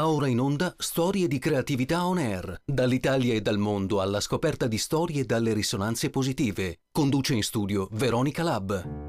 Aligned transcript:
Ora 0.00 0.28
in 0.28 0.38
onda 0.38 0.74
Storie 0.78 1.26
di 1.26 1.38
creatività 1.38 2.06
on 2.06 2.18
air, 2.18 2.60
dall'Italia 2.64 3.34
e 3.34 3.40
dal 3.40 3.58
mondo 3.58 4.00
alla 4.00 4.20
scoperta 4.20 4.66
di 4.66 4.78
storie 4.78 5.24
dalle 5.24 5.52
risonanze 5.52 6.08
positive. 6.08 6.80
Conduce 6.92 7.34
in 7.34 7.42
studio 7.42 7.88
Veronica 7.90 8.42
Lab. 8.42 9.07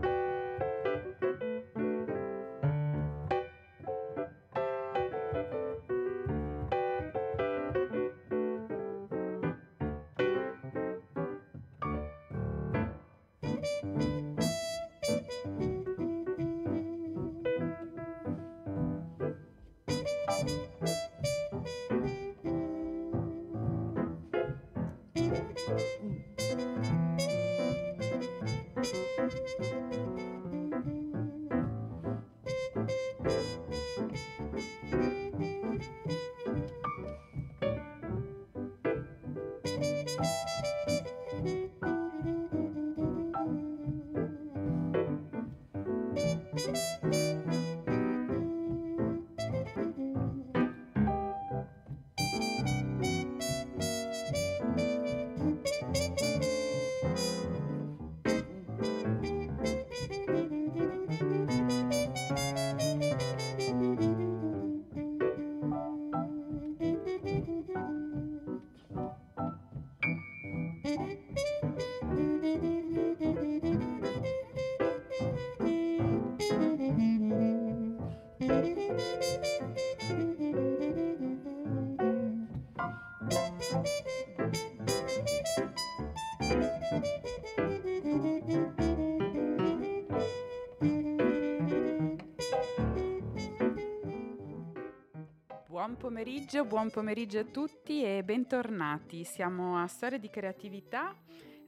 Buon 95.68 95.96
pomeriggio, 95.98 96.66
buon 96.66 96.90
pomeriggio 96.90 97.40
a 97.40 97.44
tutti 97.44 98.04
e 98.04 98.24
bentornati. 98.24 99.24
Siamo 99.26 99.78
a 99.78 99.86
Storia 99.86 100.18
di 100.18 100.30
Creatività, 100.32 101.16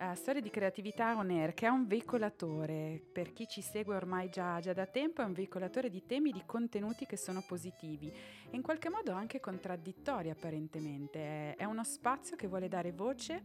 a 0.04 0.16
Storia 0.16 0.42
di 0.42 0.50
Creatività 0.50 1.16
On 1.16 1.30
Air, 1.30 1.54
che 1.54 1.68
è 1.68 1.70
un 1.70 1.86
veicolatore, 1.86 3.00
per 3.12 3.34
chi 3.34 3.48
ci 3.48 3.62
segue 3.62 3.96
ormai 3.96 4.30
già, 4.30 4.60
già 4.60 4.74
da 4.74 4.88
tempo, 4.88 5.22
è 5.22 5.26
un 5.26 5.34
veicolatore 5.34 5.92
di 5.92 6.04
temi, 6.08 6.32
di 6.32 6.42
contenuti 6.44 7.06
che 7.06 7.18
sono 7.18 7.44
positivi 7.48 8.08
e 8.10 8.56
in 8.56 8.64
qualche 8.64 8.90
modo 8.90 9.12
anche 9.12 9.40
contraddittori 9.40 10.32
apparentemente. 10.32 11.56
È 11.56 11.66
uno 11.66 11.84
spazio 11.84 12.36
che 12.36 12.48
vuole 12.48 12.68
dare 12.68 12.92
voce 12.92 13.44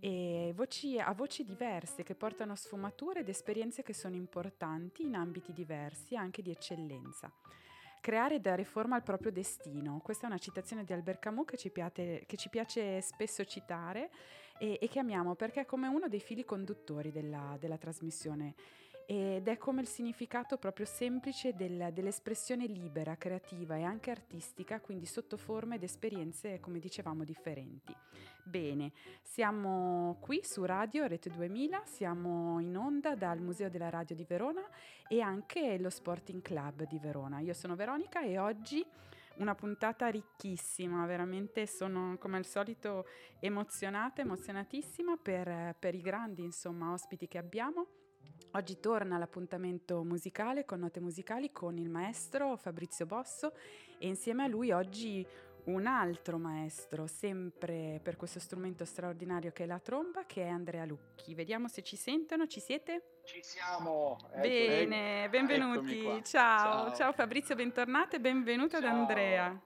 e 0.00 0.54
voci, 0.56 0.98
a 0.98 1.12
voci 1.12 1.44
diverse 1.44 2.02
che 2.02 2.14
portano 2.14 2.54
sfumature 2.54 3.20
ed 3.20 3.28
esperienze 3.28 3.82
che 3.82 3.92
sono 3.92 4.16
importanti 4.16 5.02
in 5.02 5.14
ambiti 5.14 5.52
diversi, 5.52 6.16
anche 6.16 6.40
di 6.40 6.50
eccellenza. 6.50 7.30
Creare 8.00 8.36
e 8.36 8.40
dare 8.40 8.64
forma 8.64 8.96
al 8.96 9.02
proprio 9.02 9.30
destino. 9.30 10.00
Questa 10.02 10.24
è 10.24 10.30
una 10.30 10.38
citazione 10.38 10.84
di 10.84 10.94
Albert 10.94 11.18
Camus 11.18 11.44
che 11.44 11.58
ci 11.58 11.68
piace, 11.68 12.24
che 12.24 12.36
ci 12.38 12.48
piace 12.48 13.02
spesso 13.02 13.44
citare 13.44 14.10
e, 14.60 14.78
e, 14.78 14.88
che 14.88 14.98
amiamo 14.98 15.34
perché 15.34 15.62
è 15.62 15.64
come 15.64 15.88
uno 15.88 16.06
dei 16.06 16.20
fili 16.20 16.44
conduttori 16.44 17.10
della, 17.10 17.56
della 17.58 17.78
trasmissione 17.78 18.54
ed 19.06 19.48
è 19.48 19.56
come 19.56 19.80
il 19.80 19.88
significato 19.88 20.58
proprio 20.58 20.86
semplice 20.86 21.54
del, 21.56 21.88
dell'espressione 21.92 22.66
libera, 22.66 23.16
creativa 23.16 23.74
e 23.74 23.82
anche 23.82 24.12
artistica, 24.12 24.80
quindi 24.80 25.04
sotto 25.06 25.36
forme 25.36 25.76
ed 25.76 25.82
esperienze, 25.82 26.60
come 26.60 26.78
dicevamo, 26.78 27.24
differenti. 27.24 27.92
Bene, 28.44 28.92
siamo 29.20 30.16
qui 30.20 30.40
su 30.44 30.64
Radio 30.64 31.06
Rete 31.06 31.30
2000, 31.30 31.82
siamo 31.86 32.60
in 32.60 32.76
onda 32.76 33.16
dal 33.16 33.40
Museo 33.40 33.68
della 33.68 33.90
Radio 33.90 34.14
di 34.14 34.24
Verona 34.28 34.62
e 35.08 35.20
anche 35.20 35.76
lo 35.78 35.90
Sporting 35.90 36.40
Club 36.40 36.86
di 36.86 36.98
Verona. 37.00 37.40
Io 37.40 37.54
sono 37.54 37.74
Veronica 37.74 38.22
e 38.22 38.38
oggi 38.38 38.86
una 39.40 39.54
puntata 39.54 40.08
ricchissima, 40.08 41.06
veramente 41.06 41.66
sono 41.66 42.16
come 42.18 42.36
al 42.36 42.44
solito 42.44 43.06
emozionata, 43.40 44.20
emozionatissima 44.20 45.16
per, 45.16 45.74
per 45.78 45.94
i 45.94 46.02
grandi 46.02 46.42
insomma, 46.42 46.92
ospiti 46.92 47.26
che 47.26 47.38
abbiamo. 47.38 47.86
Oggi 48.52 48.80
torna 48.80 49.16
l'appuntamento 49.16 50.02
musicale 50.04 50.64
con 50.64 50.80
note 50.80 51.00
musicali 51.00 51.52
con 51.52 51.78
il 51.78 51.88
maestro 51.88 52.56
Fabrizio 52.56 53.06
Bosso 53.06 53.52
e 53.98 54.08
insieme 54.08 54.44
a 54.44 54.46
lui 54.46 54.72
oggi 54.72 55.26
un 55.64 55.86
altro 55.86 56.38
maestro, 56.38 57.06
sempre 57.06 58.00
per 58.02 58.16
questo 58.16 58.40
strumento 58.40 58.84
straordinario 58.84 59.52
che 59.52 59.64
è 59.64 59.66
la 59.66 59.78
tromba, 59.78 60.24
che 60.26 60.44
è 60.44 60.48
Andrea 60.48 60.84
Lucchi. 60.84 61.34
Vediamo 61.34 61.68
se 61.68 61.82
ci 61.82 61.96
sentono, 61.96 62.46
ci 62.46 62.60
siete? 62.60 63.20
Ci 63.24 63.40
siamo. 63.42 64.16
Bene, 64.36 65.28
benvenuti. 65.28 66.02
Ciao. 66.02 66.22
ciao. 66.24 66.94
ciao, 66.94 67.12
Fabrizio, 67.12 67.54
bentornato 67.54 68.16
e 68.16 68.20
benvenuto 68.20 68.80
ciao. 68.80 68.90
ad 68.90 68.96
Andrea. 68.96 69.60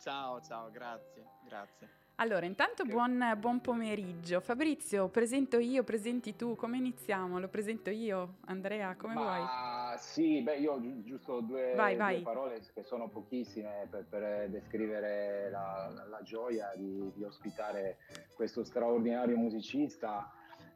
Ciao, 0.00 0.40
ciao, 0.40 0.70
grazie, 0.70 1.24
grazie. 1.44 1.99
Allora, 2.20 2.44
intanto 2.44 2.84
buon, 2.84 3.34
buon, 3.38 3.62
pomeriggio. 3.62 4.40
Fabrizio, 4.40 5.08
presento 5.08 5.58
io, 5.58 5.82
presenti 5.84 6.36
tu, 6.36 6.54
come 6.54 6.76
iniziamo? 6.76 7.38
Lo 7.40 7.48
presento 7.48 7.88
io, 7.88 8.34
Andrea, 8.44 8.94
come 8.94 9.14
Ma, 9.14 9.22
vuoi? 9.22 9.98
Sì, 9.98 10.42
beh, 10.42 10.56
io 10.58 10.78
gi- 10.82 11.02
giusto 11.02 11.40
due, 11.40 11.72
vai, 11.74 11.94
due 11.94 12.02
vai. 12.02 12.20
parole 12.20 12.60
che 12.74 12.82
sono 12.82 13.08
pochissime 13.08 13.86
per, 13.88 14.04
per 14.04 14.50
descrivere 14.50 15.48
la, 15.48 15.90
la 16.10 16.20
gioia 16.22 16.70
di, 16.76 17.10
di 17.14 17.24
ospitare 17.24 17.96
questo 18.34 18.64
straordinario 18.64 19.38
musicista 19.38 20.30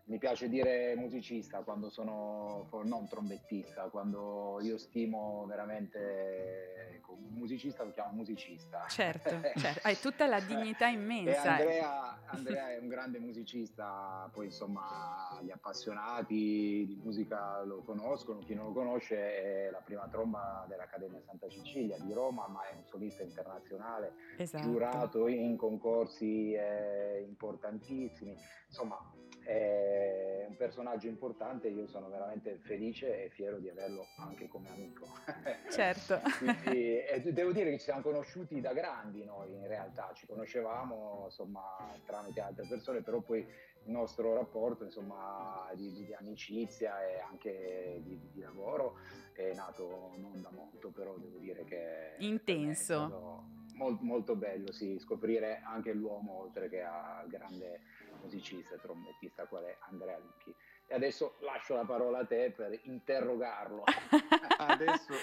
mi 0.06 0.18
piace 0.18 0.48
dire 0.48 0.94
musicista 0.96 1.62
quando 1.62 1.88
sono 1.88 2.68
non 2.84 3.08
trombettista, 3.08 3.88
quando 3.88 4.58
io 4.60 4.76
stimo 4.76 5.46
veramente 5.46 6.94
ecco, 6.96 7.12
un 7.12 7.32
musicista 7.32 7.84
lo 7.84 7.90
chiamo 7.90 8.12
musicista. 8.12 8.86
Certo, 8.88 9.30
certo. 9.56 9.80
hai 9.86 9.98
tutta 9.98 10.26
la 10.26 10.40
dignità 10.40 10.88
immensa. 10.88 11.52
Andrea, 11.52 12.20
Andrea, 12.26 12.70
è 12.72 12.78
un 12.78 12.88
grande 12.88 13.18
musicista, 13.18 14.28
poi 14.32 14.46
insomma 14.46 15.38
gli 15.42 15.50
appassionati 15.50 16.84
di 16.86 17.00
musica 17.02 17.62
lo 17.62 17.82
conoscono, 17.82 18.40
chi 18.40 18.54
non 18.54 18.66
lo 18.66 18.72
conosce 18.72 19.16
è 19.16 19.70
la 19.70 19.80
prima 19.80 20.06
tromba 20.08 20.66
dell'Accademia 20.68 21.20
Santa 21.22 21.48
Cecilia 21.48 21.98
di 21.98 22.12
Roma, 22.12 22.46
ma 22.48 22.68
è 22.68 22.74
un 22.74 22.84
solista 22.84 23.22
internazionale, 23.22 24.14
esatto. 24.36 24.64
giurato 24.64 25.28
in 25.28 25.56
concorsi 25.56 26.52
eh, 26.52 27.24
importantissimi, 27.26 28.36
insomma 28.66 28.98
è 29.44 30.46
un 30.48 30.56
personaggio 30.56 31.06
importante, 31.06 31.68
io 31.68 31.86
sono 31.86 32.08
veramente 32.08 32.58
felice 32.62 33.24
e 33.24 33.28
fiero 33.30 33.58
di 33.58 33.68
averlo 33.68 34.06
anche 34.18 34.48
come 34.48 34.70
amico. 34.70 35.06
Certo. 35.70 36.20
Quindi, 36.38 37.32
devo 37.32 37.52
dire 37.52 37.70
che 37.70 37.78
ci 37.78 37.84
siamo 37.84 38.00
conosciuti 38.00 38.60
da 38.60 38.72
grandi 38.72 39.24
noi 39.24 39.52
in 39.52 39.66
realtà, 39.66 40.12
ci 40.14 40.26
conoscevamo 40.26 41.22
insomma 41.26 41.62
tramite 42.04 42.40
altre 42.40 42.66
persone, 42.68 43.02
però 43.02 43.20
poi 43.20 43.40
il 43.40 43.90
nostro 43.90 44.34
rapporto 44.34 44.84
insomma 44.84 45.68
di, 45.74 45.92
di, 45.92 46.06
di 46.06 46.14
amicizia 46.14 47.04
e 47.06 47.20
anche 47.20 48.00
di, 48.02 48.18
di, 48.32 48.40
lavoro 48.40 48.96
è 49.32 49.52
nato 49.54 50.12
non 50.16 50.40
da 50.40 50.50
molto, 50.52 50.90
però 50.90 51.16
devo 51.16 51.38
dire 51.38 51.64
che... 51.64 52.14
Intenso. 52.18 53.52
Molto, 53.74 54.04
molto 54.04 54.36
bello, 54.36 54.70
sì, 54.70 54.98
scoprire 55.00 55.60
anche 55.64 55.92
l'uomo 55.92 56.42
oltre 56.42 56.68
che 56.68 56.82
al 56.82 57.26
grande 57.26 57.80
musicista 58.24 58.74
e 58.74 58.80
trombettista 58.80 59.46
qual 59.46 59.64
è 59.64 59.76
Andrea 59.90 60.18
Lucchi. 60.18 60.54
E 60.86 60.94
adesso 60.94 61.36
lascio 61.40 61.74
la 61.74 61.84
parola 61.84 62.18
a 62.18 62.26
te 62.26 62.50
per 62.50 62.78
interrogarlo. 62.84 63.84
adesso, 64.58 65.14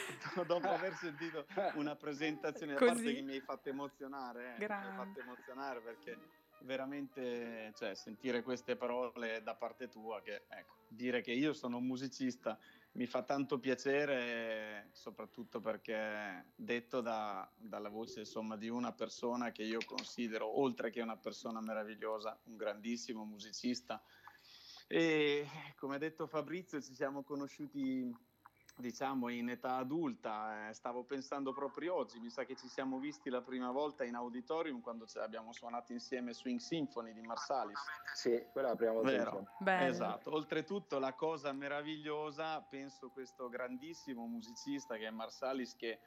dopo 0.46 0.68
aver 0.68 0.94
sentito 0.94 1.46
una 1.76 1.96
presentazione, 1.96 2.76
Così. 2.76 2.90
a 2.90 2.94
parte 2.94 3.14
che 3.14 3.22
mi 3.22 3.34
hai 3.34 3.42
fatto 3.42 3.70
emozionare, 3.70 4.56
eh, 4.56 4.58
mi 4.58 4.66
hai 4.66 4.96
fatto 4.96 5.20
emozionare 5.20 5.82
perché 5.82 6.18
veramente 6.62 7.72
cioè, 7.76 7.96
sentire 7.96 8.42
queste 8.44 8.76
parole 8.76 9.42
da 9.44 9.56
parte 9.56 9.88
tua, 9.88 10.22
che 10.22 10.44
ecco, 10.48 10.76
dire 10.88 11.22
che 11.22 11.32
io 11.32 11.54
sono 11.54 11.78
un 11.78 11.86
musicista 11.86 12.58
mi 12.94 13.06
fa 13.06 13.24
tanto 13.24 13.60
piacere, 13.60 14.90
soprattutto 14.92 15.62
perché 15.62 16.52
detto 16.56 17.02
da, 17.02 17.50
dalla 17.56 17.90
voce 17.90 18.20
insomma, 18.20 18.58
di 18.58 18.68
una 18.68 18.92
persona 18.92 19.52
che 19.52 19.64
io 19.64 19.80
considero, 19.86 20.60
oltre 20.60 20.90
che 20.90 21.02
una 21.02 21.18
persona 21.18 21.62
meravigliosa, 21.62 22.38
un 22.46 22.58
grandissimo 22.58 23.24
musicista. 23.24 24.04
E 24.88 25.48
come 25.78 25.96
ha 25.96 26.00
detto 26.00 26.28
Fabrizio, 26.28 26.82
ci 26.82 26.94
siamo 26.94 27.24
conosciuti 27.24 28.14
diciamo 28.82 29.30
in 29.30 29.50
età 29.50 29.78
adulta, 29.78 30.68
eh, 30.68 30.74
stavo 30.74 31.06
pensando 31.06 31.54
proprio 31.54 31.96
oggi, 31.96 32.20
mi 32.20 32.30
sa 32.30 32.44
che 32.44 32.56
ci 32.58 32.68
siamo 32.68 33.00
visti 33.00 33.30
la 33.30 33.42
prima 33.42 33.72
volta 33.72 34.04
in 34.04 34.16
auditorium 34.16 34.82
quando 34.82 35.06
abbiamo 35.22 35.54
suonato 35.54 35.94
insieme 35.94 36.34
Swing 36.34 36.60
Symphony 36.60 37.14
di 37.14 37.22
Marsalis. 37.22 37.80
Sì, 38.14 38.46
quella 38.52 38.68
è 38.68 38.72
la 38.72 38.76
prima 38.76 38.92
volta. 38.92 39.56
Vero, 39.60 39.86
esatto. 39.86 40.34
Oltretutto 40.34 41.00
la 41.00 41.14
cosa 41.14 41.54
meravigliosa, 41.54 42.60
penso 42.62 43.10
questo 43.10 43.48
grandissimo 43.48 44.26
musicista 44.26 44.98
che 44.98 45.08
è 45.08 45.12
Marsalis 45.12 45.76
che 45.78 46.00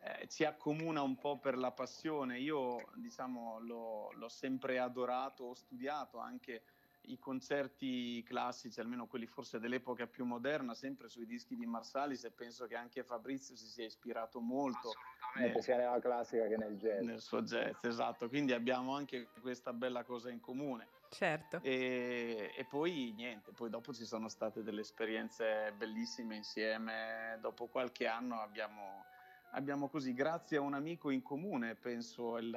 eh, 0.00 0.28
ci 0.28 0.44
accomuna 0.44 1.00
un 1.00 1.16
po' 1.16 1.38
per 1.38 1.56
la 1.56 1.72
passione. 1.72 2.38
Io 2.38 2.76
diciamo 2.94 3.58
l'ho, 3.60 4.12
l'ho 4.12 4.28
sempre 4.28 4.78
adorato, 4.78 5.44
ho 5.44 5.54
studiato 5.54 6.18
anche 6.18 6.62
i 7.06 7.18
concerti 7.18 8.22
classici, 8.22 8.80
almeno 8.80 9.06
quelli 9.06 9.26
forse 9.26 9.58
dell'epoca 9.58 10.06
più 10.06 10.24
moderna, 10.24 10.74
sempre 10.74 11.08
sui 11.08 11.26
dischi 11.26 11.56
di 11.56 11.66
Marsalis 11.66 12.24
e 12.24 12.30
penso 12.30 12.66
che 12.66 12.74
anche 12.74 13.02
Fabrizio 13.02 13.56
si 13.56 13.66
sia 13.66 13.84
ispirato 13.84 14.40
molto. 14.40 14.90
Assolutamente, 14.90 15.62
sia 15.62 15.76
nella 15.76 16.00
classica 16.00 16.46
che 16.46 16.56
nel 16.56 16.76
jazz. 16.76 17.02
Nel 17.02 17.20
suo 17.20 17.42
jazz, 17.42 17.82
esatto, 17.82 18.28
quindi 18.28 18.52
abbiamo 18.52 18.94
anche 18.94 19.28
questa 19.40 19.72
bella 19.72 20.04
cosa 20.04 20.30
in 20.30 20.40
comune. 20.40 20.88
Certo. 21.10 21.60
E, 21.62 22.52
e 22.56 22.64
poi 22.64 23.12
niente, 23.14 23.52
poi 23.52 23.70
dopo 23.70 23.92
ci 23.92 24.04
sono 24.04 24.28
state 24.28 24.62
delle 24.62 24.80
esperienze 24.80 25.72
bellissime 25.76 26.36
insieme, 26.36 27.38
dopo 27.40 27.66
qualche 27.66 28.06
anno 28.06 28.40
abbiamo 28.40 29.04
abbiamo 29.50 29.88
così, 29.88 30.12
grazie 30.12 30.58
a 30.58 30.60
un 30.60 30.74
amico 30.74 31.10
in 31.10 31.22
comune, 31.22 31.74
penso 31.74 32.36
il, 32.36 32.54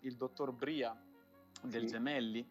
il 0.00 0.16
dottor 0.16 0.52
Bria 0.52 0.96
del 1.62 1.82
sì. 1.82 1.86
Gemelli, 1.88 2.46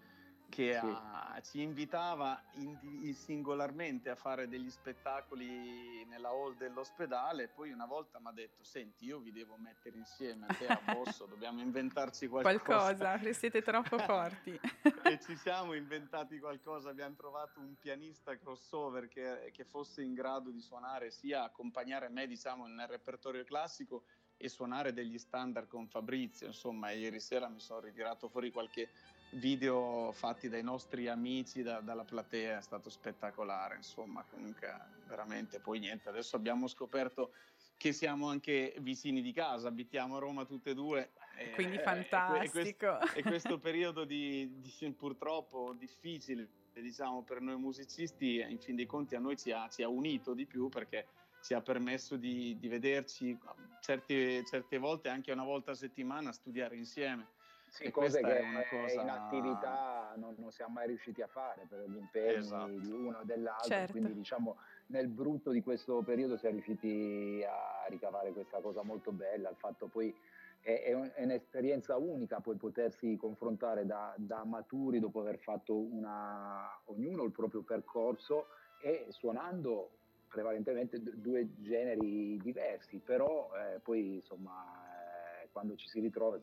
che 0.51 0.77
sì. 0.77 0.85
ha, 0.85 1.39
ci 1.41 1.61
invitava 1.61 2.43
in, 2.55 2.77
in 2.81 3.15
singolarmente 3.15 4.09
a 4.09 4.15
fare 4.15 4.49
degli 4.49 4.69
spettacoli 4.69 6.05
nella 6.05 6.29
hall 6.29 6.57
dell'ospedale. 6.57 7.47
Poi 7.47 7.71
una 7.71 7.85
volta 7.85 8.19
mi 8.19 8.27
ha 8.27 8.31
detto: 8.31 8.63
Senti, 8.63 9.05
io 9.05 9.19
vi 9.19 9.31
devo 9.31 9.55
mettere 9.57 9.97
insieme 9.97 10.47
a 10.47 10.53
te 10.53 10.67
a 10.67 10.81
Bosso, 10.93 11.25
dobbiamo 11.25 11.61
inventarci 11.61 12.27
qualcosa. 12.27 12.91
Qualcosa, 12.93 13.33
siete 13.33 13.61
troppo 13.63 13.97
forti. 13.97 14.59
e 15.03 15.19
ci 15.21 15.35
siamo 15.37 15.73
inventati 15.73 16.37
qualcosa. 16.37 16.89
Abbiamo 16.89 17.15
trovato 17.15 17.59
un 17.61 17.75
pianista 17.79 18.37
crossover 18.37 19.07
che, 19.07 19.51
che 19.53 19.63
fosse 19.63 20.01
in 20.01 20.13
grado 20.13 20.51
di 20.51 20.61
suonare 20.61 21.11
sia 21.11 21.43
accompagnare 21.43 22.09
me, 22.09 22.27
diciamo, 22.27 22.67
nel 22.67 22.87
repertorio 22.87 23.45
classico 23.45 24.03
e 24.41 24.49
suonare 24.49 24.91
degli 24.91 25.17
standard 25.17 25.67
con 25.67 25.87
Fabrizio. 25.87 26.47
Insomma, 26.47 26.89
ieri 26.89 27.19
sera 27.19 27.47
mi 27.47 27.59
sono 27.59 27.79
ritirato 27.79 28.27
fuori 28.27 28.51
qualche 28.51 28.89
video 29.33 30.11
fatti 30.11 30.49
dai 30.49 30.63
nostri 30.63 31.07
amici 31.07 31.61
da, 31.61 31.79
dalla 31.79 32.03
platea, 32.03 32.57
è 32.57 32.61
stato 32.61 32.89
spettacolare, 32.89 33.75
insomma, 33.75 34.25
comunque 34.29 34.73
veramente 35.07 35.59
poi 35.59 35.79
niente, 35.79 36.09
adesso 36.09 36.35
abbiamo 36.35 36.67
scoperto 36.67 37.31
che 37.77 37.93
siamo 37.93 38.29
anche 38.29 38.75
vicini 38.79 39.21
di 39.21 39.31
casa, 39.31 39.67
abitiamo 39.67 40.17
a 40.17 40.19
Roma 40.19 40.45
tutte 40.45 40.71
e 40.71 40.73
due. 40.75 41.11
Quindi 41.55 41.77
eh, 41.77 41.79
fantastico. 41.79 42.43
E, 42.43 42.49
questo, 42.49 42.99
e 43.15 43.23
questo 43.23 43.57
periodo 43.57 44.03
di, 44.03 44.59
di, 44.59 44.91
purtroppo 44.91 45.73
difficile, 45.73 46.47
diciamo, 46.73 47.23
per 47.23 47.41
noi 47.41 47.57
musicisti, 47.57 48.45
in 48.47 48.59
fin 48.59 48.75
dei 48.75 48.85
conti 48.85 49.15
a 49.15 49.19
noi 49.19 49.35
ci 49.35 49.51
ha, 49.51 49.67
ci 49.67 49.81
ha 49.81 49.89
unito 49.89 50.35
di 50.35 50.45
più 50.45 50.69
perché 50.69 51.07
ci 51.41 51.55
ha 51.55 51.61
permesso 51.61 52.17
di, 52.17 52.55
di 52.59 52.67
vederci 52.67 53.35
certe, 53.79 54.45
certe 54.45 54.77
volte 54.77 55.09
anche 55.09 55.31
una 55.31 55.43
volta 55.43 55.71
a 55.71 55.75
settimana 55.75 56.31
studiare 56.31 56.75
insieme 56.75 57.39
sì, 57.71 57.89
cose 57.89 58.19
che 58.19 58.43
cosa... 58.69 59.01
in 59.01 59.09
attività 59.09 60.13
non, 60.17 60.35
non, 60.37 60.51
siamo 60.51 60.73
mai 60.73 60.87
riusciti 60.87 61.21
a 61.21 61.27
fare 61.27 61.65
per 61.69 61.85
gli 61.87 61.95
impegni 61.95 62.35
esatto. 62.35 62.67
di 62.67 62.91
uno 62.91 63.19
o 63.19 63.23
dell'altro, 63.23 63.69
certo. 63.69 63.91
quindi 63.93 64.13
diciamo 64.13 64.57
nel 64.87 65.07
brutto 65.07 65.51
di 65.51 65.63
questo 65.63 66.01
periodo 66.01 66.35
siamo 66.35 66.55
riusciti 66.55 67.41
a 67.47 67.87
ricavare 67.87 68.33
questa 68.33 68.59
cosa 68.59 68.83
molto 68.83 69.13
bella, 69.13 69.49
il 69.49 69.55
fatto 69.55 69.87
poi 69.87 70.13
è, 70.59 70.83
è, 70.83 70.93
un, 70.93 71.09
è 71.13 71.23
un'esperienza 71.23 71.95
unica 71.95 72.41
poi 72.41 72.57
potersi 72.57 73.15
confrontare 73.15 73.85
da, 73.85 74.13
da, 74.17 74.43
maturi 74.43 74.99
dopo 74.99 75.21
aver 75.21 75.39
fatto 75.39 75.73
una, 75.73 76.77
ognuno 76.85 77.23
il 77.23 77.31
proprio 77.31 77.61
percorso 77.61 78.47
e 78.81 79.05
suonando 79.09 79.91
prevalentemente 80.27 81.01
due 81.01 81.47
generi 81.61 82.37
diversi, 82.37 82.97
però 82.97 83.49
eh, 83.55 83.79
poi 83.79 84.15
insomma 84.15 85.41
eh, 85.41 85.47
quando 85.53 85.75
ci 85.75 85.87
si 85.87 86.01
ritrova 86.01 86.37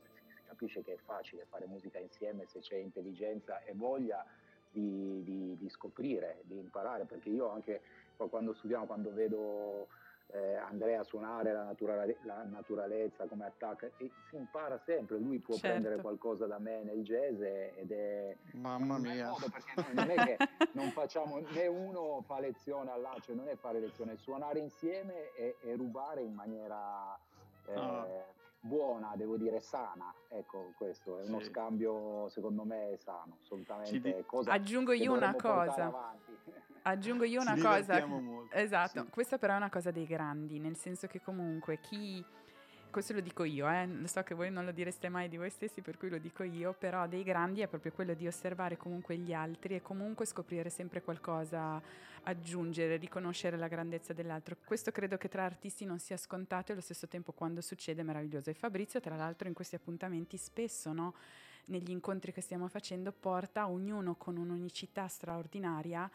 capisce 0.49 0.83
che 0.83 0.95
è 0.95 0.97
facile 0.97 1.45
fare 1.49 1.67
musica 1.67 1.99
insieme 1.99 2.47
se 2.47 2.61
c'è 2.61 2.77
intelligenza 2.77 3.63
e 3.63 3.73
voglia 3.75 4.25
di, 4.71 5.23
di, 5.23 5.57
di 5.57 5.69
scoprire, 5.69 6.43
di 6.45 6.59
imparare, 6.59 7.05
perché 7.05 7.29
io 7.29 7.51
anche 7.51 7.81
quando 8.17 8.53
studiamo, 8.53 8.87
quando 8.87 9.13
vedo 9.13 9.87
eh, 10.33 10.57
Andrea 10.57 11.05
suonare 11.05 11.53
la, 11.53 11.63
naturale, 11.63 12.19
la, 12.23 12.43
naturalezza 12.43 13.27
come 13.27 13.47
attacca 13.47 13.89
e 13.97 14.11
si 14.29 14.37
impara 14.37 14.79
sempre, 14.85 15.19
lui 15.19 15.39
può 15.39 15.55
certo. 15.55 15.69
prendere 15.69 16.03
qualcosa 16.03 16.47
da 16.47 16.59
me 16.59 16.83
nel 16.83 17.03
jazz 17.03 17.41
ed 17.41 17.91
è... 17.93 18.37
Mamma 18.53 18.99
mia! 18.99 19.33
Perché 19.39 19.93
non 19.93 20.11
è 20.11 20.15
che 20.25 20.37
non 20.73 20.91
facciamo, 20.91 21.39
né 21.39 21.67
uno 21.67 22.23
fa 22.27 22.41
lezione 22.41 22.91
all'altro, 22.91 23.23
cioè 23.23 23.35
non 23.37 23.49
è 23.49 23.55
fare 23.57 23.79
lezione, 23.81 24.15
è 24.15 24.17
suonare 24.17 24.59
insieme 24.59 25.33
e, 25.35 25.57
e 25.61 25.77
rubare 25.77 26.23
in 26.23 26.35
maniera... 26.35 27.17
Eh, 27.67 27.79
oh 27.79 28.37
buona, 28.61 29.15
devo 29.17 29.37
dire 29.37 29.61
sana. 29.61 30.13
Ecco, 30.29 30.73
questo 30.77 31.21
è 31.21 31.27
uno 31.27 31.41
sì. 31.41 31.47
scambio 31.47 32.29
secondo 32.29 32.65
me 32.65 32.97
sano, 32.99 33.39
assolutamente. 33.41 34.01
Di... 34.01 34.25
Cosa 34.27 34.53
Aggiungo 34.53 34.93
io 34.93 35.13
una 35.13 35.35
cosa. 35.35 36.15
Aggiungo 36.83 37.25
io 37.25 37.41
una 37.41 37.57
cosa. 37.61 38.07
Molto. 38.07 38.55
Esatto, 38.55 39.05
sì. 39.05 39.11
questa 39.11 39.39
però 39.39 39.55
è 39.55 39.57
una 39.57 39.71
cosa 39.71 39.91
dei 39.91 40.07
grandi, 40.07 40.59
nel 40.59 40.77
senso 40.77 41.07
che 41.07 41.21
comunque 41.21 41.81
chi 41.81 42.25
questo 42.91 43.13
lo 43.13 43.21
dico 43.21 43.45
io, 43.45 43.69
eh? 43.69 43.89
so 44.05 44.23
che 44.23 44.35
voi 44.35 44.51
non 44.51 44.65
lo 44.65 44.73
direste 44.73 45.09
mai 45.09 45.29
di 45.29 45.37
voi 45.37 45.51
stessi, 45.51 45.81
per 45.81 45.97
cui 45.97 46.09
lo 46.09 46.19
dico 46.19 46.43
io, 46.43 46.73
però 46.73 47.07
dei 47.07 47.23
grandi 47.23 47.61
è 47.61 47.67
proprio 47.67 47.93
quello 47.93 48.15
di 48.15 48.27
osservare 48.27 48.77
comunque 48.77 49.17
gli 49.17 49.33
altri 49.33 49.75
e 49.75 49.83
comunque 49.83 50.27
scoprire 50.27 50.71
sempre 50.71 51.03
qualcosa, 51.03 51.81
aggiungere, 52.25 52.97
riconoscere 52.97 53.57
la 53.57 53.69
grandezza 53.69 54.13
dell'altro. 54.13 54.57
Questo 54.65 54.91
credo 54.91 55.17
che 55.17 55.29
tra 55.29 55.45
artisti 55.45 55.85
non 55.85 55.99
sia 55.99 56.17
scontato 56.17 56.71
e 56.71 56.73
allo 56.73 56.83
stesso 56.83 57.09
tempo 57.09 57.33
quando 57.33 57.61
succede 57.61 58.01
è 58.01 58.05
meraviglioso. 58.05 58.51
E 58.51 58.55
Fabrizio, 58.55 59.01
tra 59.01 59.17
l'altro, 59.17 59.49
in 59.49 59.55
questi 59.55 59.75
appuntamenti 59.75 60.37
spesso, 60.37 60.93
no? 60.93 61.15
negli 61.67 61.91
incontri 61.91 62.33
che 62.33 62.41
stiamo 62.41 62.69
facendo, 62.69 63.13
porta 63.13 63.69
ognuno 63.69 64.15
con 64.15 64.37
un'unicità 64.37 65.07
straordinaria 65.07 66.11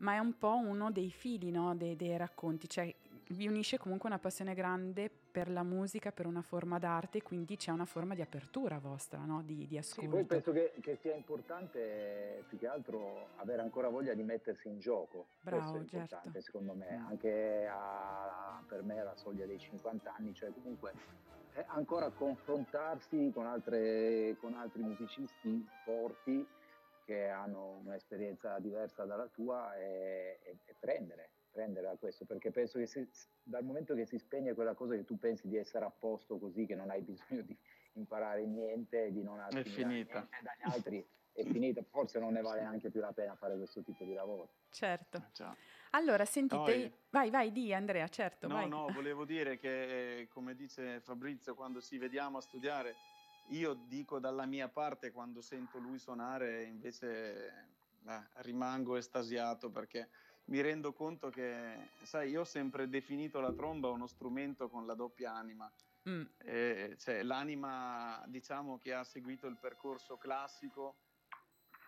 ma 0.00 0.14
è 0.14 0.18
un 0.18 0.36
po' 0.38 0.56
uno 0.56 0.90
dei 0.90 1.10
fili 1.10 1.50
no? 1.50 1.74
dei, 1.74 1.96
dei, 1.96 2.16
racconti, 2.16 2.68
cioè 2.68 2.94
vi 3.30 3.46
unisce 3.46 3.78
comunque 3.78 4.08
una 4.08 4.18
passione 4.18 4.54
grande 4.54 5.10
per 5.10 5.50
la 5.50 5.62
musica, 5.62 6.10
per 6.10 6.26
una 6.26 6.42
forma 6.42 6.78
d'arte, 6.78 7.22
quindi 7.22 7.56
c'è 7.56 7.70
una 7.70 7.84
forma 7.84 8.14
di 8.14 8.22
apertura 8.22 8.78
vostra, 8.78 9.20
no? 9.20 9.42
di, 9.42 9.66
di 9.66 9.78
ascolto. 9.78 10.02
Sì, 10.02 10.08
poi 10.08 10.24
penso 10.24 10.52
che, 10.52 10.72
che, 10.80 10.96
sia 11.00 11.14
importante 11.14 12.44
più 12.48 12.58
che 12.58 12.66
altro 12.66 13.28
avere 13.36 13.62
ancora 13.62 13.88
voglia 13.88 14.14
di 14.14 14.22
mettersi 14.22 14.68
in 14.68 14.80
gioco. 14.80 15.26
Bravo, 15.40 15.60
Questo 15.60 15.76
è 15.76 15.80
importante 15.80 16.24
certo. 16.24 16.40
secondo 16.40 16.74
me, 16.74 16.98
mm. 16.98 17.06
anche 17.06 17.68
a, 17.70 18.62
per 18.66 18.82
me 18.82 19.02
la 19.02 19.14
soglia 19.14 19.46
dei 19.46 19.58
50 19.58 20.14
anni, 20.14 20.34
cioè 20.34 20.52
comunque 20.52 20.92
ancora 21.66 22.10
confrontarsi 22.10 23.30
con, 23.32 23.46
altre, 23.46 24.36
con 24.40 24.54
altri 24.54 24.82
musicisti 24.82 25.66
forti 25.84 26.46
che 27.04 27.28
hanno 27.28 27.80
un'esperienza 27.84 28.58
diversa 28.58 29.04
dalla 29.04 29.26
tua 29.26 29.76
e, 29.76 30.38
e, 30.42 30.56
e 30.64 30.74
prendere 30.78 31.30
prendere 31.50 31.86
da 31.86 31.96
questo, 31.96 32.24
perché 32.24 32.50
penso 32.50 32.78
che 32.78 32.86
se, 32.86 33.08
dal 33.42 33.64
momento 33.64 33.94
che 33.94 34.06
si 34.06 34.18
spegne 34.18 34.54
quella 34.54 34.74
cosa 34.74 34.94
che 34.94 35.04
tu 35.04 35.18
pensi 35.18 35.48
di 35.48 35.56
essere 35.56 35.84
a 35.84 35.90
posto 35.90 36.38
così, 36.38 36.66
che 36.66 36.74
non 36.74 36.90
hai 36.90 37.02
bisogno 37.02 37.42
di 37.42 37.56
imparare 37.94 38.46
niente, 38.46 39.10
di 39.12 39.22
non 39.22 39.40
è 39.40 39.62
finita. 39.64 40.28
dagli 40.42 40.72
altri, 40.72 41.06
è 41.32 41.44
finita, 41.44 41.82
forse 41.82 42.18
non 42.18 42.32
ne 42.32 42.40
vale 42.40 42.60
neanche 42.60 42.90
più 42.90 43.00
la 43.00 43.12
pena 43.12 43.34
fare 43.34 43.56
questo 43.56 43.82
tipo 43.82 44.04
di 44.04 44.14
lavoro. 44.14 44.48
Certo. 44.70 45.28
Ciao. 45.32 45.56
Allora, 45.90 46.24
sentite, 46.24 46.76
no, 46.76 46.92
vai, 47.10 47.30
vai, 47.30 47.50
di 47.50 47.74
Andrea, 47.74 48.06
certo. 48.08 48.46
No, 48.46 48.54
vai. 48.54 48.68
no, 48.68 48.86
volevo 48.94 49.24
dire 49.24 49.58
che, 49.58 50.28
come 50.30 50.54
dice 50.54 51.00
Fabrizio, 51.00 51.54
quando 51.54 51.80
ci 51.80 51.98
vediamo 51.98 52.38
a 52.38 52.40
studiare, 52.40 52.94
io 53.48 53.74
dico 53.74 54.20
dalla 54.20 54.46
mia 54.46 54.68
parte, 54.68 55.10
quando 55.10 55.40
sento 55.40 55.78
lui 55.78 55.98
suonare, 55.98 56.62
invece 56.62 57.46
eh, 58.06 58.22
rimango 58.42 58.96
estasiato 58.96 59.70
perché 59.70 60.08
mi 60.50 60.60
rendo 60.60 60.92
conto 60.92 61.30
che, 61.30 61.90
sai, 62.02 62.30
io 62.30 62.40
ho 62.40 62.44
sempre 62.44 62.88
definito 62.88 63.40
la 63.40 63.52
tromba 63.52 63.88
uno 63.88 64.06
strumento 64.06 64.68
con 64.68 64.84
la 64.84 64.94
doppia 64.94 65.32
anima. 65.32 65.70
Mm. 66.08 66.22
E, 66.38 66.96
cioè, 66.98 67.22
l'anima, 67.22 68.22
diciamo, 68.26 68.78
che 68.78 68.92
ha 68.92 69.04
seguito 69.04 69.46
il 69.46 69.56
percorso 69.56 70.16
classico 70.16 70.96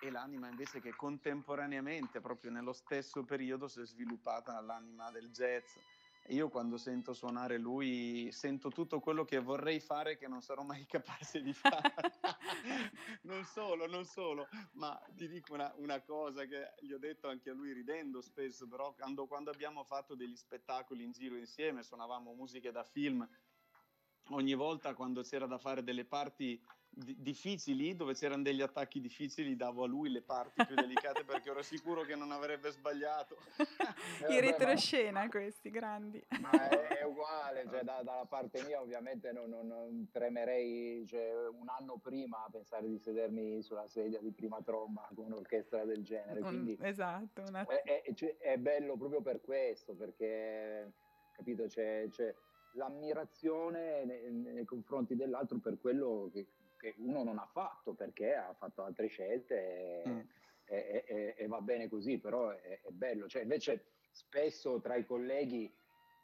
e 0.01 0.11
l'anima 0.11 0.49
invece 0.49 0.81
che 0.81 0.95
contemporaneamente, 0.95 2.21
proprio 2.21 2.51
nello 2.53 2.73
stesso 2.73 3.25
periodo, 3.25 3.67
si 3.67 3.81
è 3.81 3.85
sviluppata 3.85 4.61
l'anima 4.61 5.11
del 5.11 5.31
jazz. 5.31 5.77
Io 6.29 6.49
quando 6.49 6.79
sento 6.79 7.15
suonare 7.15 7.59
lui 7.59 8.31
sento 8.31 8.71
tutto 8.71 9.01
quello 9.01 9.25
che 9.25 9.41
vorrei 9.41 9.81
fare 9.81 10.17
che 10.17 10.29
non 10.29 10.41
sarò 10.41 10.63
mai 10.63 10.85
capace 10.87 11.43
di 11.43 11.53
fare. 11.53 11.93
non 13.23 13.45
solo, 13.45 13.87
non 13.87 14.05
solo, 14.05 14.47
ma 14.73 15.01
ti 15.17 15.27
dico 15.27 15.55
una, 15.55 15.73
una, 15.79 16.01
cosa 16.01 16.45
che 16.45 16.75
gli 16.81 16.93
ho 16.93 16.99
detto 16.99 17.29
anche 17.29 17.51
a 17.51 17.55
lui 17.55 17.73
ridendo 17.73 18.21
spesso, 18.21 18.69
però 18.69 18.95
quando, 18.95 19.27
quando 19.27 19.51
abbiamo 19.51 19.83
fatto 19.83 20.15
degli 20.15 20.37
spettacoli 20.37 21.03
in 21.03 21.11
giro 21.11 21.37
insieme, 21.37 21.83
suonavamo 21.83 22.33
musiche 22.35 22.71
da 22.71 22.85
film, 22.85 23.29
ogni 24.29 24.55
volta 24.55 24.95
quando 24.95 25.23
c'era 25.23 25.47
da 25.47 25.59
fare 25.59 25.83
delle 25.83 26.05
parti 26.05 26.63
difficili, 26.95 27.97
dove 27.97 28.15
c'erano 28.15 28.43
degli 28.43 28.61
attacchi 28.61 29.01
difficili, 29.01 29.57
davo 29.57 29.85
a 29.85 29.87
lui 29.87 30.11
le 30.11 30.21
parti 30.21 30.65
più 30.67 30.75
delicate 30.75 31.25
perché 31.25 31.51
ero 31.51 31.63
sicuro 31.63 32.03
che 32.03 32.15
non 32.15 32.31
avrebbe 32.33 32.71
sbagliato. 32.71 33.37
I 34.29 34.41
retroscena 34.41 35.29
questi 35.29 35.71
grandi. 35.71 36.23
Ma 36.41 36.51
è, 36.69 36.99
è 36.99 37.05
uguale, 37.05 37.67
cioè, 37.69 37.83
da, 37.83 38.03
dalla 38.03 38.27
parte 38.27 38.63
mia 38.65 38.81
ovviamente 38.81 39.33
non, 39.33 39.49
non, 39.49 39.67
non 39.67 40.09
tremerei 40.13 41.07
cioè, 41.07 41.49
un 41.49 41.69
anno 41.69 41.97
prima 41.97 42.45
a 42.45 42.51
pensare 42.51 42.87
di 42.87 42.99
sedermi 42.99 43.63
sulla 43.63 43.89
sedia 43.89 44.21
di 44.21 44.31
prima 44.31 44.61
tromba 44.63 45.09
con 45.15 45.27
un'orchestra 45.27 45.85
del 45.85 46.03
genere. 46.03 46.41
Quindi 46.41 46.77
un, 46.79 46.85
esatto. 46.85 47.43
Una... 47.47 47.65
È, 47.65 48.03
è, 48.03 48.15
cioè, 48.15 48.37
è, 48.37 48.59
bello 48.59 48.97
proprio 48.97 49.23
per 49.23 49.41
questo, 49.41 49.95
perché 49.95 50.93
capito, 51.33 51.67
c'è, 51.67 52.07
c'è 52.11 52.35
l'ammirazione 52.73 54.05
nei, 54.05 54.31
nei 54.31 54.65
confronti 54.65 55.17
dell'altro 55.17 55.59
per 55.59 55.79
quello 55.79 56.31
che 56.33 56.47
che 56.83 56.95
uno 56.99 57.23
non 57.23 57.39
ha 57.39 57.47
fatto 57.47 57.95
perché 57.95 58.35
ha 58.35 58.53
fatto 58.55 58.83
altre 58.83 59.07
scelte 59.07 60.03
mm. 60.07 60.21
e, 60.65 61.05
e, 61.07 61.35
e, 61.39 61.47
va 61.47 61.61
bene 61.61 61.89
così, 61.89 62.19
però 62.19 62.51
è, 62.51 62.81
è, 62.83 62.91
bello. 62.91 63.29
Cioè, 63.29 63.43
invece 63.43 63.85
spesso 64.11 64.81
tra 64.81 64.97
i 64.97 65.07
colleghi 65.07 65.73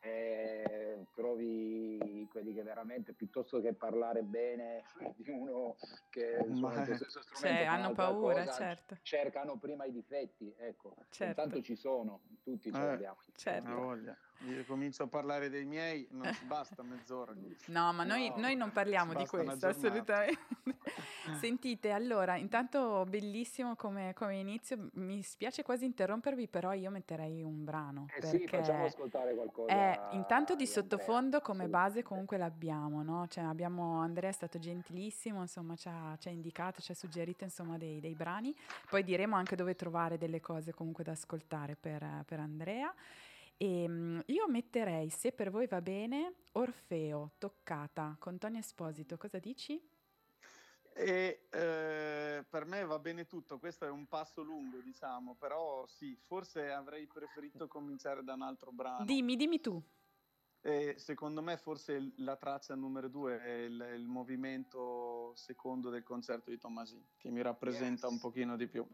eh, 0.00 1.06
trovi 1.14 2.26
quelli 2.28 2.52
che 2.52 2.62
veramente 2.64 3.12
piuttosto 3.12 3.60
che 3.60 3.72
parlare 3.72 4.22
bene 4.22 4.82
di 5.16 5.30
uno 5.30 5.76
che 6.10 6.44
suona 6.52 6.84
il 6.84 6.96
stesso 6.96 7.22
strumento 7.22 7.58
cioè, 7.58 7.64
hanno 7.64 7.92
paura, 7.92 8.44
cosa, 8.44 8.52
certo. 8.52 8.98
cercano 9.02 9.58
prima 9.58 9.84
i 9.84 9.92
difetti, 9.92 10.52
ecco, 10.58 10.96
certo. 11.10 11.40
intanto 11.40 11.62
ci 11.62 11.76
sono, 11.76 12.22
tutti 12.42 12.72
ce 12.72 12.80
eh, 12.80 12.84
l'abbiamo. 12.84 13.18
Certo. 13.36 14.26
Io 14.46 14.64
comincio 14.66 15.02
a 15.02 15.06
parlare 15.08 15.50
dei 15.50 15.64
miei, 15.64 16.06
non 16.10 16.30
basta 16.46 16.82
mezz'ora. 16.82 17.34
No, 17.68 17.92
ma 17.92 18.04
noi, 18.04 18.28
no, 18.30 18.38
noi 18.38 18.56
non 18.56 18.70
parliamo 18.70 19.14
di 19.14 19.26
questo, 19.26 19.66
assolutamente. 19.66 20.38
Sentite, 21.40 21.90
allora, 21.90 22.36
intanto 22.36 23.04
bellissimo 23.06 23.74
come, 23.76 24.14
come, 24.14 24.38
inizio, 24.38 24.90
mi 24.94 25.22
spiace 25.22 25.62
quasi 25.62 25.84
interrompervi, 25.84 26.48
però 26.48 26.72
io 26.72 26.90
metterei 26.90 27.42
un 27.42 27.64
brano. 27.64 28.06
Eh 28.16 28.24
sì, 28.24 28.46
facciamo 28.46 28.84
ascoltare 28.84 29.34
qualcosa. 29.34 29.72
Eh, 29.72 30.16
intanto 30.16 30.54
di, 30.54 30.64
di 30.64 30.70
sottofondo 30.70 31.40
come 31.40 31.68
base 31.68 32.02
comunque 32.02 32.38
l'abbiamo, 32.38 33.02
no? 33.02 33.26
Cioè 33.28 33.44
abbiamo, 33.44 34.00
Andrea 34.00 34.30
è 34.30 34.34
stato 34.34 34.58
gentilissimo, 34.58 35.40
insomma 35.40 35.76
ci 35.76 35.88
ha, 35.88 36.16
ci 36.18 36.28
ha 36.28 36.30
indicato, 36.30 36.80
ci 36.80 36.92
ha 36.92 36.94
suggerito 36.94 37.44
insomma 37.44 37.76
dei, 37.76 38.00
dei, 38.00 38.14
brani, 38.14 38.54
poi 38.88 39.02
diremo 39.04 39.36
anche 39.36 39.56
dove 39.56 39.74
trovare 39.74 40.16
delle 40.16 40.40
cose 40.40 40.72
comunque 40.72 41.04
da 41.04 41.12
ascoltare 41.12 41.76
per, 41.76 42.24
per 42.26 42.40
Andrea. 42.40 42.94
E 43.60 43.82
ehm, 43.82 44.22
io 44.26 44.48
metterei, 44.48 45.10
se 45.10 45.32
per 45.32 45.50
voi 45.50 45.66
va 45.66 45.82
bene, 45.82 46.34
Orfeo, 46.52 47.32
Toccata, 47.38 48.16
con 48.18 48.38
Tony 48.38 48.58
Esposito. 48.58 49.16
Cosa 49.16 49.40
dici? 49.40 49.80
E, 50.94 51.46
eh, 51.50 52.44
per 52.48 52.64
me 52.64 52.84
va 52.84 52.98
bene 52.98 53.26
tutto, 53.26 53.58
questo 53.58 53.84
è 53.84 53.90
un 53.90 54.06
passo 54.06 54.42
lungo, 54.42 54.78
diciamo, 54.80 55.34
però 55.34 55.86
sì, 55.86 56.16
forse 56.24 56.70
avrei 56.70 57.06
preferito 57.06 57.66
cominciare 57.66 58.22
da 58.22 58.34
un 58.34 58.42
altro 58.42 58.70
brano. 58.70 59.04
Dimmi, 59.04 59.36
dimmi 59.36 59.60
tu. 59.60 59.82
E 60.60 60.96
secondo 60.98 61.40
me 61.40 61.56
forse 61.56 62.12
la 62.16 62.36
traccia 62.36 62.74
numero 62.74 63.08
due 63.08 63.40
è 63.40 63.52
il, 63.52 63.92
il, 63.94 64.06
movimento 64.06 65.32
secondo 65.36 65.88
del 65.88 66.02
concerto 66.02 66.50
di 66.50 66.58
Tomasi, 66.58 67.00
che 67.16 67.30
mi 67.30 67.40
rappresenta 67.42 68.06
yes. 68.06 68.14
un 68.14 68.20
pochino 68.20 68.56
di 68.56 68.66
più. 68.66 68.86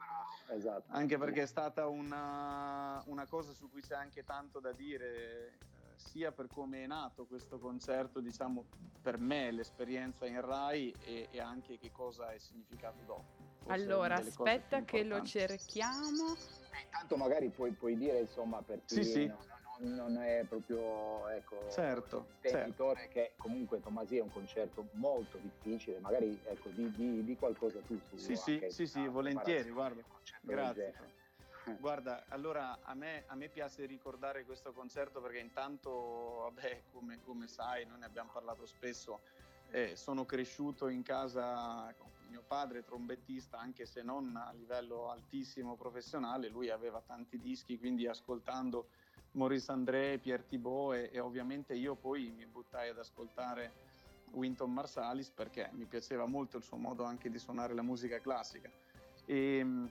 Esatto. 0.50 0.92
Anche 0.92 1.16
perché 1.16 1.42
è 1.42 1.47
stata 1.47 1.87
una, 1.87 3.02
una 3.06 3.26
cosa 3.26 3.54
su 3.54 3.71
cui 3.71 3.80
c'è 3.80 3.94
anche 3.94 4.25
tanto 4.25 4.61
da 4.61 4.73
dire, 4.73 5.56
eh, 5.56 5.59
sia 5.97 6.33
per 6.33 6.49
come 6.49 6.85
è 6.85 6.87
nato 6.87 7.25
questo 7.25 7.59
concerto, 7.59 8.21
diciamo 8.21 8.66
per 9.00 9.18
me 9.18 9.50
l'esperienza 9.50 10.26
in 10.26 10.40
Rai 10.40 10.94
e, 11.04 11.28
e 11.30 11.40
anche 11.40 11.78
che 11.78 11.90
cosa 11.90 12.30
è 12.30 12.38
significato 12.38 13.02
dopo. 13.04 13.52
Allora, 13.68 14.16
aspetta 14.16 14.85
che 14.85 15.02
lo 15.02 15.23
cerchiamo. 15.23 16.35
Eh, 16.35 16.83
intanto 16.85 17.16
magari 17.16 17.49
puoi, 17.50 17.73
puoi 17.73 17.97
dire, 17.97 18.21
insomma, 18.21 18.62
per 18.62 18.85
chi 18.85 19.02
sì, 19.02 19.04
sì. 19.04 19.26
Non, 19.26 19.38
non 19.78 20.19
è 20.19 20.45
proprio 20.49 21.28
ecco, 21.28 21.69
certo, 21.71 22.26
certo. 22.40 22.97
che 23.09 23.33
comunque 23.37 23.81
Tomasi 23.81 24.19
è 24.19 24.21
un 24.21 24.31
concerto 24.31 24.88
molto 24.93 25.38
difficile, 25.38 25.99
magari 25.99 26.38
ecco, 26.45 26.71
di, 26.71 26.90
di, 26.93 27.25
di 27.25 27.37
qualcosa 27.37 27.81
tu 27.81 27.99
su 28.09 28.16
Sì, 28.16 28.37
sì, 28.37 28.64
sì, 28.69 28.87
sì, 28.87 29.07
volentieri, 29.07 29.71
guarda, 29.71 30.02
grazie. 30.40 31.12
Guarda, 31.81 32.26
allora 32.28 32.81
a 32.83 32.93
me, 32.93 33.25
a 33.26 33.35
me, 33.35 33.49
piace 33.49 33.87
ricordare 33.87 34.45
questo 34.45 34.75
concerto 34.75 35.23
perché 35.23 35.38
intanto, 35.38 35.90
vabbè, 36.43 36.83
come, 36.93 37.21
come 37.23 37.47
sai, 37.47 37.87
noi 37.87 38.00
ne 38.00 38.04
abbiamo 38.04 38.28
parlato 38.31 38.66
spesso, 38.66 39.23
eh, 39.71 39.97
sono 39.97 40.26
cresciuto 40.26 40.88
in 40.88 41.02
casa 41.02 41.90
con 41.97 42.11
mio 42.35 42.43
padre 42.47 42.83
trombettista, 42.83 43.59
anche 43.59 43.87
se 43.87 44.02
non 44.02 44.35
a 44.37 44.52
livello 44.52 45.09
altissimo 45.09 45.76
professionale, 45.76 46.49
lui 46.49 46.69
aveva 46.69 47.00
tanti 47.00 47.38
dischi, 47.38 47.78
quindi 47.78 48.09
ascoltando 48.09 48.88
Maurice 49.35 49.73
André, 49.73 50.19
Pierre 50.19 50.47
Thibault 50.47 50.97
e, 50.97 51.11
e, 51.12 51.21
ovviamente 51.21 51.75
io 51.75 51.95
poi 51.95 52.33
mi 52.37 52.47
buttai 52.47 52.91
ad 52.91 52.99
ascoltare 52.99 53.73
Winton 54.33 54.73
Marsalis 54.73 55.31
perché 55.31 55.71
mi 55.73 55.85
piaceva 55.85 56.26
molto 56.26 56.57
il 56.57 56.62
suo 56.62 56.76
modo 56.76 57.05
anche 57.05 57.31
di 57.31 57.38
suonare 57.38 57.75
la 57.75 57.83
musica 57.83 58.21
classica. 58.21 58.71
E 59.25 59.59
ehm, 59.59 59.91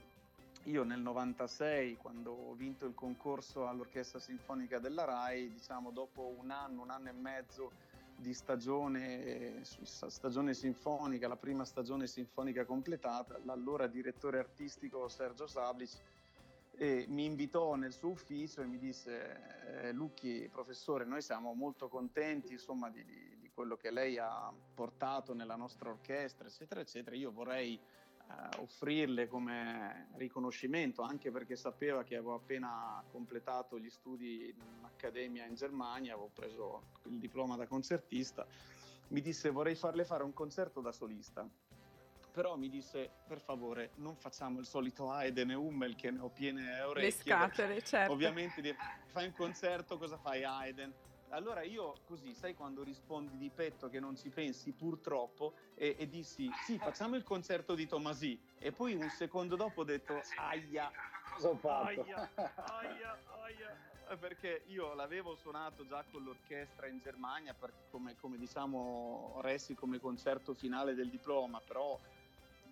io 0.64 0.82
nel 0.82 1.00
96, 1.00 1.98
quando 1.98 2.32
ho 2.32 2.54
vinto 2.54 2.86
il 2.86 2.94
concorso 2.94 3.66
all'Orchestra 3.66 4.18
Sinfonica 4.18 4.78
della 4.78 5.04
RAI, 5.04 5.52
diciamo 5.52 5.90
dopo 5.90 6.34
un 6.38 6.50
anno, 6.50 6.82
un 6.82 6.90
anno 6.90 7.10
e 7.10 7.12
mezzo 7.12 7.72
di 8.16 8.32
stagione, 8.32 9.62
stagione 9.62 10.54
sinfonica, 10.54 11.28
la 11.28 11.36
prima 11.36 11.64
stagione 11.64 12.06
sinfonica 12.06 12.64
completata, 12.64 13.38
l'allora 13.44 13.86
direttore 13.86 14.38
artistico 14.38 15.08
Sergio 15.08 15.46
Sablic 15.46 15.90
e 16.76 17.06
mi 17.08 17.24
invitò 17.24 17.74
nel 17.76 17.92
suo 17.92 18.10
ufficio 18.10 18.60
e 18.60 18.66
mi 18.66 18.78
disse 18.78 19.82
eh, 19.82 19.92
Lucchi 19.92 20.48
professore 20.50 21.04
noi 21.04 21.22
siamo 21.22 21.54
molto 21.54 21.88
contenti 21.88 22.52
insomma 22.52 22.90
di, 22.90 23.04
di, 23.04 23.50
quello 23.54 23.76
che 23.76 23.92
lei 23.92 24.18
ha 24.18 24.52
portato 24.74 25.32
nella 25.32 25.54
nostra 25.54 25.88
orchestra 25.88 26.48
eccetera 26.48 26.80
eccetera. 26.80 27.14
Io 27.14 27.30
vorrei 27.30 27.74
eh, 27.74 28.58
offrirle 28.58 29.28
come 29.28 30.08
riconoscimento 30.16 31.02
anche 31.02 31.30
perché 31.30 31.54
sapeva 31.54 32.02
che 32.02 32.16
avevo 32.16 32.34
appena 32.34 33.00
completato 33.12 33.78
gli 33.78 33.90
studi 33.90 34.48
in 34.48 34.60
un'accademia 34.78 35.44
in 35.44 35.54
Germania 35.54 36.14
avevo 36.14 36.30
preso 36.34 36.82
il 37.04 37.18
diploma 37.18 37.54
da 37.54 37.68
concertista. 37.68 38.44
Mi 39.08 39.20
disse 39.20 39.50
vorrei 39.50 39.76
farle 39.76 40.04
fare 40.04 40.24
un 40.24 40.32
concerto 40.32 40.80
da 40.80 40.90
solista 40.90 41.48
però 42.34 42.56
mi 42.56 42.68
disse 42.68 43.08
per 43.28 43.40
favore 43.40 43.92
non 43.96 44.16
facciamo 44.16 44.58
il 44.58 44.66
solito 44.66 45.08
Haydn 45.08 45.50
e 45.52 45.54
Hummel 45.54 45.94
che 45.94 46.10
ne 46.10 46.18
ho 46.18 46.28
piene 46.30 46.80
orecchie. 46.80 47.02
Le 47.02 47.12
scatole, 47.12 47.82
certo. 47.86 48.12
Ovviamente 48.12 48.76
fai 49.06 49.26
un 49.26 49.32
concerto, 49.34 49.96
cosa 49.96 50.16
fai 50.16 50.42
Haydn? 50.42 50.92
Allora 51.28 51.62
io 51.62 51.94
così, 52.06 52.34
sai 52.34 52.54
quando 52.54 52.82
rispondi 52.82 53.36
di 53.38 53.50
petto 53.50 53.88
che 53.88 54.00
non 54.00 54.16
ci 54.16 54.30
pensi 54.30 54.72
purtroppo 54.72 55.54
e, 55.74 55.94
e 55.96 56.08
dissi 56.08 56.50
sì 56.64 56.76
facciamo 56.76 57.14
il 57.14 57.22
concerto 57.22 57.74
di 57.74 57.86
Tomasi 57.86 58.38
e 58.58 58.72
poi 58.72 58.94
un 58.94 59.08
secondo 59.10 59.54
dopo 59.54 59.80
ho 59.80 59.84
detto 59.84 60.20
aia, 60.36 60.90
cosa 61.32 61.48
ho 61.48 61.56
fatto? 61.56 62.02
Aia, 62.02 62.30
aia, 62.34 63.18
aia 63.42 64.16
perché 64.16 64.62
io 64.66 64.94
l'avevo 64.94 65.34
suonato 65.34 65.86
già 65.86 66.04
con 66.10 66.22
l'orchestra 66.22 66.86
in 66.86 67.00
Germania 67.00 67.54
per, 67.54 67.72
come, 67.90 68.16
come 68.16 68.36
diciamo 68.36 69.38
resti 69.40 69.74
come 69.74 69.98
concerto 69.98 70.54
finale 70.54 70.94
del 70.94 71.08
diploma 71.08 71.60
però 71.60 71.98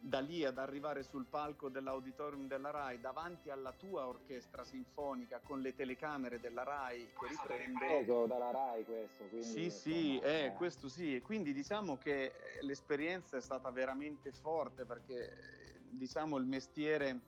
da 0.04 0.18
lì 0.18 0.44
ad 0.44 0.59
arrivare 0.59 1.04
sul 1.04 1.26
palco 1.26 1.68
dell'auditorium 1.68 2.49
della 2.49 2.71
RAI 2.71 3.00
davanti 3.00 3.50
alla 3.50 3.71
tua 3.71 4.09
orchestra 4.09 4.64
sinfonica 4.64 5.38
con 5.38 5.61
le 5.61 5.76
telecamere 5.76 6.40
della 6.40 6.64
RAI 6.64 7.12
che 7.16 7.28
riprende 7.28 8.04
dalla 8.26 8.50
RAI 8.50 8.85
questo 8.85 9.25
quindi, 9.28 9.47
sì 9.47 9.71
sì 9.71 10.18
eh, 10.18 10.47
eh. 10.47 10.52
questo 10.54 10.88
sì 10.88 11.14
e 11.14 11.23
quindi 11.23 11.52
diciamo 11.52 11.99
che 11.99 12.25
eh, 12.25 12.32
l'esperienza 12.62 13.37
è 13.37 13.40
stata 13.40 13.71
veramente 13.71 14.32
forte 14.32 14.85
perché 14.85 15.85
diciamo 15.90 16.37
il 16.37 16.47
mestiere 16.47 17.21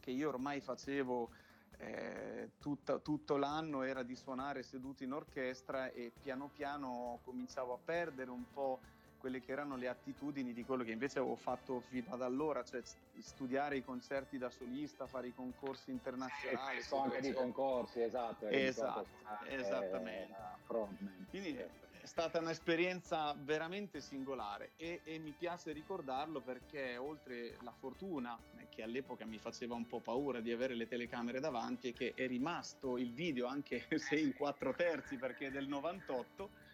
che 0.00 0.10
io 0.10 0.30
ormai 0.30 0.62
facevo 0.62 1.30
eh, 1.76 2.52
tutta, 2.58 3.00
tutto 3.00 3.36
l'anno 3.36 3.82
era 3.82 4.02
di 4.02 4.16
suonare 4.16 4.62
seduti 4.62 5.04
in 5.04 5.12
orchestra 5.12 5.90
e 5.90 6.10
piano 6.18 6.48
piano 6.48 7.20
cominciavo 7.22 7.74
a 7.74 7.78
perdere 7.84 8.30
un 8.30 8.50
po' 8.50 8.80
quelle 9.18 9.40
che 9.40 9.52
erano 9.52 9.76
le 9.76 9.88
attitudini 9.88 10.52
di 10.52 10.64
quello 10.64 10.84
che 10.84 10.92
invece 10.92 11.18
avevo 11.18 11.36
fatto 11.36 11.80
fino 11.80 12.12
ad 12.12 12.22
allora, 12.22 12.62
cioè 12.62 12.82
studiare 13.18 13.76
i 13.76 13.84
concerti 13.84 14.38
da 14.38 14.50
solista, 14.50 15.06
fare 15.06 15.28
i 15.28 15.34
concorsi 15.34 15.90
internazionali. 15.90 16.78
Eh, 16.78 16.96
anche 16.96 17.20
di 17.20 17.32
concorsi, 17.32 18.00
esatto. 18.00 18.46
esatto 18.46 19.06
esattamente. 19.46 20.34
Frontman. 20.64 21.26
Quindi 21.28 21.56
è 21.56 22.06
stata 22.06 22.38
un'esperienza 22.38 23.34
veramente 23.38 24.00
singolare 24.00 24.72
e, 24.76 25.00
e, 25.04 25.18
mi 25.18 25.32
piace 25.32 25.72
ricordarlo 25.72 26.40
perché 26.40 26.96
oltre 26.96 27.56
la 27.62 27.72
fortuna 27.72 28.38
che 28.68 28.82
all'epoca 28.82 29.24
mi 29.24 29.38
faceva 29.38 29.74
un 29.74 29.86
po' 29.86 30.00
paura 30.00 30.40
di 30.40 30.52
avere 30.52 30.74
le 30.74 30.86
telecamere 30.86 31.40
davanti 31.40 31.88
e 31.88 31.92
che 31.92 32.14
è 32.14 32.26
rimasto 32.26 32.96
il 32.96 33.12
video 33.12 33.46
anche 33.46 33.86
se 33.98 34.16
in 34.16 34.34
quattro 34.34 34.72
terzi 34.74 35.16
perché 35.16 35.46
è 35.46 35.50
del 35.50 35.68
98 35.68 36.66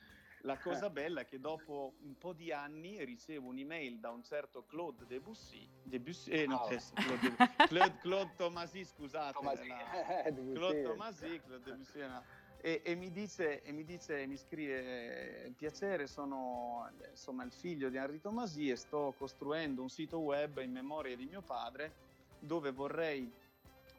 la 0.45 0.59
cosa 0.59 0.91
bella 0.91 1.23
è 1.23 1.27
che 1.27 1.41
dopo 1.41 1.95
un 2.03 2.17
po' 2.19 2.33
di 2.33 2.53
anni 2.53 3.03
ricevo 3.05 3.49
un'email 3.49 3.99
da 3.99 4.11
un 4.11 4.23
certo 4.23 4.65
Claude 4.65 5.07
Debussy, 5.07 5.67
Debussy 5.83 6.31
eh, 6.31 6.47
no, 6.47 6.57
oh. 6.57 6.67
Claude, 6.67 7.37
Claude, 7.69 7.97
Claude 8.01 8.33
Tomasi, 8.37 8.85
scusate, 8.85 9.33
Tomasi. 9.33 9.69
La, 9.69 10.33
Claude 10.53 10.83
Tomasi, 10.83 11.41
Claude 11.41 11.65
Debussy, 11.65 11.99
no. 12.01 12.23
e, 12.61 12.83
e, 12.85 12.95
mi 12.95 13.11
dice, 13.11 13.63
e 13.63 13.73
mi 13.73 13.85
dice, 13.85 14.27
mi 14.27 14.37
scrive, 14.37 15.53
piacere, 15.57 16.07
sono 16.07 16.91
insomma 17.09 17.43
il 17.45 17.53
figlio 17.53 17.89
di 17.89 17.97
Henri 17.97 18.21
Tomasi 18.21 18.69
e 18.69 18.77
sto 18.77 19.15
costruendo 19.17 19.81
un 19.81 19.89
sito 19.89 20.19
web 20.19 20.61
in 20.61 20.73
memoria 20.73 21.17
di 21.17 21.25
mio 21.25 21.41
padre 21.41 22.13
dove 22.39 22.71
vorrei 22.71 23.33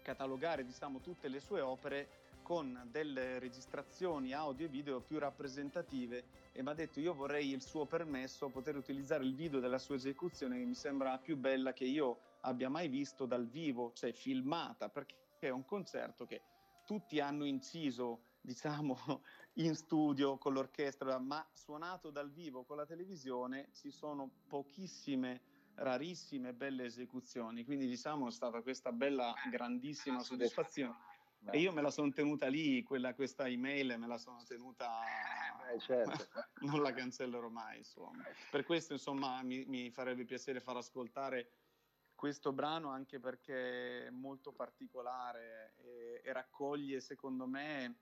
catalogare 0.03 0.63
diciamo 0.63 0.99
tutte 0.99 1.27
le 1.27 1.39
sue 1.39 1.61
opere 1.61 2.24
con 2.45 2.79
delle 2.91 3.39
registrazioni 3.39 4.31
audio 4.31 4.67
e 4.67 4.69
video 4.69 5.01
più 5.01 5.17
rappresentative 5.17 6.25
e 6.51 6.61
mi 6.61 6.69
ha 6.69 6.75
detto 6.75 6.99
io 6.99 7.15
vorrei 7.15 7.49
il 7.49 7.63
suo 7.63 7.87
permesso 7.87 8.45
a 8.45 8.49
poter 8.51 8.75
utilizzare 8.75 9.23
il 9.23 9.33
video 9.33 9.59
della 9.59 9.79
sua 9.79 9.95
esecuzione 9.95 10.59
che 10.59 10.65
mi 10.65 10.75
sembra 10.75 11.17
più 11.17 11.37
bella 11.37 11.73
che 11.73 11.85
io 11.85 12.19
abbia 12.41 12.69
mai 12.69 12.87
visto 12.87 13.25
dal 13.25 13.47
vivo, 13.47 13.93
cioè 13.93 14.11
filmata, 14.11 14.89
perché 14.89 15.15
è 15.39 15.49
un 15.49 15.65
concerto 15.65 16.27
che 16.27 16.43
tutti 16.85 17.19
hanno 17.19 17.45
inciso, 17.45 18.25
diciamo, 18.45 19.23
in 19.53 19.73
studio 19.73 20.37
con 20.37 20.53
l'orchestra, 20.53 21.17
ma 21.17 21.43
suonato 21.51 22.11
dal 22.11 22.29
vivo 22.31 22.63
con 22.63 22.77
la 22.77 22.85
televisione 22.85 23.69
ci 23.73 23.89
sono 23.89 24.29
pochissime 24.47 25.41
rarissime 25.77 26.53
belle 26.53 26.85
esecuzioni, 26.85 27.65
quindi 27.65 27.87
diciamo 27.87 28.27
è 28.27 28.31
stata 28.31 28.61
questa 28.61 28.91
bella 28.91 29.33
grandissima 29.49 30.19
soddisfazione 30.19 31.14
e 31.51 31.59
io 31.59 31.71
me 31.71 31.81
la 31.81 31.91
sono 31.91 32.11
tenuta 32.11 32.47
lì, 32.47 32.83
quella, 32.83 33.13
questa 33.13 33.47
email 33.47 33.95
me 33.97 34.07
la 34.07 34.17
sono 34.17 34.43
tenuta, 34.43 35.01
eh, 35.73 35.79
certo. 35.79 36.11
non 36.61 36.81
la 36.81 36.93
cancellerò 36.93 37.49
mai. 37.49 37.79
Insomma. 37.79 38.23
Per 38.49 38.63
questo 38.63 38.93
insomma 38.93 39.41
mi, 39.43 39.65
mi, 39.65 39.91
farebbe 39.91 40.25
piacere 40.25 40.59
far 40.59 40.77
ascoltare 40.77 41.51
questo 42.15 42.53
brano 42.53 42.89
anche 42.89 43.19
perché 43.19 44.07
è 44.07 44.09
molto 44.09 44.53
particolare 44.53 45.75
e, 45.77 46.21
e 46.23 46.33
raccoglie 46.33 47.01
secondo 47.01 47.45
me 47.45 47.99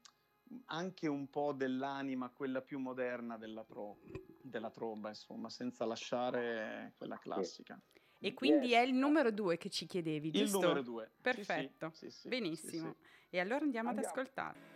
anche 0.65 1.07
un 1.07 1.29
po' 1.29 1.53
dell'anima, 1.53 2.29
quella 2.29 2.61
più 2.61 2.79
moderna 2.79 3.37
della, 3.37 3.63
tro- 3.63 3.99
della 4.41 4.69
tromba, 4.69 5.09
insomma, 5.09 5.49
senza 5.49 5.85
lasciare 5.85 6.93
quella 6.97 7.17
classica. 7.17 7.79
E 8.25 8.33
quindi 8.33 8.67
yes. 8.67 8.79
è 8.79 8.81
il 8.85 8.93
numero 8.93 9.31
due 9.31 9.57
che 9.57 9.69
ci 9.69 9.85
chiedevi, 9.85 10.31
giusto? 10.31 10.57
Il 10.57 10.63
numero 10.63 10.81
due. 10.81 11.11
Perfetto. 11.21 11.91
Sì, 11.93 12.09
sì, 12.09 12.29
Benissimo. 12.29 12.95
E 13.29 13.39
allora 13.39 13.63
andiamo, 13.63 13.89
andiamo. 13.89 14.09
ad 14.09 14.17
ascoltare. 14.17 14.72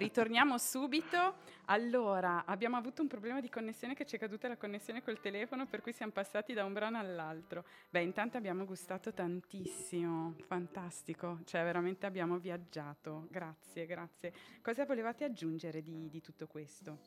Ritorniamo 0.00 0.56
subito. 0.58 1.36
Allora, 1.66 2.44
abbiamo 2.46 2.76
avuto 2.76 3.02
un 3.02 3.08
problema 3.08 3.40
di 3.40 3.48
connessione 3.48 3.94
che 3.94 4.06
ci 4.06 4.16
è 4.16 4.18
caduta 4.18 4.48
la 4.48 4.56
connessione 4.56 5.02
col 5.02 5.20
telefono, 5.20 5.66
per 5.66 5.82
cui 5.82 5.92
siamo 5.92 6.10
passati 6.10 6.52
da 6.54 6.64
un 6.64 6.72
brano 6.72 6.98
all'altro. 6.98 7.64
Beh, 7.90 8.00
intanto 8.00 8.36
abbiamo 8.36 8.64
gustato 8.64 9.12
tantissimo, 9.12 10.34
fantastico, 10.46 11.40
cioè 11.44 11.62
veramente 11.62 12.06
abbiamo 12.06 12.38
viaggiato. 12.38 13.28
Grazie, 13.30 13.86
grazie. 13.86 14.32
Cosa 14.62 14.84
volevate 14.86 15.24
aggiungere 15.24 15.82
di, 15.82 16.08
di 16.08 16.20
tutto 16.20 16.46
questo? 16.46 16.98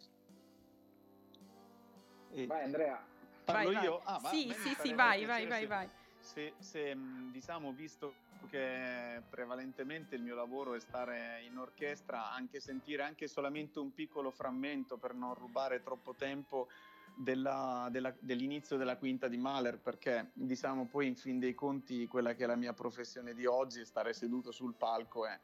E... 2.31 2.45
Vai 2.45 2.63
Andrea. 2.63 3.03
Parlo 3.43 3.73
vai, 3.73 3.83
io? 3.83 4.01
Vai. 4.05 4.15
Ah, 4.15 4.29
sì, 4.29 4.53
sì, 4.53 4.75
sì, 4.79 4.93
vai, 4.93 5.25
vai, 5.25 5.45
vai, 5.47 5.65
vai. 5.65 5.89
Se, 6.23 6.53
se, 6.57 6.97
diciamo, 7.31 7.73
visto 7.73 8.13
che 8.49 9.21
prevalentemente 9.29 10.15
il 10.15 10.21
mio 10.21 10.35
lavoro 10.35 10.73
è 10.73 10.79
stare 10.79 11.43
in 11.43 11.57
orchestra, 11.57 12.31
anche 12.31 12.61
sentire 12.61 13.03
anche 13.03 13.27
solamente 13.27 13.79
un 13.79 13.93
piccolo 13.93 14.31
frammento 14.31 14.97
per 14.97 15.13
non 15.13 15.33
rubare 15.33 15.83
troppo 15.83 16.15
tempo 16.15 16.69
della, 17.13 17.89
della, 17.91 18.15
dell'inizio 18.19 18.77
della 18.77 18.97
quinta 18.97 19.27
di 19.27 19.37
Mahler, 19.37 19.79
perché 19.79 20.31
diciamo 20.33 20.87
poi 20.87 21.07
in 21.07 21.15
fin 21.15 21.39
dei 21.39 21.53
conti 21.53 22.07
quella 22.07 22.33
che 22.33 22.45
è 22.45 22.47
la 22.47 22.55
mia 22.55 22.73
professione 22.73 23.33
di 23.33 23.45
oggi, 23.45 23.85
stare 23.85 24.13
seduto 24.13 24.51
sul 24.51 24.75
palco 24.75 25.27
è 25.27 25.37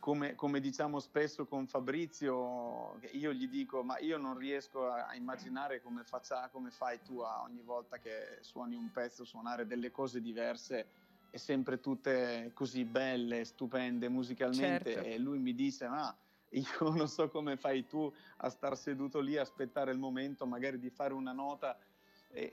come, 0.00 0.34
come, 0.34 0.60
diciamo 0.60 0.98
spesso 0.98 1.46
con 1.46 1.66
Fabrizio, 1.66 2.98
io 3.12 3.32
gli 3.32 3.48
dico, 3.48 3.84
ma 3.84 3.98
io 3.98 4.16
non 4.16 4.36
riesco 4.36 4.90
a 4.90 5.14
immaginare 5.14 5.80
come, 5.80 6.02
faccia, 6.04 6.48
come 6.48 6.70
fai 6.70 7.00
tu 7.02 7.20
a 7.20 7.42
ogni 7.42 7.62
volta 7.62 7.98
che 7.98 8.38
suoni 8.40 8.74
un 8.74 8.90
pezzo, 8.90 9.24
suonare 9.24 9.66
delle 9.66 9.90
cose 9.90 10.20
diverse 10.20 10.86
e 11.30 11.38
sempre 11.38 11.80
tutte 11.80 12.50
così 12.54 12.84
belle, 12.84 13.44
stupende 13.44 14.08
musicalmente. 14.08 14.94
Certo. 14.94 15.08
E 15.08 15.18
lui 15.18 15.38
mi 15.38 15.54
dice, 15.54 15.86
ma 15.86 16.16
io 16.48 16.64
non 16.90 17.06
so 17.06 17.28
come 17.28 17.56
fai 17.56 17.86
tu 17.86 18.12
a 18.38 18.48
star 18.48 18.76
seduto 18.76 19.20
lì, 19.20 19.36
aspettare 19.36 19.92
il 19.92 19.98
momento 19.98 20.46
magari 20.46 20.78
di 20.78 20.90
fare 20.90 21.12
una 21.12 21.32
nota. 21.32 21.78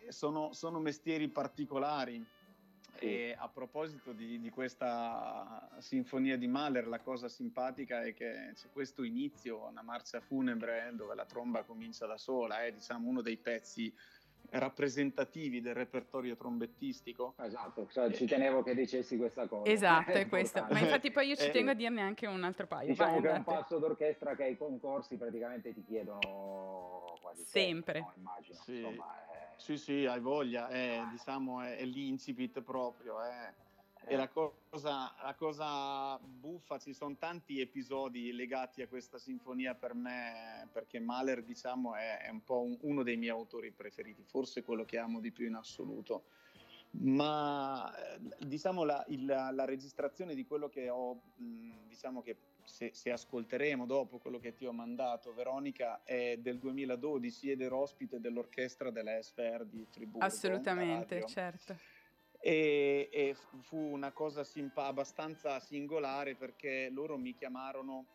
Sono, 0.09 0.53
sono 0.53 0.79
mestieri 0.79 1.27
particolari 1.27 2.25
e 2.99 3.35
a 3.37 3.47
proposito 3.47 4.11
di, 4.11 4.39
di, 4.39 4.49
questa 4.49 5.69
sinfonia 5.79 6.37
di 6.37 6.47
Mahler, 6.47 6.87
la 6.87 6.99
cosa 6.99 7.27
simpatica 7.29 8.03
è 8.03 8.13
che 8.13 8.51
c'è 8.53 8.67
questo 8.71 9.03
inizio, 9.03 9.67
una 9.69 9.81
marcia 9.81 10.19
funebre, 10.19 10.91
dove 10.93 11.15
la 11.15 11.25
tromba 11.25 11.63
comincia 11.63 12.05
da 12.05 12.17
sola, 12.17 12.63
è 12.63 12.71
diciamo, 12.71 13.07
uno 13.07 13.21
dei 13.21 13.37
pezzi 13.37 13.93
rappresentativi 14.49 15.61
del 15.61 15.73
repertorio 15.73 16.35
trombettistico. 16.35 17.35
Esatto, 17.37 17.87
cioè, 17.91 18.11
ci 18.13 18.25
tenevo 18.25 18.63
che 18.63 18.73
dicessi 18.75 19.17
questa 19.17 19.47
cosa. 19.47 19.69
Esatto, 19.69 20.11
è, 20.11 20.21
è 20.21 20.27
questo. 20.29 20.65
Ma 20.69 20.79
infatti 20.79 21.11
poi 21.11 21.27
io 21.27 21.35
ci 21.35 21.51
tengo 21.51 21.71
a 21.71 21.73
dirne 21.73 22.01
anche 22.01 22.27
un 22.27 22.43
altro 22.43 22.67
paio. 22.67 22.87
Diciamo 22.87 23.13
Vai, 23.13 23.21
che 23.21 23.29
è 23.29 23.37
un 23.37 23.43
passo 23.43 23.77
d'orchestra 23.77 24.35
che 24.35 24.43
ai 24.43 24.57
concorsi 24.57 25.17
praticamente 25.17 25.73
ti 25.73 25.83
chiedono 25.83 27.17
quasi 27.21 27.43
sempre. 27.43 27.93
sempre 27.93 27.99
no? 27.99 28.13
Immagino. 28.15 28.59
Sì. 28.63 28.75
Insomma, 28.77 29.23
è 29.23 29.26
sì, 29.57 29.77
sì, 29.77 30.05
hai 30.05 30.19
voglia, 30.19 30.67
è, 30.69 31.01
diciamo, 31.11 31.61
è, 31.61 31.77
è 31.77 31.85
l'incipit 31.85 32.61
proprio. 32.61 33.21
È, 33.21 33.53
è 34.05 34.15
la, 34.15 34.29
cosa, 34.29 35.13
la 35.21 35.35
cosa 35.35 36.17
buffa, 36.19 36.79
ci 36.79 36.93
sono 36.93 37.15
tanti 37.17 37.59
episodi 37.59 38.31
legati 38.31 38.81
a 38.81 38.87
questa 38.87 39.17
sinfonia 39.17 39.75
per 39.75 39.93
me, 39.93 40.69
perché 40.71 40.99
Mahler 40.99 41.43
diciamo, 41.43 41.95
è, 41.95 42.19
è 42.19 42.29
un 42.29 42.43
po' 42.43 42.61
un, 42.61 42.77
uno 42.81 43.03
dei 43.03 43.17
miei 43.17 43.31
autori 43.31 43.71
preferiti, 43.71 44.23
forse 44.23 44.63
quello 44.63 44.85
che 44.85 44.97
amo 44.97 45.19
di 45.19 45.31
più 45.31 45.45
in 45.45 45.55
assoluto. 45.55 46.25
Ma 46.91 47.93
diciamo 48.39 48.83
la, 48.83 49.03
il, 49.09 49.25
la 49.25 49.65
registrazione 49.65 50.35
di 50.35 50.45
quello 50.45 50.69
che 50.69 50.89
ho, 50.89 51.19
diciamo 51.35 52.21
che 52.21 52.37
se, 52.67 52.91
se, 52.93 53.11
ascolteremo 53.11 53.85
dopo 53.85 54.17
quello 54.17 54.39
che 54.39 54.53
ti 54.53 54.65
ho 54.65 54.73
mandato, 54.73 55.33
Veronica, 55.33 56.03
è 56.03 56.37
del 56.37 56.59
2012 56.59 57.51
ed 57.51 57.61
ero 57.61 57.77
ospite 57.77 58.19
dell'orchestra 58.19 58.91
della 58.91 59.21
SFR 59.21 59.65
di 59.65 59.85
Friburgo. 59.89 60.25
Assolutamente, 60.25 61.25
certo. 61.25 61.77
E, 62.39 63.09
e, 63.11 63.35
fu 63.61 63.77
una 63.77 64.11
cosa 64.11 64.43
simpa- 64.43 64.85
abbastanza 64.85 65.59
singolare 65.59 66.35
perché 66.35 66.89
loro 66.89 67.17
mi 67.17 67.33
chiamarono 67.33 68.05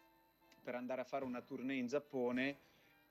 per 0.63 0.75
andare 0.75 1.01
a 1.01 1.05
fare 1.05 1.25
una 1.25 1.41
tournée 1.41 1.79
in 1.79 1.87
Giappone 1.87 2.59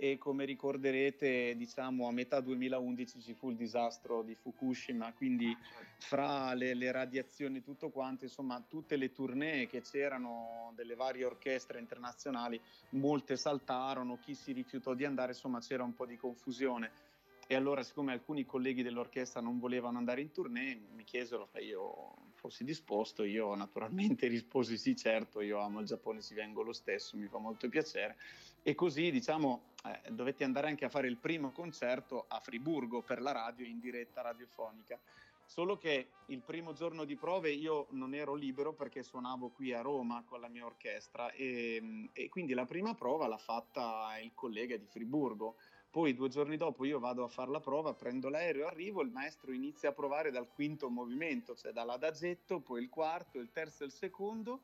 e 0.03 0.17
come 0.17 0.45
ricorderete 0.45 1.55
diciamo 1.55 2.07
a 2.07 2.11
metà 2.11 2.39
2011 2.39 3.21
ci 3.21 3.35
fu 3.35 3.51
il 3.51 3.55
disastro 3.55 4.23
di 4.23 4.33
Fukushima 4.33 5.13
quindi 5.13 5.55
fra 5.99 6.55
le, 6.55 6.73
le 6.73 6.91
radiazioni 6.91 7.59
e 7.59 7.61
tutto 7.61 7.91
quanto 7.91 8.23
insomma 8.23 8.65
tutte 8.67 8.95
le 8.95 9.11
tournée 9.11 9.67
che 9.67 9.81
c'erano 9.81 10.73
delle 10.75 10.95
varie 10.95 11.23
orchestre 11.23 11.77
internazionali 11.79 12.59
molte 12.93 13.37
saltarono 13.37 14.17
chi 14.17 14.33
si 14.33 14.53
rifiutò 14.53 14.95
di 14.95 15.05
andare 15.05 15.33
insomma 15.33 15.59
c'era 15.59 15.83
un 15.83 15.93
po' 15.93 16.07
di 16.07 16.17
confusione. 16.17 17.09
E 17.45 17.55
allora 17.55 17.83
siccome 17.83 18.13
alcuni 18.13 18.45
colleghi 18.45 18.81
dell'orchestra 18.81 19.41
non 19.41 19.59
volevano 19.59 19.97
andare 19.97 20.21
in 20.21 20.31
tournée 20.31 20.79
mi 20.95 21.03
chiesero 21.03 21.45
se 21.45 21.59
io 21.59 22.13
fossi 22.35 22.63
disposto 22.63 23.23
io 23.23 23.53
naturalmente 23.55 24.25
risposi 24.29 24.77
sì 24.77 24.95
certo 24.95 25.41
io 25.41 25.59
amo 25.59 25.81
il 25.81 25.85
Giappone 25.85 26.21
ci 26.21 26.33
vengo 26.33 26.63
lo 26.63 26.71
stesso 26.73 27.17
mi 27.17 27.27
fa 27.27 27.37
molto 27.37 27.69
piacere. 27.69 28.15
E 28.63 28.73
così 28.73 29.11
diciamo 29.11 29.70
eh, 29.83 30.11
dovete 30.11 30.43
andare 30.43 30.67
anche 30.67 30.85
a 30.85 30.89
fare 30.89 31.07
il 31.07 31.17
primo 31.17 31.51
concerto 31.51 32.25
a 32.27 32.39
Friburgo 32.39 33.01
per 33.01 33.21
la 33.21 33.31
radio 33.31 33.65
in 33.65 33.79
diretta 33.79 34.21
radiofonica. 34.21 34.99
Solo 35.43 35.75
che 35.75 36.07
il 36.27 36.41
primo 36.41 36.71
giorno 36.71 37.03
di 37.03 37.17
prove 37.17 37.51
io 37.51 37.87
non 37.89 38.13
ero 38.13 38.35
libero 38.35 38.73
perché 38.73 39.03
suonavo 39.03 39.49
qui 39.49 39.73
a 39.73 39.81
Roma 39.81 40.23
con 40.25 40.39
la 40.39 40.47
mia 40.47 40.65
orchestra 40.65 41.29
e, 41.31 42.09
e 42.13 42.29
quindi 42.29 42.53
la 42.53 42.65
prima 42.65 42.93
prova 42.93 43.27
l'ha 43.27 43.37
fatta 43.37 44.17
il 44.21 44.31
collega 44.33 44.77
di 44.77 44.85
Friburgo. 44.85 45.57
Poi 45.89 46.13
due 46.13 46.29
giorni 46.29 46.55
dopo 46.55 46.85
io 46.85 46.99
vado 46.99 47.25
a 47.25 47.27
fare 47.27 47.51
la 47.51 47.59
prova, 47.59 47.93
prendo 47.93 48.29
l'aereo, 48.29 48.65
arrivo, 48.65 49.01
il 49.01 49.11
maestro 49.11 49.51
inizia 49.51 49.89
a 49.89 49.91
provare 49.91 50.31
dal 50.31 50.47
quinto 50.47 50.89
movimento, 50.89 51.53
cioè 51.53 51.73
dall'adagetto, 51.73 52.61
poi 52.61 52.81
il 52.81 52.87
quarto, 52.87 53.39
il 53.39 53.51
terzo 53.51 53.83
e 53.83 53.87
il 53.87 53.91
secondo 53.91 54.61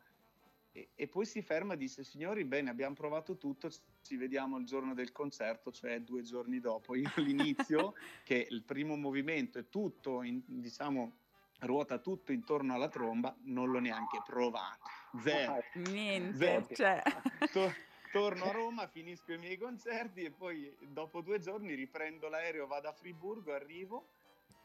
e, 0.72 0.90
e, 0.96 1.08
poi 1.08 1.26
si 1.26 1.42
ferma 1.42 1.74
e 1.74 1.78
dice 1.78 2.04
signori 2.04 2.44
bene 2.46 2.70
abbiamo 2.70 2.94
provato 2.94 3.38
tutto 3.38 3.70
ci 4.02 4.16
vediamo 4.16 4.58
il 4.58 4.66
giorno 4.66 4.94
del 4.94 5.12
concerto 5.12 5.72
cioè 5.72 6.02
due 6.02 6.22
giorni 6.22 6.60
dopo 6.60 6.96
io 6.96 7.10
l'inizio 7.18 7.94
che 8.24 8.48
il 8.50 8.64
primo 8.64 8.96
movimento 8.96 9.60
è 9.60 9.70
tutto 9.70 10.22
in, 10.24 10.42
diciamo 10.46 11.18
ruota 11.60 11.98
tutto 11.98 12.32
intorno 12.32 12.74
alla 12.74 12.90
tromba 12.90 13.36
non 13.44 13.72
l'ho 13.72 13.80
neanche 13.80 14.22
provato 14.26 14.86
zero 15.22 15.60
niente 15.76 16.38
zero. 16.38 16.68
Cioè. 16.74 17.02
To- 17.52 17.74
torno 18.12 18.46
a 18.46 18.52
Roma 18.52 18.88
finisco 18.88 19.34
i 19.34 19.38
miei 19.38 19.58
concerti 19.58 20.24
e 20.24 20.32
poi 20.32 20.76
dopo 20.80 21.22
due 21.22 21.40
giorni 21.40 21.74
riprendo 21.74 22.30
l'aereo 22.30 22.68
vado 22.68 22.88
a 22.88 22.94
Friburgo 22.94 23.54
arrivo 23.54 24.10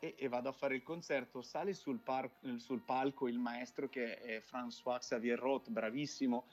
e, 0.02 0.16
e, 0.18 0.26
vado 0.26 0.48
a 0.48 0.52
fare 0.52 0.74
il 0.74 0.82
concerto. 0.82 1.42
Sale 1.42 1.74
sul, 1.74 2.00
par- 2.00 2.28
sul, 2.56 2.80
palco 2.80 3.28
il 3.28 3.38
maestro 3.38 3.88
che 3.88 4.18
è 4.18 4.40
François 4.40 4.98
Xavier 4.98 5.38
Roth, 5.38 5.70
bravissimo, 5.70 6.44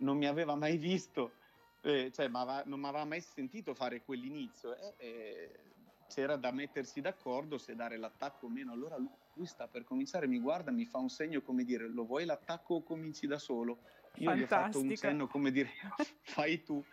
non 0.00 0.18
mi 0.18 0.26
aveva 0.26 0.54
mai 0.54 0.76
visto, 0.76 1.32
eh, 1.80 2.10
cioè 2.12 2.28
non 2.28 2.78
mi 2.78 2.86
aveva 2.86 3.06
mai 3.06 3.22
sentito 3.22 3.72
fare 3.72 4.02
quell'inizio. 4.02 4.76
Eh, 4.76 4.94
eh, 4.98 5.60
c'era 6.06 6.36
da 6.36 6.50
mettersi 6.50 7.00
d'accordo 7.00 7.56
se 7.56 7.74
dare 7.74 7.96
l'attacco 7.96 8.44
o 8.46 8.50
meno. 8.50 8.72
Allora 8.72 8.98
lui 8.98 9.46
sta 9.46 9.68
per 9.68 9.84
cominciare, 9.84 10.26
mi 10.26 10.38
guarda, 10.38 10.70
mi 10.70 10.84
fa 10.84 10.98
un 10.98 11.08
segno 11.08 11.40
come 11.40 11.64
dire: 11.64 11.88
Lo 11.88 12.04
vuoi 12.04 12.26
l'attacco 12.26 12.74
o 12.74 12.82
cominci 12.82 13.26
da 13.26 13.38
solo? 13.38 13.78
Io 14.16 14.28
Fantastica. 14.28 14.34
gli 14.34 14.42
ho 14.42 14.46
fatto 14.46 14.80
un 14.80 14.96
segno 14.96 15.26
come 15.28 15.50
dire: 15.50 15.70
Fai 16.20 16.62
tu. 16.62 16.84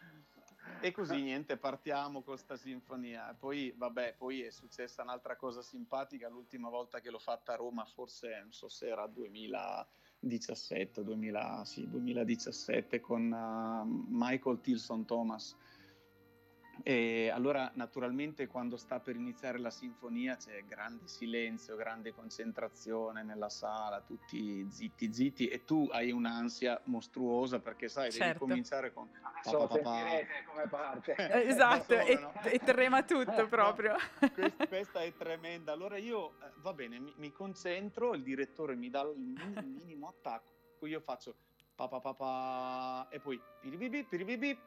E 0.85 0.91
così 0.91 1.19
niente, 1.19 1.57
partiamo 1.57 2.21
con 2.21 2.35
questa 2.35 2.57
sinfonia. 2.57 3.35
Poi, 3.39 3.73
vabbè, 3.75 4.13
poi 4.19 4.43
è 4.43 4.51
successa 4.51 5.01
un'altra 5.01 5.35
cosa 5.35 5.63
simpatica. 5.63 6.29
L'ultima 6.29 6.69
volta 6.69 6.99
che 6.99 7.09
l'ho 7.09 7.17
fatta 7.17 7.53
a 7.53 7.55
Roma, 7.55 7.83
forse 7.85 8.39
non 8.43 8.53
so 8.53 8.69
se 8.69 8.89
era 8.89 9.07
2017, 9.07 11.03
2000, 11.03 11.65
sì, 11.65 11.89
2017 11.89 12.99
con 12.99 13.31
uh, 13.31 14.05
Michael 14.09 14.61
Tilson 14.61 15.05
Thomas 15.05 15.55
e 16.83 17.29
allora 17.29 17.71
naturalmente 17.75 18.47
quando 18.47 18.77
sta 18.77 18.99
per 18.99 19.15
iniziare 19.15 19.59
la 19.59 19.69
sinfonia 19.69 20.35
c'è 20.35 20.63
grande 20.65 21.07
silenzio, 21.07 21.75
grande 21.75 22.13
concentrazione 22.13 23.23
nella 23.23 23.49
sala, 23.49 24.01
tutti 24.01 24.65
zitti 24.69 25.13
zitti 25.13 25.47
e 25.47 25.63
tu 25.63 25.87
hai 25.91 26.11
un'ansia 26.11 26.81
mostruosa 26.85 27.59
perché 27.59 27.87
sai 27.87 28.11
certo. 28.11 28.25
devi 28.25 28.39
cominciare 28.39 28.93
con 28.93 29.09
so, 29.43 29.67
come 29.67 30.67
parte. 30.69 31.15
Eh, 31.25 31.47
esatto, 31.47 31.93
e, 31.93 32.17
no? 32.19 32.33
e 32.43 32.59
trema 32.59 33.03
tutto 33.03 33.47
proprio. 33.47 33.95
Questa, 34.33 34.65
questa, 34.67 35.01
è 35.01 35.13
tremenda. 35.15 35.71
Allora 35.71 35.97
io, 35.97 36.31
eh, 36.41 36.51
va 36.57 36.73
bene, 36.73 36.99
mi, 36.99 37.13
mi, 37.17 37.31
concentro, 37.31 38.13
il 38.13 38.23
direttore 38.23 38.75
mi 38.75 38.89
dà 38.89 39.01
il 39.01 39.65
minimo, 39.65 40.07
attacco, 40.07 40.85
io 40.85 40.99
faccio 40.99 41.35
pa 41.75 41.87
pa 41.87 41.99
pa 41.99 42.13
pa 42.13 43.07
e 43.09 43.19
poi 43.19 43.39
piribibip 43.59 44.07
piribibip 44.07 44.59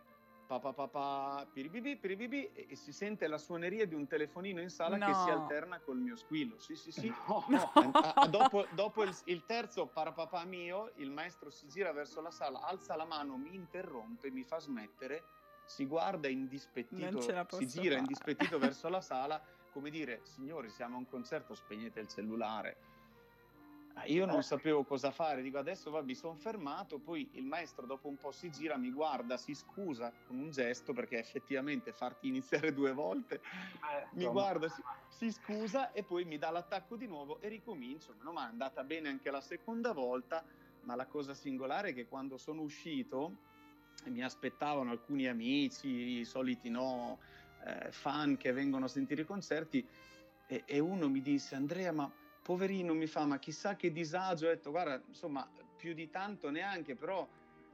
papà 0.49 0.73
papà 0.73 1.47
piribibi, 1.53 1.97
piribibi, 1.99 2.51
e, 2.55 2.69
e, 2.71 2.75
si 2.75 2.91
sente 2.91 3.27
la 3.27 3.37
suoneria 3.37 3.87
di 3.87 3.95
un 3.95 4.07
telefonino 4.07 4.63
in 4.63 4.71
sala 4.71 4.97
no. 4.97 5.05
che 5.05 5.13
si 5.13 5.29
alterna 5.29 5.79
col 5.79 5.99
mio 5.99 6.17
squillo. 6.17 6.59
Sì, 6.59 6.75
sì, 6.75 6.91
sì. 6.91 7.13
No. 7.29 7.45
No. 7.49 7.71
A, 7.93 8.13
a, 8.15 8.27
dopo, 8.27 8.67
dopo 8.71 9.03
il, 9.03 9.15
il, 9.25 9.45
terzo 9.45 9.87
parapapà 9.87 10.45
mio, 10.45 10.93
il 10.97 11.11
maestro 11.11 11.51
si 11.51 11.69
gira 11.69 11.93
verso 11.93 12.23
la 12.23 12.31
sala, 12.31 12.63
alza 12.63 12.97
la 12.97 13.05
mano, 13.05 13.37
mi 13.37 13.55
interrompe, 13.55 14.31
mi 14.31 14.43
fa 14.43 14.59
smettere, 14.59 15.23
si 15.67 15.85
guarda 15.85 16.29
indispettito, 16.29 17.21
si 17.21 17.67
gira 17.67 17.91
fare. 17.91 17.99
indispettito 17.99 18.59
verso 18.59 18.89
la 18.89 19.03
sala, 19.03 19.41
come 19.71 19.91
dire, 19.91 20.21
signori, 20.23 20.71
siamo 20.71 20.97
a 20.97 20.99
un 20.99 21.09
concerto, 21.09 21.55
spegnete 21.55 22.01
il 22.01 22.09
cellulare 22.09 22.77
Ah, 22.77 22.98
io 24.07 24.27
non 24.27 24.43
sapevo 24.43 24.85
cosa 24.85 25.11
fare, 25.11 25.43
dico 25.43 25.59
adesso 25.59 25.91
va, 25.91 26.03
mi 26.03 26.15
sono 26.15 26.35
fermato, 26.35 26.99
poi 26.99 27.29
il 27.33 27.45
maestro 27.45 27.87
dopo 27.87 28.09
un 28.09 28.17
po' 28.17 28.33
si 28.33 28.51
gira, 28.51 28.77
mi 28.77 28.91
guarda, 28.91 29.37
si 29.37 29.55
scusa 29.55 30.13
con 30.27 30.39
un 30.39 30.51
gesto 30.51 30.93
perché 30.93 31.19
effettivamente 31.19 31.93
farti 31.93 32.29
iniziare 32.29 32.73
due 32.73 32.93
volte, 32.93 33.37
eh, 33.37 34.07
mi 34.13 34.27
guarda, 34.27 34.69
si, 34.69 34.83
si, 35.09 35.33
scusa 35.33 35.93
e 35.93 36.03
poi 36.03 36.25
mi 36.25 36.39
dà 36.39 36.51
l'attacco 36.51 36.97
di 36.97 37.07
nuovo 37.07 37.41
e 37.41 37.49
ricomincio, 37.49 38.15
meno 38.19 38.33
male 38.33 38.49
è 38.49 38.51
andata 38.51 38.85
bene 38.85 39.09
anche 39.09 39.31
la 39.31 39.41
seconda 39.41 39.93
volta, 39.93 40.45
ma 40.83 40.95
la 40.95 41.07
cosa 41.07 41.35
singolare 41.35 41.91
è 41.91 41.95
che 41.95 42.07
quando 42.07 42.37
sono 42.39 42.63
uscito 42.63 43.47
mi 44.07 44.23
aspettavano 44.23 44.91
alcuni 44.91 45.27
amici, 45.27 46.19
i 46.19 46.25
soliti 46.25 46.71
no, 46.71 47.19
eh, 47.65 47.91
fan 47.91 48.37
che 48.37 48.53
vengono 48.53 48.85
a 48.85 48.89
sentire 48.89 49.23
i 49.23 49.27
concerti 49.27 49.87
e, 50.47 50.63
e 50.65 50.79
uno 50.79 51.09
mi 51.09 51.21
disse 51.21 51.55
Andrea 51.55 51.93
ma 51.93 52.11
poverino 52.49 52.95
mi 52.95 53.07
fa, 53.07 53.27
ma 53.27 53.39
chissà 53.39 53.77
che 53.77 53.93
disagio, 53.93 54.47
ho 54.47 54.49
detto, 54.49 54.71
guarda, 54.71 54.99
insomma, 55.07 55.47
più 55.77 55.93
di 55.93 56.09
tanto 56.09 56.49
neanche, 56.49 56.95
però 56.95 57.29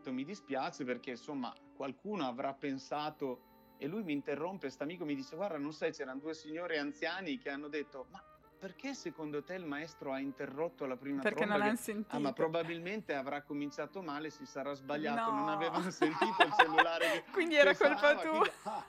mi 0.06 0.24
dispiace 0.24 0.82
perché, 0.82 1.10
insomma, 1.10 1.54
qualcuno 1.76 2.26
avrà 2.26 2.52
pensato, 2.54 3.76
e 3.78 3.86
lui 3.86 4.02
mi 4.02 4.12
interrompe, 4.12 4.62
questo 4.62 4.82
amico 4.82 5.04
mi 5.04 5.14
dice, 5.14 5.36
guarda, 5.36 5.58
non 5.58 5.72
sai, 5.72 5.92
c'erano 5.92 6.18
due 6.18 6.34
signori 6.34 6.76
anziani 6.76 7.38
che 7.38 7.50
hanno 7.50 7.68
detto, 7.68 8.06
ma 8.10 8.20
perché 8.58 8.94
secondo 8.94 9.44
te 9.44 9.54
il 9.54 9.64
maestro 9.64 10.10
ha 10.10 10.18
interrotto 10.18 10.86
la 10.86 10.96
prima 10.96 11.22
perché 11.22 11.44
tromba? 11.44 11.54
Perché 11.54 11.58
non 11.58 11.58
l'hanno 11.58 11.76
sentito. 11.76 12.16
Ah, 12.16 12.18
ma 12.18 12.32
probabilmente 12.32 13.14
avrà 13.14 13.42
cominciato 13.42 14.02
male, 14.02 14.30
si 14.30 14.44
sarà 14.44 14.74
sbagliato, 14.74 15.30
no. 15.30 15.38
non 15.38 15.48
avevano 15.50 15.90
sentito 15.90 16.42
il 16.42 16.52
cellulare. 16.58 17.10
Che, 17.10 17.24
quindi 17.30 17.54
era 17.54 17.76
colpa 17.76 18.16
tua. 18.16 18.30
Quindi, 18.30 18.50
ah, 18.64 18.84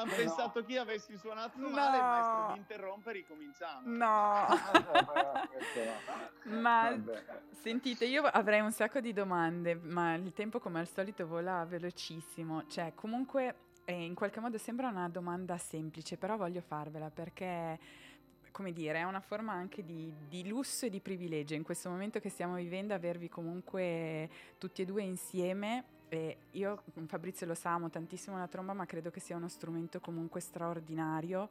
hanno 0.00 0.10
no. 0.10 0.16
pensato 0.16 0.64
che 0.64 0.72
io 0.72 0.82
avessi 0.82 1.16
suonato 1.16 1.58
no. 1.58 1.68
male, 1.68 1.96
il 1.96 2.02
maestro 2.02 2.52
mi 2.52 2.58
interrompe 2.58 3.10
e 3.10 3.12
ricominciamo. 3.12 3.80
No. 3.84 4.46
ma 6.60 6.98
sentite, 7.60 8.04
io 8.04 8.22
avrei 8.22 8.60
un 8.60 8.72
sacco 8.72 9.00
di 9.00 9.12
domande, 9.12 9.74
ma 9.74 10.14
il 10.14 10.32
tempo 10.32 10.58
come 10.58 10.80
al 10.80 10.88
solito 10.88 11.26
vola 11.26 11.64
velocissimo. 11.64 12.66
Cioè, 12.66 12.92
comunque, 12.94 13.54
eh, 13.84 14.04
in 14.04 14.14
qualche 14.14 14.40
modo 14.40 14.58
sembra 14.58 14.88
una 14.88 15.08
domanda 15.08 15.56
semplice, 15.58 16.16
però 16.16 16.36
voglio 16.36 16.60
farvela 16.60 17.10
perché 17.10 17.78
come 18.50 18.72
dire, 18.72 18.98
è 18.98 19.04
una 19.04 19.20
forma 19.20 19.52
anche 19.52 19.84
di, 19.84 20.12
di, 20.28 20.46
lusso 20.46 20.86
e 20.86 20.90
di 20.90 21.00
privilegio 21.00 21.54
in 21.54 21.62
questo 21.62 21.88
momento 21.88 22.18
che 22.18 22.28
stiamo 22.28 22.56
vivendo, 22.56 22.92
avervi 22.92 23.28
comunque 23.28 24.28
tutti 24.58 24.82
e 24.82 24.84
due 24.84 25.02
insieme. 25.02 25.84
E 26.10 26.36
io, 26.50 26.82
Fabrizio 27.06 27.46
lo 27.46 27.54
sa, 27.54 27.70
amo 27.70 27.88
tantissimo 27.88 28.36
la 28.36 28.46
tromba, 28.46 28.74
ma 28.74 28.84
credo 28.84 29.10
che 29.10 29.20
sia 29.20 29.36
uno 29.36 29.48
strumento 29.48 30.00
comunque 30.00 30.40
straordinario. 30.40 31.48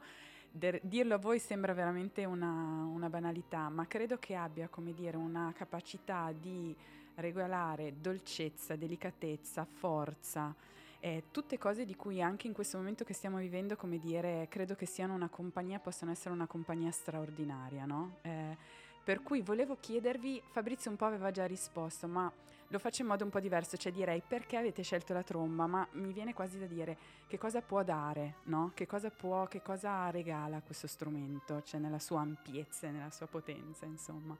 De- 0.52 0.80
dirlo 0.84 1.14
a 1.14 1.18
voi 1.18 1.40
sembra 1.40 1.72
veramente 1.72 2.24
una, 2.24 2.84
una 2.84 3.08
banalità, 3.08 3.68
ma 3.68 3.86
credo 3.86 4.18
che 4.18 4.34
abbia, 4.36 4.68
come 4.68 4.92
dire, 4.92 5.16
una 5.16 5.52
capacità 5.56 6.32
di 6.32 6.76
regolare 7.16 7.94
dolcezza, 8.00 8.76
delicatezza, 8.76 9.64
forza 9.64 10.54
eh, 11.00 11.24
tutte 11.30 11.58
cose 11.58 11.84
di 11.84 11.96
cui 11.96 12.22
anche 12.22 12.46
in 12.46 12.52
questo 12.52 12.76
momento 12.76 13.04
che 13.04 13.14
stiamo 13.14 13.38
vivendo, 13.38 13.74
come 13.74 13.98
dire, 13.98 14.46
credo 14.50 14.74
che 14.74 14.86
siano 14.86 15.14
una 15.14 15.28
compagnia, 15.28 15.78
possano 15.78 16.12
essere 16.12 16.34
una 16.34 16.46
compagnia 16.46 16.90
straordinaria, 16.90 17.86
no? 17.86 18.18
Eh, 18.22 18.56
per 19.02 19.22
cui 19.22 19.40
volevo 19.40 19.78
chiedervi, 19.80 20.42
Fabrizio 20.50 20.90
un 20.90 20.98
po' 20.98 21.06
aveva 21.06 21.30
già 21.30 21.46
risposto, 21.46 22.06
ma 22.06 22.30
lo 22.70 22.78
faccio 22.78 23.02
in 23.02 23.08
modo 23.08 23.24
un 23.24 23.30
po' 23.30 23.40
diverso, 23.40 23.76
cioè 23.76 23.90
direi 23.90 24.22
perché 24.26 24.56
avete 24.56 24.82
scelto 24.82 25.12
la 25.12 25.24
tromba, 25.24 25.66
ma 25.66 25.86
mi 25.92 26.12
viene 26.12 26.32
quasi 26.32 26.58
da 26.58 26.66
dire 26.66 26.96
che 27.26 27.36
cosa 27.36 27.60
può 27.62 27.82
dare, 27.82 28.36
no? 28.44 28.70
Che 28.74 28.86
cosa 28.86 29.10
può, 29.10 29.46
che 29.46 29.60
cosa 29.60 30.08
regala 30.10 30.62
questo 30.62 30.86
strumento, 30.86 31.62
cioè 31.62 31.80
nella 31.80 31.98
sua 31.98 32.20
ampiezza, 32.20 32.88
nella 32.90 33.10
sua 33.10 33.26
potenza, 33.26 33.86
insomma. 33.86 34.36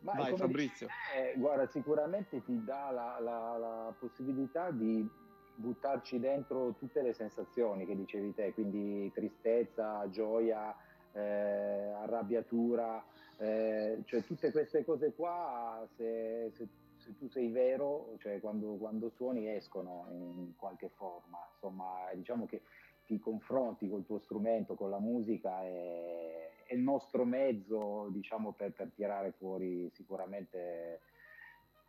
Ma 0.00 0.12
Vai 0.12 0.36
Fabrizio. 0.36 0.88
Te, 1.12 1.34
guarda, 1.38 1.66
sicuramente 1.66 2.42
ti 2.44 2.62
dà 2.64 2.90
la, 2.90 3.18
la, 3.18 3.56
la, 3.56 3.94
possibilità 3.98 4.70
di 4.70 5.06
buttarci 5.54 6.18
dentro 6.18 6.74
tutte 6.78 7.02
le 7.02 7.14
sensazioni 7.14 7.86
che 7.86 7.96
dicevi 7.96 8.34
te, 8.34 8.52
quindi 8.52 9.10
tristezza, 9.12 10.06
gioia, 10.10 10.74
eh, 11.12 11.20
arrabbiatura, 11.20 13.02
eh, 13.38 14.02
cioè 14.04 14.22
tutte 14.24 14.50
queste 14.52 14.84
cose 14.84 15.14
qua, 15.14 15.86
se, 15.96 16.50
se, 16.54 16.68
se 17.10 17.16
tu 17.16 17.28
sei 17.28 17.50
vero, 17.50 18.14
cioè 18.18 18.40
quando, 18.40 18.76
quando, 18.76 19.10
suoni 19.10 19.48
escono 19.48 20.06
in 20.10 20.52
qualche 20.56 20.88
forma, 20.90 21.38
insomma 21.52 22.08
diciamo 22.14 22.46
che 22.46 22.62
ti 23.04 23.18
confronti 23.18 23.88
col 23.88 24.04
tuo 24.04 24.18
strumento, 24.20 24.74
con 24.74 24.90
la 24.90 25.00
musica 25.00 25.62
e 25.64 26.50
è 26.64 26.74
il 26.74 26.80
nostro 26.80 27.24
mezzo 27.24 28.08
diciamo, 28.10 28.52
per, 28.52 28.72
per 28.72 28.92
tirare 28.94 29.32
fuori 29.32 29.90
sicuramente 29.92 31.00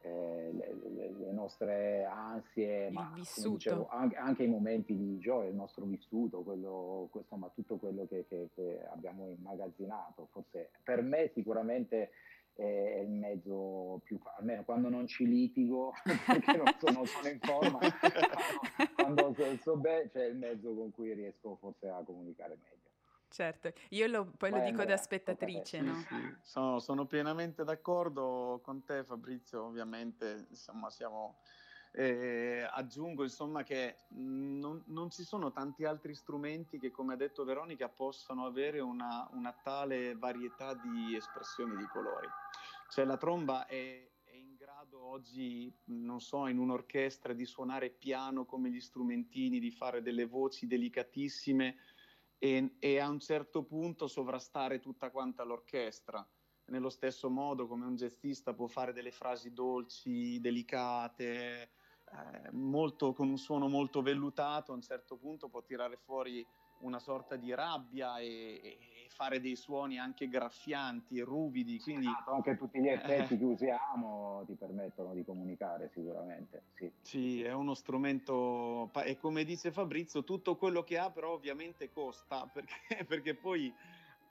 eh, 0.01 0.49
le, 0.51 0.75
le, 0.89 1.13
le, 1.15 1.31
nostre 1.31 2.03
ansie, 2.05 2.87
il 2.87 2.93
ma 2.93 3.13
dicevo, 3.13 3.87
anche, 3.89 4.15
anche, 4.15 4.43
i 4.43 4.47
momenti 4.47 4.97
di 4.97 5.19
gioia, 5.19 5.49
il 5.49 5.55
nostro 5.55 5.85
vissuto, 5.85 6.41
quello, 6.41 7.07
questo, 7.11 7.35
ma 7.35 7.51
tutto 7.53 7.77
quello 7.77 8.07
che, 8.07 8.25
che, 8.27 8.49
che, 8.55 8.83
abbiamo 8.91 9.29
immagazzinato. 9.29 10.29
Forse 10.31 10.71
per 10.83 11.03
me 11.03 11.29
sicuramente 11.35 12.09
è 12.53 12.99
il 12.99 13.09
mezzo 13.09 14.01
più, 14.03 14.19
almeno 14.37 14.63
quando 14.63 14.89
non 14.89 15.07
ci 15.07 15.25
litigo, 15.27 15.93
perché 16.25 16.57
non 16.57 16.65
sono, 16.79 17.05
sono 17.05 17.27
in 17.27 17.39
forma, 17.39 17.79
quando, 18.95 19.33
quando 19.33 19.57
so 19.61 19.77
bene, 19.77 20.09
c'è 20.09 20.25
il 20.25 20.37
mezzo 20.37 20.73
con 20.73 20.91
cui 20.91 21.13
riesco 21.13 21.55
forse 21.55 21.87
a 21.87 22.03
comunicare 22.03 22.57
meglio. 22.61 22.89
Certo, 23.31 23.71
io 23.91 24.07
lo, 24.07 24.25
poi 24.25 24.49
Vai, 24.49 24.59
lo 24.59 24.65
dico 24.65 24.81
Andrea, 24.81 24.97
da 24.97 25.01
spettatrice, 25.01 25.77
sì, 25.77 25.85
no? 25.85 25.95
Sì. 25.95 26.35
Sono, 26.41 26.79
sono, 26.79 27.05
pienamente 27.05 27.63
d'accordo 27.63 28.59
con 28.61 28.83
te 28.83 29.05
Fabrizio, 29.05 29.63
ovviamente 29.63 30.47
insomma 30.49 30.89
siamo... 30.89 31.39
Eh, 31.93 32.65
aggiungo 32.71 33.23
insomma 33.23 33.63
che 33.63 33.97
non, 34.11 34.81
non, 34.87 35.09
ci 35.09 35.23
sono 35.23 35.51
tanti 35.51 35.83
altri 35.83 36.15
strumenti 36.15 36.79
che 36.79 36.89
come 36.89 37.13
ha 37.13 37.17
detto 37.17 37.43
Veronica 37.43 37.89
possono 37.89 38.45
avere 38.45 38.79
una, 38.79 39.27
una 39.33 39.51
tale 39.51 40.15
varietà 40.15 40.73
di 40.73 41.15
espressioni 41.15 41.75
di 41.75 41.85
colori. 41.87 42.27
Cioè 42.89 43.03
la 43.03 43.17
tromba 43.17 43.65
è, 43.65 44.09
è 44.23 44.33
in 44.33 44.55
grado 44.55 45.03
oggi, 45.03 45.73
non 45.85 46.21
so, 46.21 46.47
in 46.47 46.59
un'orchestra 46.59 47.33
di 47.33 47.45
suonare 47.45 47.89
piano 47.89 48.45
come 48.45 48.69
gli 48.69 48.79
strumentini, 48.79 49.59
di 49.59 49.71
fare 49.71 50.01
delle 50.01 50.25
voci 50.25 50.67
delicatissime, 50.67 51.75
e, 52.37 52.75
e, 52.79 52.99
a 52.99 53.07
un 53.07 53.19
certo 53.19 53.63
punto 53.63 54.07
sovrastare 54.07 54.79
tutta 54.79 55.11
quanta 55.11 55.43
l'orchestra. 55.43 56.27
Nello 56.65 56.89
stesso 56.89 57.29
modo 57.29 57.67
come 57.67 57.85
un 57.85 57.95
jazzista 57.95 58.53
può 58.53 58.67
fare 58.67 58.93
delle 58.93 59.11
frasi 59.11 59.53
dolci, 59.53 60.39
delicate, 60.39 61.71
eh, 62.11 62.51
molto, 62.51 63.13
con 63.13 63.29
un 63.29 63.37
suono 63.37 63.67
molto 63.67 64.01
vellutato, 64.01 64.71
a 64.71 64.75
un 64.75 64.81
certo 64.81 65.15
punto 65.15 65.47
può 65.47 65.63
tirare 65.63 65.97
fuori 65.97 66.45
una 66.79 66.99
sorta 66.99 67.35
di 67.35 67.53
rabbia 67.53 68.17
e, 68.17 68.59
e 68.63 68.77
fare 69.09 69.39
dei 69.39 69.55
suoni 69.55 69.99
anche 69.99 70.27
graffianti 70.27 71.19
ruvidi. 71.19 71.79
Quindi... 71.79 72.07
Esatto, 72.07 72.31
anche 72.31 72.57
tutti 72.57 72.79
gli 72.79 72.87
effetti 72.87 73.35
eh. 73.35 73.37
che 73.37 73.43
usiamo 73.43 74.43
ti 74.45 74.55
permettono 74.55 75.13
di 75.13 75.23
comunicare 75.23 75.89
sicuramente. 75.93 76.63
Sì. 76.73 76.91
sì, 77.01 77.43
è 77.43 77.53
uno 77.53 77.73
strumento 77.73 78.89
e 79.03 79.17
come 79.17 79.43
dice 79.43 79.71
Fabrizio, 79.71 80.23
tutto 80.23 80.55
quello 80.55 80.83
che 80.83 80.97
ha 80.97 81.11
però 81.11 81.33
ovviamente 81.33 81.91
costa 81.91 82.47
perché, 82.51 83.05
perché 83.05 83.35
poi 83.35 83.73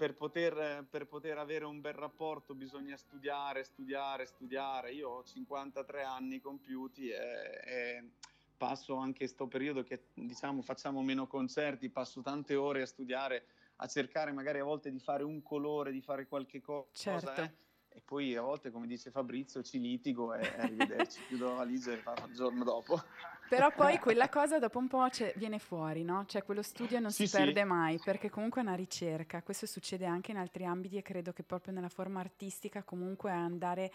per 0.01 0.15
poter, 0.15 0.87
per 0.89 1.07
poter, 1.07 1.37
avere 1.37 1.67
un 1.67 1.83
bel 1.83 1.93
rapporto 1.93 2.55
bisogna 2.55 2.97
studiare, 2.97 3.65
studiare, 3.65 4.25
studiare. 4.25 4.93
Io 4.93 5.11
ho 5.11 5.23
53 5.23 6.03
anni 6.03 6.41
compiuti 6.41 7.11
e, 7.11 7.19
e 7.67 8.11
passo 8.57 8.97
anche 8.97 9.19
questo 9.19 9.47
periodo 9.47 9.83
che 9.83 10.05
diciamo 10.15 10.63
facciamo 10.63 11.03
meno 11.03 11.27
concerti, 11.27 11.91
passo 11.91 12.23
tante 12.23 12.55
ore 12.55 12.81
a 12.81 12.87
studiare, 12.87 13.45
a 13.77 13.87
cercare 13.89 14.33
magari 14.33 14.61
a 14.61 14.65
volte 14.65 14.91
di 14.91 15.01
fare 15.01 15.23
un 15.23 15.43
colore, 15.43 15.93
di 15.93 16.01
fare 16.01 16.27
qualche 16.27 16.63
cosa. 16.63 16.89
Certo. 16.93 17.43
Eh? 17.43 17.53
e 17.93 18.01
poi 18.03 18.35
a 18.37 18.41
volte, 18.41 18.71
come 18.71 18.87
dice 18.87 19.11
Fabrizio, 19.11 19.63
ci 19.63 19.79
litigo 19.81 20.33
e 20.33 20.47
arrivederci, 20.47 21.21
chiudo 21.29 21.49
la 21.49 21.55
valigia 21.57 21.93
e 21.93 22.03
il 22.27 22.35
giorno 22.35 22.65
dopo. 22.65 23.03
Però 23.51 23.73
poi 23.73 23.99
quella 23.99 24.29
cosa 24.29 24.59
dopo 24.59 24.79
un 24.79 24.87
po' 24.87 25.07
viene 25.35 25.59
fuori, 25.59 26.05
no? 26.05 26.25
Cioè 26.27 26.45
quello 26.45 26.63
studio 26.63 27.01
non 27.01 27.11
sì, 27.11 27.27
si 27.27 27.37
perde 27.37 27.65
mai, 27.65 27.99
perché 28.03 28.31
comunque 28.31 28.61
è 28.61 28.65
una 28.65 28.75
ricerca. 28.75 29.43
Questo 29.43 29.67
succede 29.67 30.07
anche 30.07 30.31
in 30.31 30.37
altri 30.37 30.65
ambiti 30.65 30.97
e 30.97 31.03
credo 31.03 31.33
che 31.33 31.43
proprio 31.43 31.73
nella 31.73 31.89
forma 31.89 32.21
artistica 32.21 32.85
comunque 32.85 33.33
andare 33.33 33.91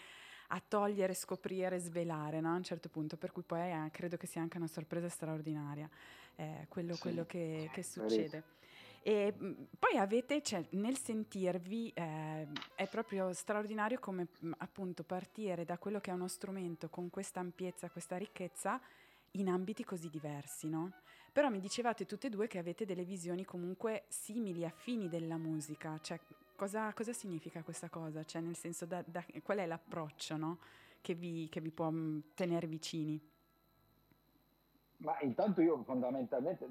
a 0.48 0.62
togliere, 0.66 1.14
scoprire, 1.14 1.78
svelare 1.78 2.40
no? 2.40 2.52
a 2.52 2.56
un 2.56 2.62
certo 2.62 2.88
punto, 2.88 3.16
per 3.16 3.32
cui 3.32 3.42
poi 3.42 3.60
è, 3.60 3.88
credo 3.90 4.16
che 4.16 4.26
sia 4.26 4.42
anche 4.42 4.58
una 4.58 4.68
sorpresa 4.68 5.08
straordinaria 5.08 5.88
eh, 6.36 6.66
quello, 6.68 6.94
sì, 6.94 7.00
quello 7.00 7.24
che, 7.24 7.70
che 7.72 7.82
succede. 7.82 8.54
E 9.02 9.32
poi 9.78 9.96
avete, 9.98 10.42
cioè, 10.42 10.64
nel 10.70 10.98
sentirvi, 10.98 11.92
eh, 11.94 12.46
è 12.74 12.88
proprio 12.88 13.32
straordinario 13.32 14.00
come 14.00 14.26
appunto 14.58 15.04
partire 15.04 15.64
da 15.64 15.78
quello 15.78 16.00
che 16.00 16.10
è 16.10 16.14
uno 16.14 16.26
strumento 16.26 16.88
con 16.88 17.08
questa 17.08 17.38
ampiezza, 17.38 17.88
questa 17.88 18.16
ricchezza 18.16 18.80
in 19.38 19.48
ambiti 19.48 19.84
così 19.84 20.08
diversi, 20.08 20.68
no? 20.68 20.92
Però 21.32 21.48
mi 21.48 21.60
dicevate 21.60 22.06
tutte 22.06 22.28
e 22.28 22.30
due 22.30 22.46
che 22.46 22.58
avete 22.58 22.84
delle 22.84 23.04
visioni 23.04 23.44
comunque 23.44 24.04
simili, 24.08 24.64
affini 24.64 25.08
della 25.08 25.36
musica, 25.36 25.98
cioè 26.00 26.18
cosa, 26.54 26.92
cosa 26.94 27.12
significa 27.12 27.62
questa 27.62 27.88
cosa? 27.88 28.24
Cioè 28.24 28.40
nel 28.40 28.56
senso, 28.56 28.86
da, 28.86 29.02
da, 29.06 29.24
qual 29.42 29.58
è 29.58 29.66
l'approccio 29.66 30.36
no? 30.36 30.58
che, 31.00 31.14
vi, 31.14 31.48
che 31.50 31.60
vi 31.60 31.70
può 31.70 31.92
tenere 32.34 32.66
vicini? 32.66 33.20
Ma 34.98 35.20
intanto 35.20 35.60
io 35.60 35.82
fondamentalmente 35.82 36.66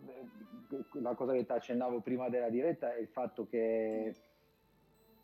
la 0.93 1.13
cosa 1.13 1.34
che 1.34 1.45
ti 1.45 1.51
accennavo 1.51 2.01
prima 2.01 2.28
della 2.30 2.49
diretta 2.49 2.95
è 2.95 2.99
il 2.99 3.08
fatto 3.08 3.47
che 3.47 4.15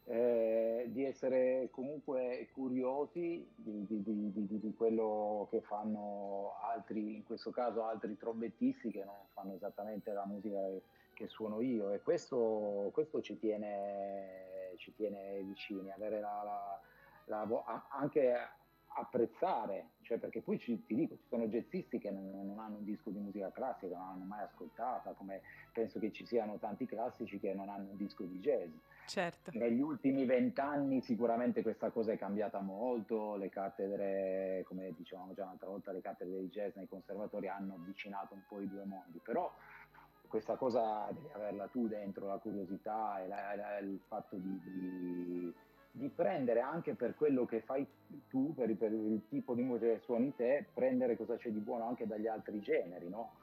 eh, 0.05 0.85
di 0.87 1.05
essere 1.05 1.69
comunque 1.71 2.49
curiosi 2.53 3.47
di, 3.55 3.85
di, 3.85 4.01
di, 4.03 4.59
di, 4.59 4.73
quello 4.75 5.47
che 5.51 5.61
fanno 5.61 6.55
altri, 6.61 7.15
in 7.15 7.23
questo 7.23 7.51
caso 7.51 7.85
altri 7.85 8.17
trombettisti 8.17 8.91
che 8.91 9.03
non 9.03 9.15
fanno 9.33 9.53
esattamente 9.53 10.11
la 10.11 10.25
musica 10.25 10.59
che, 10.59 10.81
che 11.13 11.27
suono 11.27 11.61
io. 11.61 11.91
E 11.91 12.01
questo, 12.01 12.89
questo 12.93 13.21
ci, 13.21 13.37
tiene, 13.37 14.73
ci, 14.77 14.93
tiene, 14.95 15.41
vicini, 15.43 15.91
avere 15.91 16.19
la, 16.19 16.79
la, 17.25 17.45
la, 17.45 17.85
anche 17.89 18.49
apprezzare, 18.93 19.91
cioè 20.01 20.17
perché 20.17 20.41
poi 20.41 20.60
ci, 20.60 20.84
ti 20.86 20.95
dico, 20.95 21.15
ci 21.15 21.27
sono 21.27 21.47
jazzisti 21.47 21.97
che 21.99 22.12
non, 22.12 22.30
non, 22.30 22.60
hanno 22.60 22.77
un 22.77 22.84
disco 22.84 23.10
di 23.10 23.19
musica 23.19 23.51
classica, 23.51 23.97
non 23.97 24.08
hanno 24.08 24.25
mai 24.25 24.43
ascoltata, 24.43 25.12
come 25.12 25.41
penso 25.71 25.99
che 25.99 26.12
ci 26.12 26.25
siano 26.25 26.58
tanti 26.58 26.86
classici 26.86 27.39
che 27.39 27.54
non 27.54 27.69
hanno 27.69 27.91
un 27.91 27.97
disco 27.97 28.23
di 28.23 28.39
jazz. 28.39 28.69
Certo. 29.08 29.51
Negli 29.54 29.82
ultimi 29.82 30.25
vent'anni 30.25 31.01
sicuramente 31.01 31.62
questa 31.62 31.89
cosa 31.89 32.12
è 32.12 32.17
cambiata 32.17 32.60
molto, 32.60 33.36
le 33.36 33.49
cattedre, 33.49 34.63
come 34.67 34.93
dicevamo 34.95 35.34
già 35.34 35.43
un'altra 35.43 35.69
volta, 35.69 35.91
le 35.91 36.01
cattedre 36.01 36.39
di 36.39 36.49
jazz 36.49 36.75
nei 36.75 36.88
conservatori 36.88 37.47
hanno 37.47 37.75
avvicinato 37.75 38.34
un 38.34 38.41
po' 38.47 38.60
i 38.60 38.67
due 38.67 38.84
mondi, 38.84 39.19
però 39.23 39.51
questa 40.27 40.56
cosa 40.56 41.08
devi 41.12 41.27
averla 41.34 41.67
tu 41.67 41.88
dentro, 41.88 42.27
la 42.27 42.38
curiosità 42.38 43.21
e 43.21 43.27
la, 43.27 43.56
la, 43.56 43.77
il 43.80 43.99
fatto 44.08 44.38
di, 44.38 44.62
di 44.63 45.54
di 45.91 46.10
prendere 46.10 46.62
anche 46.62 46.95
per 46.95 47.15
quello 47.15 47.45
che 47.45 47.62
fai 47.62 47.86
tu, 48.30 48.54
per, 48.54 48.73
per, 48.75 48.91
il 48.91 49.21
tipo 49.30 49.54
di 49.54 49.62
musica 49.62 49.93
che 49.93 49.99
suoni 49.99 50.34
te, 50.36 50.65
prendere 50.73 51.17
cosa 51.17 51.36
c'è 51.36 51.49
di 51.49 51.60
buono 51.60 51.88
anche 51.88 52.08
dagli 52.08 52.27
altri 52.27 52.60
generi, 52.62 53.10
no? 53.10 53.36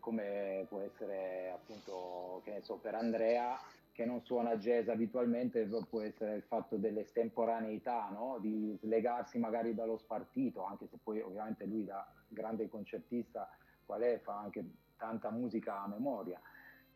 Come 0.00 0.66
può 0.68 0.80
essere 0.80 1.50
appunto, 1.50 2.42
che 2.44 2.52
ne 2.52 2.62
so, 2.62 2.76
per 2.76 2.94
Andrea 2.94 3.58
che 3.92 4.04
non 4.04 4.22
suona 4.24 4.56
jazz 4.56 4.88
abitualmente, 4.88 5.68
può 5.88 6.00
essere 6.00 6.34
il 6.34 6.42
fatto 6.42 6.76
dell'estemporaneità, 6.76 8.10
no? 8.10 8.38
Di 8.40 8.76
slegarsi 8.82 9.38
magari 9.38 9.74
dallo 9.74 9.96
spartito, 9.96 10.64
anche 10.64 10.88
se 10.90 10.98
poi 11.02 11.20
ovviamente 11.20 11.64
lui 11.64 11.84
da 11.84 12.06
grande 12.28 12.68
concertista 12.68 13.48
qual 13.86 14.02
è, 14.02 14.18
fa 14.22 14.38
anche 14.38 14.64
tanta 14.96 15.30
musica 15.30 15.82
a 15.82 15.88
memoria 15.88 16.40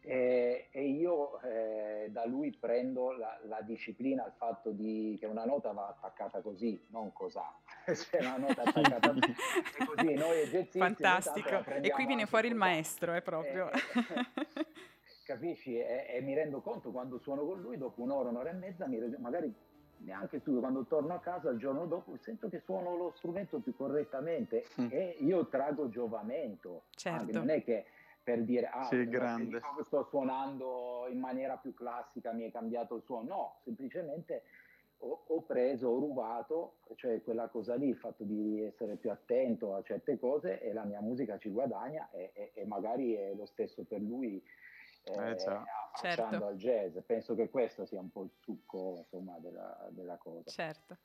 e, 0.08 0.68
e 0.70 0.84
io 0.86 1.38
eh, 1.42 2.08
da 2.10 2.24
lui 2.24 2.50
prendo 2.58 3.12
la, 3.12 3.38
la, 3.42 3.60
disciplina, 3.60 4.24
il 4.24 4.32
fatto 4.38 4.70
di, 4.70 5.18
che 5.20 5.26
una 5.26 5.44
nota 5.44 5.70
va 5.72 5.88
attaccata 5.88 6.40
così, 6.40 6.82
non 6.88 7.12
cos'ha. 7.12 7.54
C'è 7.84 8.20
una 8.24 8.38
nota 8.38 8.62
attaccata 8.62 9.12
così, 9.12 10.14
noi 10.14 10.44
jazzisti... 10.44 10.78
Fantastico, 10.78 11.62
e 11.82 11.90
qui 11.90 12.06
viene 12.06 12.24
fuori 12.24 12.48
il 12.48 12.54
maestro, 12.54 13.12
è 13.12 13.20
proprio... 13.20 13.70
E, 13.70 13.80
capisci? 15.26 15.76
E, 15.76 16.06
e, 16.08 16.22
mi 16.22 16.34
rendo 16.34 16.62
conto 16.62 16.90
quando 16.90 17.18
suono 17.18 17.44
con 17.44 17.60
lui, 17.60 17.76
dopo 17.76 18.00
un'ora, 18.00 18.30
un'ora 18.30 18.48
e 18.48 18.54
mezza, 18.54 18.86
mi, 18.86 18.98
magari 19.18 19.54
neanche 19.98 20.38
studio, 20.40 20.60
quando 20.60 20.86
torno 20.86 21.12
a 21.12 21.20
casa 21.20 21.50
il 21.50 21.58
giorno 21.58 21.84
dopo 21.84 22.16
sento 22.16 22.48
che 22.48 22.60
suono 22.60 22.96
lo 22.96 23.12
strumento 23.16 23.58
più 23.58 23.76
correttamente 23.76 24.64
mm. 24.80 24.86
e 24.90 25.16
io 25.20 25.48
trago 25.48 25.90
giovamento. 25.90 26.84
Certo. 26.92 27.20
Anche, 27.20 27.32
non 27.32 27.50
è 27.50 27.62
che 27.62 27.84
per 28.22 28.42
dire 28.42 28.66
ah, 28.66 28.84
sì, 28.84 29.08
grande. 29.08 29.60
sto 29.82 30.04
suonando 30.04 31.06
in 31.10 31.18
maniera 31.18 31.56
più 31.56 31.72
classica, 31.74 32.32
mi 32.32 32.44
è 32.44 32.50
cambiato 32.50 32.96
il 32.96 33.02
suono. 33.02 33.28
No, 33.28 33.60
semplicemente 33.64 34.42
ho, 34.98 35.24
ho, 35.26 35.42
preso, 35.42 35.88
ho 35.88 35.98
rubato, 35.98 36.78
cioè 36.96 37.22
quella 37.22 37.48
cosa 37.48 37.74
lì, 37.74 37.88
il 37.88 37.96
fatto 37.96 38.24
di 38.24 38.62
essere 38.64 38.96
più 38.96 39.10
attento 39.10 39.74
a 39.74 39.82
certe 39.82 40.18
cose 40.18 40.60
e 40.60 40.72
la 40.72 40.84
mia 40.84 41.00
musica 41.00 41.38
ci 41.38 41.50
guadagna 41.50 42.08
e, 42.10 42.30
e, 42.34 42.50
e 42.54 42.66
magari 42.66 43.14
è 43.14 43.34
lo 43.34 43.46
stesso 43.46 43.84
per 43.84 44.00
lui 44.00 44.42
eh, 45.04 45.30
eh, 45.30 45.36
certo. 45.94 46.44
al 46.44 46.56
jazz. 46.56 46.96
Penso 47.06 47.34
che 47.34 47.48
questo 47.48 47.86
sia 47.86 48.00
un 48.00 48.10
po' 48.10 48.24
il 48.24 48.30
succo 48.40 48.98
insomma, 48.98 49.38
della, 49.38 49.88
della 49.90 50.16
cosa. 50.16 50.50
Certo. 50.50 50.96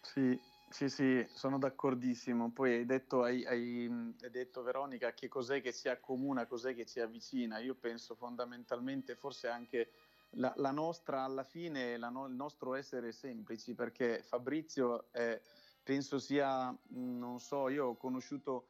Sì, 0.00 0.38
sì, 0.70 0.88
sì, 0.88 1.26
sono 1.32 1.58
d'accordissimo. 1.58 2.52
Poi 2.52 2.74
hai 2.74 2.84
detto, 2.86 3.22
hai, 3.22 3.44
hai, 3.44 4.14
hai 4.20 4.30
detto, 4.30 4.62
Veronica 4.62 5.12
che 5.12 5.28
cos'è 5.28 5.60
che 5.60 5.72
si 5.72 5.88
accomuna, 5.88 6.46
cos'è 6.46 6.74
che 6.74 6.84
ci 6.84 7.00
avvicina. 7.00 7.58
Io 7.58 7.74
penso 7.74 8.14
fondamentalmente 8.14 9.14
forse 9.14 9.48
anche 9.48 9.92
la, 10.32 10.52
la 10.56 10.70
nostra, 10.70 11.22
alla 11.22 11.44
fine, 11.44 11.96
la 11.96 12.10
no, 12.10 12.26
il 12.26 12.34
nostro 12.34 12.74
essere 12.74 13.12
semplici, 13.12 13.74
perché 13.74 14.22
Fabrizio 14.22 15.10
è, 15.10 15.40
penso 15.82 16.18
sia, 16.18 16.76
non 16.88 17.40
so, 17.40 17.68
io 17.68 17.86
ho 17.86 17.96
conosciuto 17.96 18.68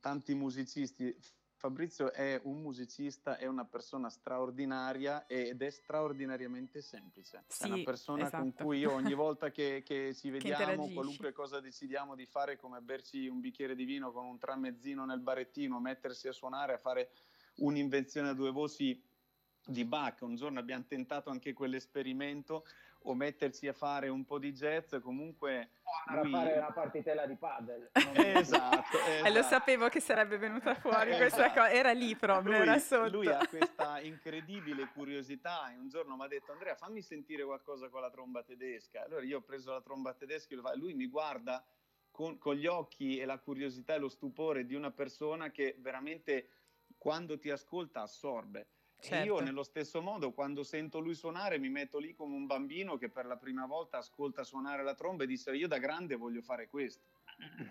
tanti 0.00 0.34
musicisti, 0.34 1.16
Fabrizio 1.58 2.12
è 2.12 2.40
un 2.44 2.60
musicista, 2.60 3.36
è 3.36 3.46
una 3.46 3.64
persona 3.64 4.08
straordinaria 4.10 5.26
ed 5.26 5.60
è 5.60 5.70
straordinariamente 5.70 6.80
semplice. 6.80 7.42
Sì, 7.48 7.64
è 7.64 7.72
una 7.72 7.82
persona 7.82 8.26
esatto. 8.26 8.42
con 8.42 8.52
cui 8.52 8.78
io 8.78 8.92
ogni 8.92 9.14
volta 9.14 9.50
che, 9.50 9.82
che 9.84 10.14
ci 10.14 10.30
vediamo, 10.30 10.86
che 10.86 10.94
qualunque 10.94 11.32
cosa 11.32 11.58
decidiamo 11.58 12.14
di 12.14 12.26
fare, 12.26 12.56
come 12.56 12.80
berci 12.80 13.26
un 13.26 13.40
bicchiere 13.40 13.74
di 13.74 13.84
vino 13.84 14.12
con 14.12 14.24
un 14.24 14.38
tramezzino 14.38 15.04
nel 15.04 15.18
barettino, 15.18 15.80
mettersi 15.80 16.28
a 16.28 16.32
suonare, 16.32 16.74
a 16.74 16.78
fare 16.78 17.10
un'invenzione 17.56 18.28
a 18.28 18.34
due 18.34 18.52
voci 18.52 19.04
di 19.66 19.84
Bach. 19.84 20.20
Un 20.20 20.36
giorno 20.36 20.60
abbiamo 20.60 20.84
tentato 20.86 21.28
anche 21.28 21.52
quell'esperimento 21.54 22.66
o 23.10 23.14
metterci 23.14 23.66
a 23.66 23.72
fare 23.72 24.08
un 24.08 24.24
po' 24.24 24.38
di 24.38 24.52
jazz, 24.52 24.94
comunque... 25.02 25.70
O 26.10 26.22
lui... 26.22 26.34
a 26.34 26.38
fare 26.38 26.58
una 26.58 26.72
partitella 26.72 27.26
di 27.26 27.36
paddle. 27.36 27.90
esatto, 27.94 28.98
esatto. 28.98 29.24
E 29.24 29.30
lo 29.30 29.42
sapevo 29.42 29.88
che 29.88 30.00
sarebbe 30.00 30.36
venuta 30.36 30.74
fuori 30.74 31.10
esatto. 31.10 31.16
questa 31.16 31.48
cosa, 31.48 31.70
era 31.70 31.92
lì 31.92 32.14
proprio, 32.16 32.52
lui, 32.52 32.62
era 32.62 32.78
sotto. 32.78 33.08
Lui 33.08 33.26
ha 33.28 33.46
questa 33.48 34.00
incredibile 34.02 34.90
curiosità 34.92 35.72
e 35.72 35.78
un 35.78 35.88
giorno 35.88 36.16
mi 36.16 36.24
ha 36.24 36.28
detto 36.28 36.52
Andrea 36.52 36.74
fammi 36.74 37.00
sentire 37.00 37.44
qualcosa 37.44 37.88
con 37.88 38.02
la 38.02 38.10
tromba 38.10 38.42
tedesca. 38.42 39.04
Allora 39.04 39.24
io 39.24 39.38
ho 39.38 39.42
preso 39.42 39.72
la 39.72 39.80
tromba 39.80 40.12
tedesca 40.12 40.54
e 40.54 40.76
lui 40.76 40.92
mi 40.94 41.06
guarda 41.06 41.64
con, 42.10 42.36
con 42.36 42.54
gli 42.54 42.66
occhi 42.66 43.18
e 43.18 43.24
la 43.24 43.38
curiosità 43.38 43.94
e 43.94 43.98
lo 43.98 44.08
stupore 44.08 44.66
di 44.66 44.74
una 44.74 44.90
persona 44.90 45.50
che 45.50 45.76
veramente 45.78 46.50
quando 46.98 47.38
ti 47.38 47.50
ascolta 47.50 48.02
assorbe. 48.02 48.68
Certo. 49.00 49.24
Io 49.24 49.38
nello 49.38 49.62
stesso 49.62 50.02
modo 50.02 50.32
quando 50.32 50.64
sento 50.64 50.98
lui 50.98 51.14
suonare 51.14 51.58
mi 51.58 51.68
metto 51.68 51.98
lì 51.98 52.14
come 52.14 52.34
un 52.34 52.46
bambino 52.46 52.96
che 52.96 53.08
per 53.08 53.26
la 53.26 53.36
prima 53.36 53.64
volta 53.64 53.98
ascolta 53.98 54.42
suonare 54.42 54.82
la 54.82 54.94
tromba 54.94 55.22
e 55.22 55.26
dice 55.28 55.54
io 55.54 55.68
da 55.68 55.78
grande 55.78 56.16
voglio 56.16 56.42
fare 56.42 56.68
questo. 56.68 57.06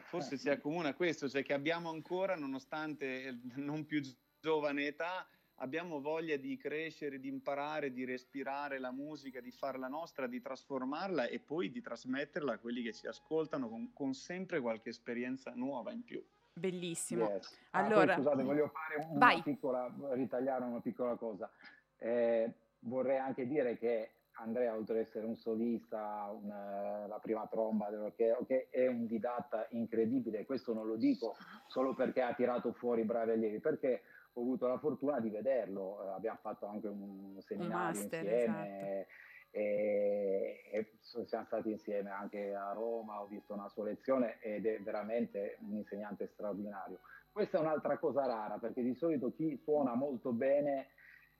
Forse 0.05 0.37
si 0.37 0.49
accomuna 0.49 0.93
questo, 0.93 1.27
cioè 1.27 1.43
che 1.43 1.53
abbiamo 1.53 1.89
ancora, 1.89 2.35
nonostante 2.35 3.39
non 3.55 3.85
più 3.85 4.01
giovane 4.39 4.87
età, 4.87 5.27
abbiamo 5.55 5.99
voglia 5.99 6.37
di 6.37 6.55
crescere, 6.55 7.19
di 7.19 7.27
imparare, 7.27 7.91
di 7.91 8.05
respirare 8.05 8.79
la 8.79 8.91
musica, 8.91 9.41
di 9.41 9.51
farla 9.51 9.89
nostra, 9.89 10.27
di 10.27 10.39
trasformarla 10.39 11.27
e 11.27 11.39
poi 11.39 11.69
di 11.69 11.81
trasmetterla 11.81 12.53
a 12.53 12.57
quelli 12.57 12.81
che 12.81 12.93
ci 12.93 13.07
ascoltano 13.07 13.67
con, 13.67 13.91
con 13.91 14.13
sempre 14.13 14.61
qualche 14.61 14.89
esperienza 14.89 15.51
nuova 15.53 15.91
in 15.91 16.03
più. 16.03 16.23
Bellissimo. 16.57 17.29
Yes. 17.29 17.59
Ah, 17.71 17.85
allora, 17.85 18.05
poi, 18.05 18.23
scusate, 18.23 18.43
voglio 18.43 18.67
fare 18.67 19.07
una 19.09 19.19
vai. 19.19 19.41
piccola, 19.41 19.93
ritagliare 20.11 20.63
una 20.63 20.81
piccola 20.81 21.15
cosa. 21.15 21.49
Eh, 21.97 22.51
vorrei 22.79 23.17
anche 23.17 23.47
dire 23.47 23.77
che 23.77 24.11
Andrea, 24.39 24.75
oltre 24.75 24.99
ad 24.99 25.05
essere 25.05 25.25
un 25.25 25.35
solista, 25.35 26.29
una, 26.31 27.07
la 27.07 27.19
prima 27.19 27.47
tromba 27.47 27.89
dell'orchestra, 27.89 28.45
è 28.69 28.87
un 28.87 29.07
didatta 29.07 29.67
incredibile. 29.71 30.45
Questo 30.45 30.73
non 30.73 30.85
lo 30.85 30.95
dico 30.95 31.35
solo 31.67 31.93
perché 31.93 32.21
ha 32.21 32.33
tirato 32.33 32.71
fuori 32.73 33.03
bravi 33.03 33.31
allievi, 33.31 33.59
perché 33.59 34.03
ho 34.33 34.41
avuto 34.41 34.67
la 34.67 34.77
fortuna 34.77 35.19
di 35.19 35.29
vederlo. 35.29 36.03
Eh, 36.03 36.09
abbiamo 36.09 36.37
fatto 36.41 36.67
anche 36.67 36.87
un 36.87 37.37
seminario 37.39 37.75
un 37.75 37.83
master, 37.83 38.23
insieme. 38.23 38.99
Esatto 38.99 39.25
e, 39.57 40.61
e, 40.71 40.91
siamo 41.01 41.45
stati 41.45 41.71
insieme 41.71 42.11
anche 42.11 42.53
a 42.53 42.73
Roma, 42.73 43.21
ho 43.21 43.25
visto 43.25 43.55
una 43.55 43.67
sua 43.69 43.85
lezione 43.85 44.39
ed 44.39 44.67
è 44.67 44.79
veramente 44.81 45.57
un 45.61 45.75
insegnante 45.77 46.27
straordinario. 46.27 46.99
Questa 47.31 47.57
è 47.57 47.61
un'altra 47.61 47.97
cosa 47.97 48.27
rara 48.27 48.59
perché 48.59 48.83
di 48.83 48.93
solito 48.93 49.33
chi 49.33 49.57
suona 49.57 49.95
molto 49.95 50.31
bene 50.31 50.89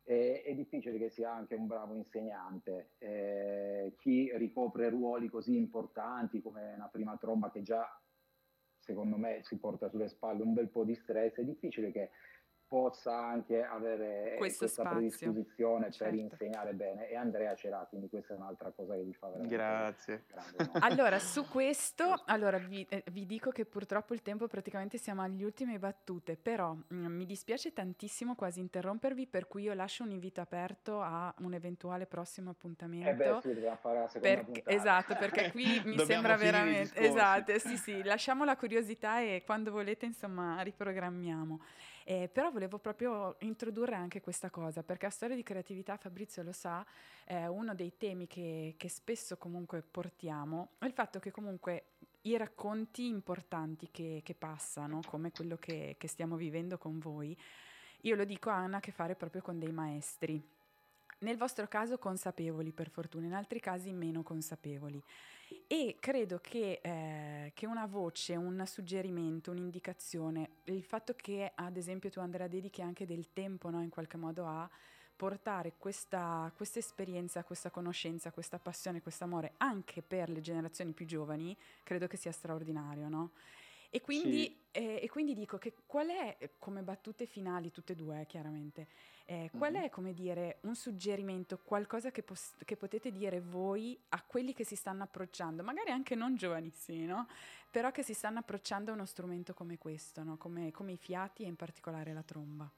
è, 0.03 0.41
è 0.45 0.53
difficile 0.55 0.97
che 0.97 1.09
sia 1.09 1.31
anche 1.31 1.53
un 1.53 1.67
bravo 1.67 1.93
insegnante. 1.93 2.93
Eh, 2.97 3.93
chi 3.97 4.35
ricopre 4.35 4.89
ruoli 4.89 5.29
così 5.29 5.55
importanti 5.55 6.41
come 6.41 6.73
una 6.73 6.89
prima 6.91 7.17
tromba 7.17 7.51
che 7.51 7.61
già 7.61 7.87
secondo 8.79 9.17
me 9.17 9.41
si 9.43 9.57
porta 9.57 9.89
sulle 9.89 10.07
spalle 10.07 10.41
un 10.41 10.53
bel 10.53 10.69
po' 10.69 10.85
di 10.85 10.95
stress, 10.95 11.35
è 11.35 11.43
difficile 11.43 11.91
che 11.91 12.09
possa 12.67 13.17
anche 13.17 13.63
avere 13.63 14.35
Questo 14.37 14.65
questa 14.65 14.81
spazio. 14.81 14.97
predisposizione 14.99 15.91
Certo. 15.91 16.03
per 16.03 16.13
insegnare 16.13 16.73
bene 16.73 17.09
e 17.09 17.15
Andrea 17.15 17.55
ce 17.55 17.69
l'ha, 17.69 17.85
quindi 17.89 18.09
questa 18.09 18.33
è 18.33 18.37
un'altra 18.37 18.71
cosa 18.71 18.93
che 18.95 19.05
gli 19.05 19.13
fa 19.13 19.27
veramente 19.27 19.55
Grazie. 19.55 20.23
grande 20.27 20.55
onore. 20.63 20.79
Allora, 20.81 21.19
su 21.19 21.45
questo, 21.49 22.21
allora, 22.25 22.57
vi, 22.57 22.85
eh, 22.89 23.03
vi 23.11 23.25
dico 23.25 23.51
che 23.51 23.65
purtroppo 23.65 24.13
il 24.13 24.21
tempo 24.21 24.47
praticamente 24.47 24.97
siamo 24.97 25.21
agli 25.21 25.43
ultimi 25.43 25.77
battute, 25.79 26.35
però 26.35 26.73
mm, 26.73 27.05
mi 27.05 27.25
dispiace 27.25 27.71
tantissimo 27.73 28.35
quasi 28.35 28.59
interrompervi, 28.59 29.27
per 29.27 29.47
cui 29.47 29.63
io 29.63 29.73
lascio 29.73 30.03
un 30.03 30.11
invito 30.11 30.41
aperto 30.41 31.01
a 31.01 31.33
un 31.39 31.53
eventuale 31.53 32.05
prossimo 32.05 32.49
appuntamento. 32.49 33.09
Eh 33.09 33.13
beh, 33.13 33.37
sì, 33.41 33.53
dobbiamo 33.53 33.77
fare 33.77 33.99
la 33.99 34.07
seconda 34.07 34.43
puntata. 34.43 34.69
esatto, 34.71 35.15
perché 35.15 35.51
qui 35.51 35.81
mi 35.85 35.97
sembra 36.05 36.35
veramente 36.35 36.99
esatto, 36.99 37.57
sì, 37.59 37.77
sì, 37.77 38.03
lasciamo 38.03 38.43
la 38.43 38.57
curiosità 38.57 39.21
e 39.21 39.43
quando 39.45 39.71
volete, 39.71 40.05
insomma, 40.05 40.61
riprogrammiamo. 40.61 41.59
Eh, 42.09 42.29
però 42.29 42.51
volevo 42.51 42.77
proprio 42.77 43.35
introdurre 43.39 43.95
anche 43.95 44.21
questa 44.21 44.49
cosa, 44.49 44.81
perché 44.81 45.07
a 45.07 45.09
storia 45.09 45.35
di 45.35 45.43
creatività, 45.43 45.97
Fabrizio 45.97 46.41
lo 46.41 46.53
sa, 46.53 46.85
eh, 47.25 47.47
uno 47.47 47.75
dei 47.75 47.97
temi 47.97 48.27
che, 48.27 48.75
che 48.77 48.87
spesso 48.87 49.35
comunque 49.35 49.81
portiamo 49.81 50.69
è 50.77 50.85
il 50.85 50.93
fatto 50.93 51.19
che 51.19 51.31
comunque 51.31 51.87
i 52.21 52.37
racconti 52.37 53.07
importanti 53.07 53.89
che, 53.91 54.21
che 54.23 54.33
passano, 54.35 55.01
come 55.05 55.33
quello 55.33 55.57
che, 55.57 55.95
che 55.97 56.07
stiamo 56.07 56.37
vivendo 56.37 56.77
con 56.77 56.97
voi, 56.97 57.37
io 58.03 58.15
lo 58.15 58.23
dico 58.23 58.49
hanno 58.49 58.77
a 58.77 58.79
che 58.79 58.93
fare 58.93 59.15
proprio 59.15 59.41
con 59.41 59.59
dei 59.59 59.73
maestri. 59.73 60.41
Nel 61.19 61.35
vostro 61.35 61.67
caso 61.67 61.97
consapevoli 61.97 62.71
per 62.71 62.89
fortuna, 62.89 63.25
in 63.25 63.33
altri 63.33 63.59
casi 63.59 63.91
meno 63.91 64.23
consapevoli. 64.23 65.03
E 65.69 65.97
credo 65.99 66.39
che, 66.41 66.79
eh, 66.81 67.51
che 67.53 67.65
una 67.65 67.87
voce, 67.87 68.37
un 68.37 68.63
suggerimento, 68.65 69.51
un'indicazione, 69.51 70.49
il 70.65 70.81
fatto 70.81 71.13
che 71.13 71.51
ad 71.53 71.75
esempio 71.75 72.09
tu 72.09 72.21
Andrea 72.21 72.47
dedichi 72.47 72.81
anche 72.81 73.05
del 73.05 73.33
tempo 73.33 73.69
no, 73.69 73.81
in 73.81 73.89
qualche 73.89 74.15
modo 74.15 74.45
a 74.45 74.69
portare 75.13 75.73
questa, 75.77 76.49
questa 76.55 76.79
esperienza, 76.79 77.43
questa 77.43 77.69
conoscenza, 77.69 78.31
questa 78.31 78.59
passione, 78.59 79.01
questo 79.01 79.25
amore 79.25 79.55
anche 79.57 80.01
per 80.01 80.29
le 80.29 80.39
generazioni 80.39 80.93
più 80.93 81.05
giovani, 81.05 81.57
credo 81.83 82.07
che 82.07 82.15
sia 82.15 82.31
straordinario, 82.31 83.09
no? 83.09 83.31
E 83.89 84.01
quindi, 84.01 84.43
Sì. 84.43 84.57
eh, 84.71 84.99
e 85.01 85.09
quindi 85.09 85.33
dico 85.33 85.57
che 85.57 85.73
qual 85.85 86.07
è, 86.09 86.35
eh, 86.39 86.51
come 86.59 86.81
battute 86.81 87.25
finali, 87.25 87.71
tutte 87.71 87.93
e 87.93 87.95
due 87.95 88.21
eh, 88.21 88.25
chiaramente, 88.25 88.87
eh, 89.25 89.49
qual 89.57 89.73
Mhm. 89.75 89.83
è, 89.83 89.89
come 89.89 90.13
dire, 90.13 90.57
un 90.61 90.75
suggerimento, 90.75 91.57
qualcosa 91.59 92.11
che, 92.11 92.21
pos- 92.21 92.55
che 92.65 92.75
potete 92.75 93.11
dire 93.11 93.39
voi 93.39 93.97
a 94.09 94.21
quelli 94.21 94.53
che 94.53 94.65
si 94.65 94.75
stanno 94.75 95.03
approcciando, 95.03 95.63
magari 95.63 95.91
anche 95.91 96.15
non 96.15 96.35
giovanissimi, 96.35 97.05
no? 97.05 97.27
Però 97.71 97.91
che 97.91 98.03
si 98.03 98.13
stanno 98.13 98.39
approcciando 98.39 98.91
a 98.91 98.93
uno 98.93 99.05
strumento 99.05 99.53
come 99.53 99.77
questo, 99.77 100.23
no? 100.23 100.37
Come, 100.37 100.71
come 100.71 100.91
i 100.93 100.97
fiati 100.97 101.43
e 101.43 101.47
in 101.47 101.55
particolare 101.55 102.13
la 102.13 102.23
tromba. 102.23 102.69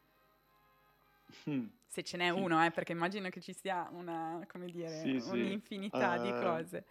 Mm. 1.49 1.68
Se 1.88 2.03
ce 2.03 2.18
n'è 2.18 2.30
Sì. 2.32 2.39
uno, 2.39 2.64
eh, 2.64 2.72
perché 2.72 2.91
immagino 2.91 3.30
che 3.30 3.41
ci 3.41 3.53
sia 3.53 3.88
una, 3.91 4.45
come 4.51 4.68
dire, 4.70 4.88
Sì, 4.88 5.16
un'infinità 5.32 6.18
di 6.18 6.30
Eh, 6.30 6.39
cose. 6.39 6.86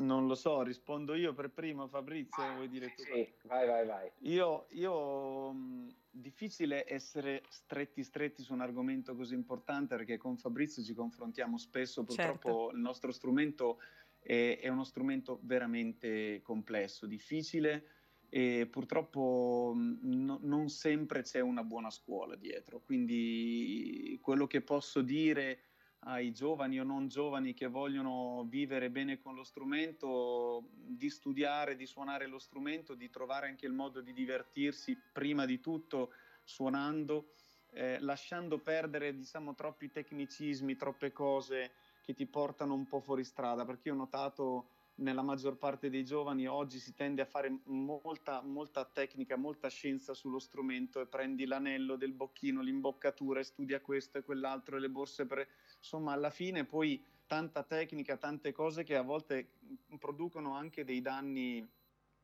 Non 0.00 0.26
lo 0.26 0.34
so, 0.34 0.62
rispondo 0.62 1.14
io 1.14 1.34
per 1.34 1.50
primo, 1.50 1.86
Fabrizio, 1.86 2.52
vuoi 2.52 2.68
dire 2.68 2.92
tu? 2.92 3.02
Sì, 3.02 3.34
vai, 3.42 3.66
vai, 3.66 3.86
vai. 3.86 4.10
Io, 4.22 4.66
io 4.70 5.52
mh, 5.52 5.96
difficile 6.10 6.84
essere 6.90 7.42
stretti 7.48 8.02
stretti 8.02 8.42
su 8.42 8.52
un 8.52 8.60
argomento 8.60 9.14
così 9.14 9.34
importante 9.34 9.96
perché 9.96 10.16
con 10.16 10.36
Fabrizio 10.36 10.82
ci 10.82 10.94
confrontiamo 10.94 11.58
spesso, 11.58 12.04
purtroppo 12.04 12.48
Certo. 12.48 12.76
il 12.76 12.80
nostro 12.80 13.12
strumento 13.12 13.78
è, 14.18 14.58
è 14.60 14.68
uno 14.68 14.84
strumento 14.84 15.40
veramente 15.42 16.40
complesso, 16.42 17.06
difficile 17.06 17.86
e 18.28 18.68
purtroppo 18.70 19.72
mh, 19.74 19.98
no- 20.02 20.38
non 20.42 20.68
sempre 20.68 21.22
c'è 21.22 21.40
una 21.40 21.64
buona 21.64 21.90
scuola 21.90 22.36
dietro, 22.36 22.80
quindi 22.80 24.18
quello 24.22 24.46
che 24.46 24.62
posso 24.62 25.02
dire 25.02 25.69
ai 26.04 26.32
giovani 26.32 26.80
o 26.80 26.84
non 26.84 27.08
giovani 27.08 27.52
che 27.52 27.66
vogliono 27.66 28.44
vivere 28.48 28.90
bene 28.90 29.18
con 29.18 29.34
lo 29.34 29.44
strumento, 29.44 30.68
di 30.72 31.10
studiare, 31.10 31.76
di 31.76 31.86
suonare 31.86 32.26
lo 32.26 32.38
strumento, 32.38 32.94
di 32.94 33.10
trovare 33.10 33.48
anche 33.48 33.66
il 33.66 33.72
modo 33.72 34.00
di 34.00 34.12
divertirsi 34.12 34.96
prima 35.12 35.44
di 35.44 35.60
tutto 35.60 36.12
suonando, 36.42 37.32
eh, 37.72 37.98
lasciando 38.00 38.58
perdere 38.58 39.14
diciamo 39.14 39.54
troppi 39.54 39.90
tecnicismi, 39.90 40.76
troppe 40.76 41.12
cose 41.12 41.72
che 42.02 42.14
ti 42.14 42.26
portano 42.26 42.74
un 42.74 42.86
po' 42.86 43.00
fuori 43.00 43.24
strada, 43.24 43.64
perché 43.64 43.88
io 43.88 43.94
ho 43.94 43.98
notato 43.98 44.68
nella 45.00 45.22
maggior 45.22 45.56
parte 45.56 45.88
dei 45.88 46.04
giovani 46.04 46.46
oggi 46.46 46.78
si 46.78 46.94
tende 46.94 47.22
a 47.22 47.26
fare 47.26 47.60
molta, 47.64 48.42
molta 48.42 48.84
tecnica, 48.84 49.36
molta 49.36 49.68
scienza 49.68 50.14
sullo 50.14 50.38
strumento 50.38 51.00
e 51.00 51.06
prendi 51.06 51.46
l'anello 51.46 51.96
del 51.96 52.12
bocchino, 52.12 52.60
l'imboccatura 52.60 53.40
e 53.40 53.44
studia 53.44 53.80
questo 53.80 54.18
e 54.18 54.22
quell'altro 54.22 54.76
e 54.76 54.80
le 54.80 54.90
borse 54.90 55.26
per... 55.26 55.46
Insomma, 55.80 56.12
alla 56.12 56.30
fine 56.30 56.64
poi 56.64 57.02
tanta 57.26 57.62
tecnica, 57.62 58.16
tante 58.16 58.52
cose 58.52 58.84
che 58.84 58.96
a 58.96 59.02
volte 59.02 59.52
producono 59.98 60.54
anche 60.54 60.84
dei 60.84 61.00
danni 61.00 61.66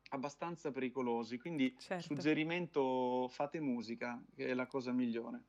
abbastanza 0.09 0.71
pericolosi. 0.71 1.37
Quindi 1.37 1.75
Certo. 1.77 2.05
suggerimento 2.07 3.27
fate 3.29 3.59
musica, 3.59 4.21
che 4.35 4.47
è 4.47 4.53
la 4.53 4.67
cosa 4.67 4.91
migliore. 4.91 5.41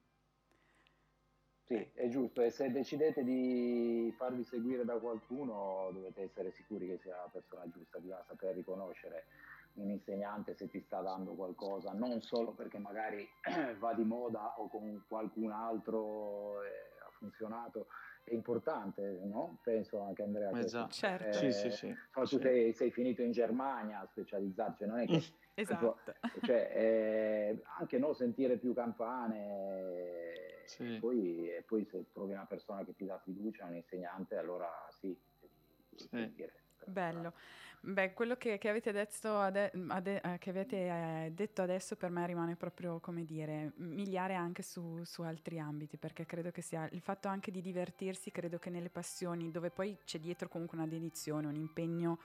Sì, 1.67 1.87
è 1.93 2.09
giusto. 2.09 2.41
E 2.41 2.51
se 2.51 2.71
decidete 2.71 3.23
di 3.23 4.13
farvi 4.17 4.43
seguire 4.43 4.85
da 4.87 4.99
qualcuno, 4.99 5.91
dovete 5.93 6.23
essere 6.23 6.51
sicuri 6.53 6.87
che 6.87 6.99
sia 6.99 7.17
la 7.17 7.29
persona 7.31 7.69
giusta, 7.69 7.99
bisogna 7.99 8.25
saper 8.27 8.55
riconoscere 8.55 9.27
un 9.75 9.91
insegnante 9.91 10.55
se 10.55 10.67
ti 10.69 10.81
sta 10.81 11.03
dando 11.03 11.35
qualcosa, 11.35 11.93
non 11.93 12.23
solo 12.23 12.53
perché 12.53 12.79
magari 12.79 13.29
va 13.79 13.93
di 13.93 14.03
moda 14.03 14.59
o 14.59 14.69
con 14.69 15.05
qualcun 15.07 15.53
altro 15.53 16.63
eh, 16.63 16.88
funzionato, 17.19 17.89
è 18.25 18.33
importante, 18.33 19.21
no? 19.25 19.59
Penso 19.63 20.01
anche 20.03 20.23
Andrea. 20.23 20.53
Che- 20.53 20.65
già. 20.67 20.89
Certo. 20.89 21.27
eh, 21.29 21.33
Sì, 21.33 21.53
sì, 21.53 21.71
sì. 21.71 21.95
so, 22.13 22.21
tu 22.21 22.27
Sì. 22.27 22.41
sei, 22.41 22.73
sei 22.73 22.91
finito 22.91 23.23
in 23.23 23.33
Germania 23.33 24.01
a 24.01 24.07
specializzarti, 24.07 24.79
cioè 24.79 24.89
non 24.89 24.99
è 25.01 25.07
che 25.07 25.23
Esatto. 25.59 25.99
cioè, 26.43 26.71
eh, 26.73 27.63
anche 27.79 27.99
no, 27.99 28.13
sentire 28.13 28.59
più 28.59 28.73
campane 28.73 30.63
Sì. 30.67 30.95
e, 30.95 30.99
poi, 31.01 31.51
e 31.51 31.63
poi 31.63 31.85
se 31.85 32.11
trovi 32.13 32.33
una 32.33 32.47
persona 32.47 32.85
che 32.85 32.95
ti 32.95 33.05
dà 33.05 33.19
fiducia, 33.19 33.65
un 33.67 33.75
insegnante, 33.75 34.37
allora 34.37 34.71
sì, 34.91 35.09
devi 35.41 35.97
Sì. 35.97 36.07
sentire. 36.09 36.53
Bello. 36.87 37.35
Beh, 37.81 38.13
quello 38.13 38.37
che, 38.37 38.59
che 38.59 38.69
avete, 38.69 38.91
detto 38.91 39.39
ade- 39.39 39.71
ade- 39.89 40.21
eh, 40.21 40.39
che 40.39 40.51
avete 40.51 40.77
eh, 40.77 41.31
detto 41.33 41.63
adesso 41.63 41.95
per 41.97 42.11
me 42.11 42.27
rimane 42.27 42.57
proprio, 42.57 42.99
come 42.99 43.25
dire, 43.25 43.73
miliare 43.77 44.35
anche 44.35 44.63
su, 44.63 45.03
su 45.05 45.23
altri 45.23 45.61
ambiti, 45.61 45.97
perché 45.97 46.27
credo 46.27 46.51
che 46.51 46.61
sia 46.61 46.89
il 46.93 47.01
fatto 47.01 47.29
anche 47.29 47.51
di 47.53 47.61
divertirsi, 47.61 48.33
credo 48.33 48.59
che 48.59 48.69
nelle 48.71 48.91
passioni, 48.91 49.51
dove 49.53 49.71
poi 49.71 49.97
c'è 50.05 50.19
dietro 50.19 50.49
comunque 50.49 50.77
una 50.77 50.89
dedizione, 50.89 51.47
un 51.47 51.55
impegno 51.55 52.19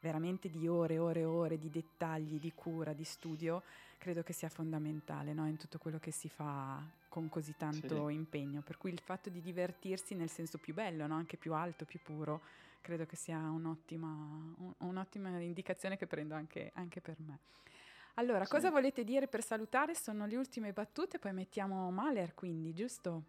veramente 0.00 0.48
di 0.48 0.66
ore 0.66 0.94
e 0.94 0.98
ore 0.98 1.20
e 1.20 1.24
ore 1.24 1.58
di 1.58 1.70
dettagli, 1.70 2.38
di 2.38 2.52
cura, 2.54 2.92
di 2.92 3.04
studio, 3.04 3.62
credo 3.98 4.22
che 4.22 4.32
sia 4.32 4.48
fondamentale 4.48 5.32
no? 5.32 5.46
in 5.46 5.56
tutto 5.56 5.78
quello 5.78 5.98
che 5.98 6.10
si 6.10 6.28
fa 6.28 6.80
con 7.08 7.28
così 7.28 7.54
tanto 7.56 8.08
Sì. 8.08 8.14
impegno. 8.14 8.62
Per 8.62 8.78
cui 8.78 8.92
il 8.92 9.00
fatto 9.00 9.30
di 9.30 9.40
divertirsi 9.40 10.14
nel 10.14 10.30
senso 10.30 10.58
più 10.58 10.74
bello, 10.74 11.06
no? 11.06 11.14
anche 11.14 11.36
più 11.36 11.52
alto, 11.54 11.84
più 11.84 12.00
puro, 12.02 12.40
credo 12.82 13.06
che 13.06 13.16
sia 13.16 13.38
un'ottima, 13.38 14.06
un- 14.06 14.74
un'ottima 14.78 15.40
indicazione 15.40 15.96
che 15.96 16.06
prendo 16.06 16.34
anche, 16.34 16.70
anche 16.74 17.00
per 17.00 17.16
me. 17.20 17.38
Allora, 18.16 18.44
Sì. 18.44 18.50
cosa 18.50 18.70
volete 18.70 19.04
dire 19.04 19.26
per 19.26 19.42
salutare? 19.42 19.94
Sono 19.94 20.26
le 20.26 20.36
ultime 20.36 20.72
battute, 20.74 21.18
poi 21.18 21.32
mettiamo 21.32 21.90
Mahler, 21.90 22.34
quindi, 22.34 22.74
giusto? 22.74 23.22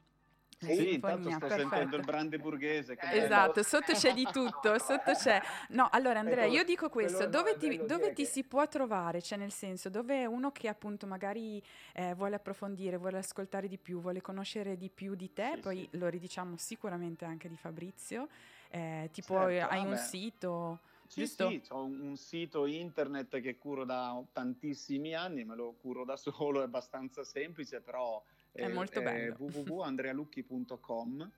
La 0.60 0.70
Sì, 0.74 0.94
intanto 0.94 1.30
sto 1.30 1.50
sentendo 1.50 1.68
perfetto. 1.68 1.96
il 1.98 2.04
brandeburghese. 2.06 2.94
Eh, 2.94 2.98
bello. 2.98 3.24
Esatto, 3.26 3.64
sotto 3.64 3.94
c'è 3.94 4.14
di 4.14 4.26
tutto, 4.32 4.78
sotto 4.80 5.12
c'è. 5.14 5.42
No, 5.70 5.90
allora 5.92 6.20
Andrea, 6.20 6.46
io 6.46 6.64
dico 6.64 6.90
questo, 6.90 7.28
dove 7.28 7.58
ti, 7.58 7.86
dove 7.86 8.14
ti 8.14 8.26
si 8.26 8.44
può 8.44 8.66
trovare? 8.68 9.22
Cioè 9.22 9.38
nel 9.38 9.52
senso, 9.52 9.90
dove 9.90 10.26
uno 10.26 10.52
che 10.52 10.68
appunto 10.70 11.06
magari 11.06 11.62
eh, 11.94 12.14
vuole 12.14 12.36
approfondire, 12.36 12.98
vuole 12.98 13.18
ascoltare 13.18 13.68
di 13.68 13.78
più, 13.78 14.00
vuole 14.00 14.22
conoscere 14.22 14.78
di 14.78 14.90
più 14.90 15.16
di 15.16 15.34
te, 15.34 15.52
Sì, 15.56 15.60
poi 15.60 15.88
sì. 15.92 15.98
lo 15.98 16.08
ridiciamo 16.08 16.56
sicuramente 16.58 17.26
anche 17.26 17.50
di 17.50 17.58
Fabrizio, 17.58 18.30
eh, 18.74 19.10
tipo 19.12 19.36
Certo, 19.36 19.72
hai 19.72 19.82
un 19.82 19.90
vabbè. 19.90 20.02
sito, 20.02 20.80
Sì, 21.06 21.22
giusto? 21.22 21.48
sì, 21.50 21.62
ho 21.70 21.84
un, 21.84 22.00
un 22.00 22.16
sito 22.18 22.66
internet 22.66 23.40
che 23.40 23.60
curo 23.60 23.86
da 23.86 24.20
tantissimi 24.32 25.14
anni, 25.14 25.46
me 25.46 25.56
lo 25.56 25.76
curo 25.80 26.04
da 26.04 26.18
solo, 26.18 26.62
è 26.62 26.64
abbastanza 26.64 27.24
semplice, 27.24 27.82
però 27.82 28.24
È 28.52 28.68
molto 28.68 29.00
bello. 29.04 29.36
www.andrealucchi.com 29.38 31.32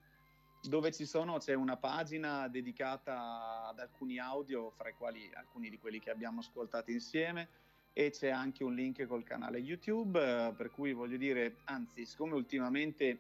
dove 0.62 0.92
ci 0.94 1.06
sono, 1.06 1.38
c'è 1.38 1.54
una 1.54 1.76
pagina 1.76 2.48
dedicata 2.48 3.68
ad 3.68 3.80
alcuni 3.80 4.18
audio, 4.18 4.72
fra 4.72 4.88
i 4.90 4.94
quali 4.94 5.30
alcuni 5.34 5.70
di 5.70 5.78
quelli 5.78 6.00
che 6.00 6.10
abbiamo 6.10 6.40
ascoltato 6.40 6.90
insieme, 6.90 7.50
e 7.92 8.12
c'è 8.12 8.30
anche 8.30 8.64
un 8.64 8.74
link 8.74 9.06
col 9.06 9.24
canale 9.24 9.60
YouTube, 9.60 10.20
eh, 10.20 10.54
per 10.54 10.72
cui 10.72 10.94
voglio 10.94 11.18
dire, 11.18 11.58
anzi, 11.66 12.06
siccome 12.06 12.34
ultimamente 12.34 13.20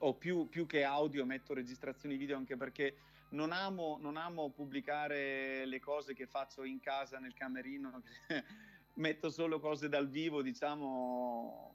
o 0.00 0.14
più, 0.14 0.48
più, 0.48 0.66
che 0.66 0.84
audio 0.84 1.24
metto 1.24 1.54
registrazioni 1.54 2.16
video 2.16 2.36
anche 2.36 2.56
perché 2.56 2.94
non 3.30 3.52
amo, 3.52 3.98
non 4.00 4.16
amo 4.16 4.50
pubblicare 4.50 5.64
le 5.66 5.80
cose 5.80 6.14
che 6.14 6.26
faccio 6.26 6.64
in 6.64 6.80
casa 6.80 7.18
nel 7.18 7.34
camerino, 7.34 8.02
metto 8.94 9.30
solo 9.30 9.60
cose 9.60 9.88
dal 9.88 10.08
vivo, 10.08 10.42
diciamo, 10.42 11.74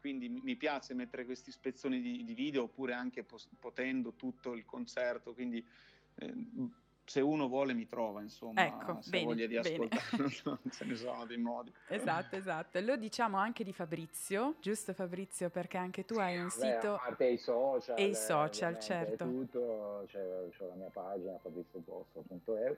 quindi 0.00 0.28
mi 0.28 0.56
piace 0.56 0.94
mettere 0.94 1.24
questi 1.24 1.50
spezzoni 1.50 2.00
di, 2.00 2.24
di 2.24 2.34
video 2.34 2.64
oppure 2.64 2.92
anche 2.92 3.24
potendo 3.58 4.14
tutto 4.14 4.54
il 4.54 4.64
concerto, 4.64 5.34
quindi 5.34 5.64
eh, 6.16 6.34
se 7.08 7.20
uno 7.20 7.48
vuole 7.48 7.72
mi 7.72 7.88
trova, 7.88 8.20
insomma, 8.20 8.66
ecco, 8.66 9.00
se 9.00 9.10
bene, 9.10 9.24
voglia 9.24 9.46
di 9.46 9.56
ascoltare, 9.56 10.28
ce 10.70 10.84
ne 10.84 10.94
sono 10.94 11.24
dei 11.24 11.38
modi. 11.38 11.72
Esatto, 11.88 12.36
esatto. 12.36 12.78
Lo 12.80 12.96
diciamo 12.96 13.38
anche 13.38 13.64
di 13.64 13.72
Fabrizio, 13.72 14.56
giusto 14.60 14.92
Fabrizio, 14.92 15.48
perché 15.48 15.78
anche 15.78 16.04
tu 16.04 16.18
hai 16.18 16.36
un 16.36 16.44
Beh, 16.44 16.50
sito... 16.50 16.94
A 16.94 16.98
parte 16.98 17.26
i 17.26 17.38
social. 17.38 17.98
E 17.98 18.04
i 18.04 18.14
social, 18.14 18.78
certo. 18.78 19.24
Tutto, 19.24 20.04
c'è, 20.06 20.48
c'è 20.50 20.66
la 20.66 20.74
mia 20.74 20.90
pagina 20.90 21.38
fabrizioposto.eu 21.38 22.76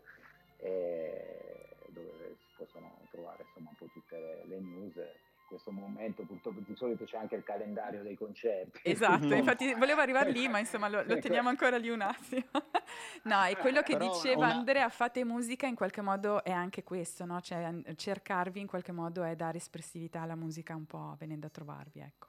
dove 1.88 2.36
si 2.38 2.46
possono 2.56 3.00
trovare 3.10 3.42
insomma 3.46 3.70
un 3.70 3.76
po' 3.76 3.86
tutte 3.92 4.16
le, 4.16 4.44
le 4.46 4.60
news 4.60 4.94
questo 5.50 5.72
momento 5.72 6.22
purtroppo 6.22 6.60
di 6.60 6.76
solito 6.76 7.04
c'è 7.04 7.16
anche 7.16 7.34
il 7.34 7.42
calendario 7.42 8.02
dei 8.02 8.16
concerti. 8.16 8.82
Esatto, 8.84 9.34
infatti 9.34 9.74
volevo 9.74 10.00
arrivare 10.00 10.30
lì, 10.30 10.46
ma 10.46 10.60
insomma 10.60 10.88
lo, 10.88 11.02
lo 11.04 11.18
teniamo 11.18 11.48
ancora 11.48 11.76
lì 11.76 11.90
un 11.90 12.00
attimo. 12.02 12.46
no, 13.24 13.44
e 13.44 13.56
quello 13.56 13.82
che 13.82 13.96
Però 13.96 14.12
diceva 14.12 14.46
una... 14.46 14.54
Andrea, 14.54 14.88
fate 14.88 15.24
musica 15.24 15.66
in 15.66 15.74
qualche 15.74 16.02
modo 16.02 16.44
è 16.44 16.52
anche 16.52 16.84
questo, 16.84 17.24
no? 17.24 17.40
Cioè 17.40 17.82
cercarvi 17.96 18.60
in 18.60 18.68
qualche 18.68 18.92
modo 18.92 19.24
è 19.24 19.34
dare 19.34 19.58
espressività 19.58 20.22
alla 20.22 20.36
musica 20.36 20.76
un 20.76 20.86
po' 20.86 21.16
venendo 21.18 21.48
a 21.48 21.50
trovarvi, 21.50 21.98
ecco. 21.98 22.28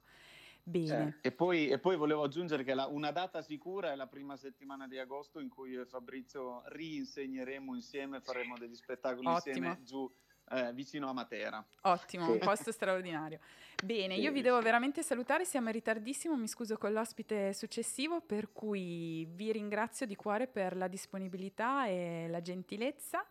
Bene. 0.63 1.19
Eh, 1.21 1.27
e, 1.27 1.31
poi, 1.31 1.69
e, 1.69 1.79
poi, 1.79 1.95
volevo 1.95 2.23
aggiungere 2.23 2.63
che 2.63 2.73
la, 2.73 2.87
una 2.87 3.11
data 3.11 3.41
sicura 3.41 3.91
è 3.91 3.95
la 3.95 4.07
prima 4.07 4.35
settimana 4.35 4.87
di 4.87 4.97
agosto 4.97 5.39
in 5.39 5.49
cui 5.49 5.71
io 5.71 5.81
e 5.81 5.85
Fabrizio 5.85 6.63
rinsegneremo 6.65 7.75
insieme, 7.75 8.19
faremo 8.21 8.57
degli 8.57 8.75
spettacoli 8.75 9.27
Ottimo. 9.27 9.55
insieme 9.55 9.83
giù 9.83 10.11
eh, 10.51 10.73
vicino 10.73 11.09
a 11.09 11.13
Matera. 11.13 11.65
Ottimo, 11.81 12.25
sì. 12.25 12.31
un 12.31 12.39
posto 12.39 12.71
straordinario. 12.71 13.39
Bene, 13.83 14.15
sì, 14.15 14.21
io 14.21 14.31
vi 14.31 14.41
devo 14.41 14.61
veramente 14.61 15.01
salutare, 15.01 15.45
siamo 15.45 15.67
in 15.67 15.73
ritardissimo, 15.73 16.35
mi 16.35 16.47
scuso 16.47 16.77
con 16.77 16.91
l'ospite 16.93 17.53
successivo, 17.53 18.21
per 18.21 18.51
cui 18.51 19.25
vi 19.31 19.51
ringrazio 19.51 20.05
di 20.05 20.15
cuore 20.15 20.47
per 20.47 20.75
la 20.75 20.87
disponibilità 20.87 21.87
e 21.87 22.27
la 22.29 22.41
gentilezza. 22.41 23.25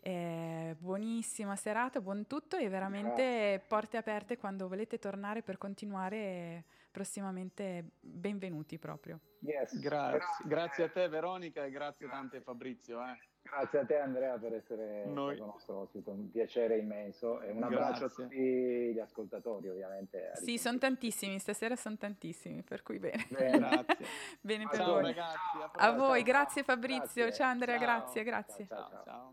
Eh, 0.00 0.76
buonissima 0.78 1.56
serata, 1.56 2.00
buon 2.00 2.28
tutto 2.28 2.56
e 2.56 2.68
veramente 2.68 3.22
Grazie. 3.22 3.64
porte 3.66 3.96
aperte 3.96 4.36
quando 4.36 4.68
volete 4.68 5.00
tornare 5.00 5.42
per 5.42 5.58
continuare 5.58 6.64
prossimamente 6.92 7.90
benvenuti 7.98 8.78
proprio. 8.78 9.18
Yes. 9.40 9.76
Grazie. 9.80 10.46
grazie 10.46 10.84
a 10.84 10.88
te 10.90 11.08
Veronica 11.08 11.64
e 11.64 11.70
grazie 11.70 12.08
tante 12.08 12.40
Fabrizio. 12.40 13.04
Eh. 13.04 13.18
Grazie 13.48 13.78
a 13.78 13.84
te 13.84 13.96
Andrea 13.98 14.36
per 14.38 14.54
essere 14.54 15.04
Noi. 15.06 15.36
stato 15.36 15.50
nostro 15.50 15.76
ospite, 15.78 16.10
un 16.10 16.30
piacere 16.30 16.78
immenso 16.78 17.40
e 17.40 17.50
un 17.52 17.62
abbraccio 17.62 18.06
Grazie. 18.06 18.24
a 18.24 18.26
tutti 18.26 18.92
gli 18.92 18.98
ascoltatori 18.98 19.68
ovviamente. 19.68 20.32
Sì, 20.34 20.58
sono 20.58 20.78
tantissimi, 20.78 21.38
stasera 21.38 21.76
sono 21.76 21.96
tantissimi, 21.96 22.62
per 22.62 22.82
cui 22.82 22.98
bene. 22.98 23.26
bene. 23.28 23.58
Grazie. 23.86 24.06
bene 24.40 24.66
per 24.68 24.78
ciao, 24.78 24.92
voi. 24.94 25.02
Ragazzi, 25.02 25.36
a, 25.60 25.70
a 25.74 25.92
voi, 25.92 26.22
grazie 26.22 26.62
Fabrizio, 26.62 27.22
grazie. 27.22 27.32
ciao 27.32 27.50
Andrea, 27.50 27.78
ciao. 27.78 27.86
grazie, 27.86 28.22
grazie. 28.24 28.66
ciao. 28.66 28.88
ciao. 28.88 29.02
ciao. 29.04 29.32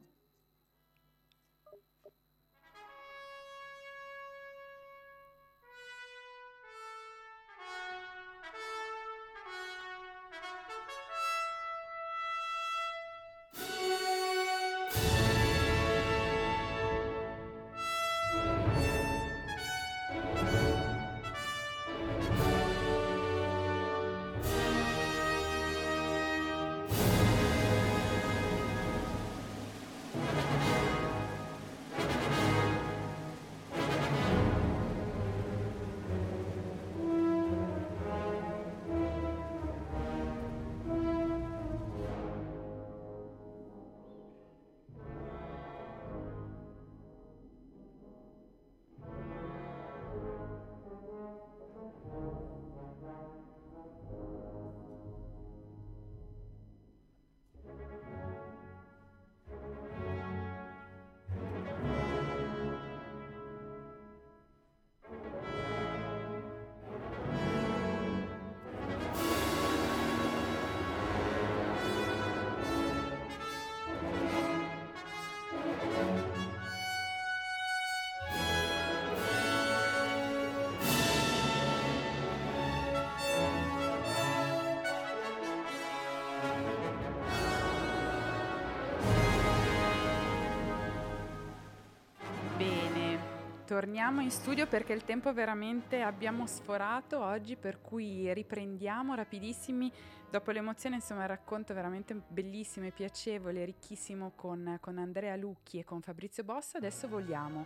Torniamo 93.74 94.22
in 94.22 94.30
studio 94.30 94.68
perché 94.68 94.94
il 94.94 95.04
tempo 95.04 95.34
veramente 95.34 96.04
abbiamo 96.04 96.46
sforato 96.46 97.20
oggi, 97.20 97.56
per 97.56 97.82
cui 97.82 98.32
riprendiamo 98.32 99.16
rapidissimi. 99.16 99.92
Dopo 100.30 100.52
l'emozione, 100.52 100.98
insomma, 100.98 101.24
il 101.24 101.30
racconto 101.30 101.74
veramente 101.74 102.14
bellissimo 102.28 102.86
e 102.86 102.92
piacevole, 102.92 103.66
ricchissimo 103.66 104.34
con, 104.36 104.78
con 104.80 105.00
Andrea 105.00 105.36
Lucchi 105.36 105.80
e 105.80 105.84
con 105.84 106.02
Fabrizio 106.02 106.44
Bossa. 106.44 106.78
Adesso 106.78 107.08
vogliamo. 107.08 107.66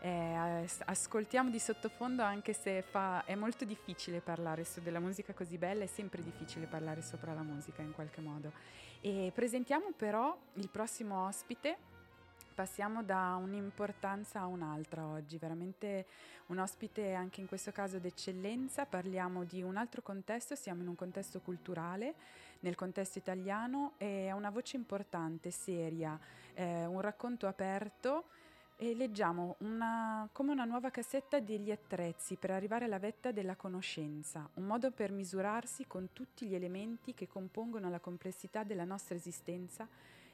Eh, 0.00 0.64
ascoltiamo 0.84 1.50
di 1.50 1.58
sottofondo 1.58 2.22
anche 2.22 2.52
se 2.52 2.82
fa, 2.82 3.24
è 3.24 3.34
molto 3.34 3.64
difficile 3.64 4.20
parlare 4.20 4.62
su 4.62 4.80
della 4.80 5.00
musica 5.00 5.34
così 5.34 5.58
bella, 5.58 5.82
è 5.82 5.88
sempre 5.88 6.22
difficile 6.22 6.66
parlare 6.66 7.02
sopra 7.02 7.34
la 7.34 7.42
musica 7.42 7.82
in 7.82 7.90
qualche 7.90 8.20
modo. 8.20 8.52
E 9.00 9.32
presentiamo 9.34 9.90
però 9.96 10.38
il 10.52 10.68
prossimo 10.68 11.26
ospite 11.26 11.97
passiamo 12.58 13.04
da 13.04 13.38
un'importanza 13.40 14.40
a 14.40 14.46
un'altra 14.46 15.06
oggi, 15.06 15.38
veramente 15.38 16.06
un 16.46 16.58
ospite 16.58 17.14
anche 17.14 17.40
in 17.40 17.46
questo 17.46 17.70
caso 17.70 18.00
d'eccellenza, 18.00 18.84
parliamo 18.84 19.44
di 19.44 19.62
un 19.62 19.76
altro 19.76 20.02
contesto, 20.02 20.56
siamo 20.56 20.82
in 20.82 20.88
un 20.88 20.96
contesto 20.96 21.38
culturale, 21.38 22.14
nel 22.60 22.74
contesto 22.74 23.18
italiano, 23.18 23.92
è 23.96 24.32
una 24.32 24.50
voce 24.50 24.74
importante, 24.74 25.52
seria, 25.52 26.18
eh, 26.54 26.84
un 26.84 27.00
racconto 27.00 27.46
aperto 27.46 28.24
e 28.76 28.92
leggiamo 28.92 29.54
una, 29.58 30.28
come 30.32 30.50
una 30.50 30.64
nuova 30.64 30.90
cassetta 30.90 31.38
degli 31.38 31.70
attrezzi 31.70 32.34
per 32.34 32.50
arrivare 32.50 32.86
alla 32.86 32.98
vetta 32.98 33.30
della 33.30 33.54
conoscenza, 33.54 34.50
un 34.54 34.64
modo 34.64 34.90
per 34.90 35.12
misurarsi 35.12 35.86
con 35.86 36.08
tutti 36.12 36.46
gli 36.46 36.56
elementi 36.56 37.14
che 37.14 37.28
compongono 37.28 37.88
la 37.88 38.00
complessità 38.00 38.64
della 38.64 38.84
nostra 38.84 39.14
esistenza 39.14 39.86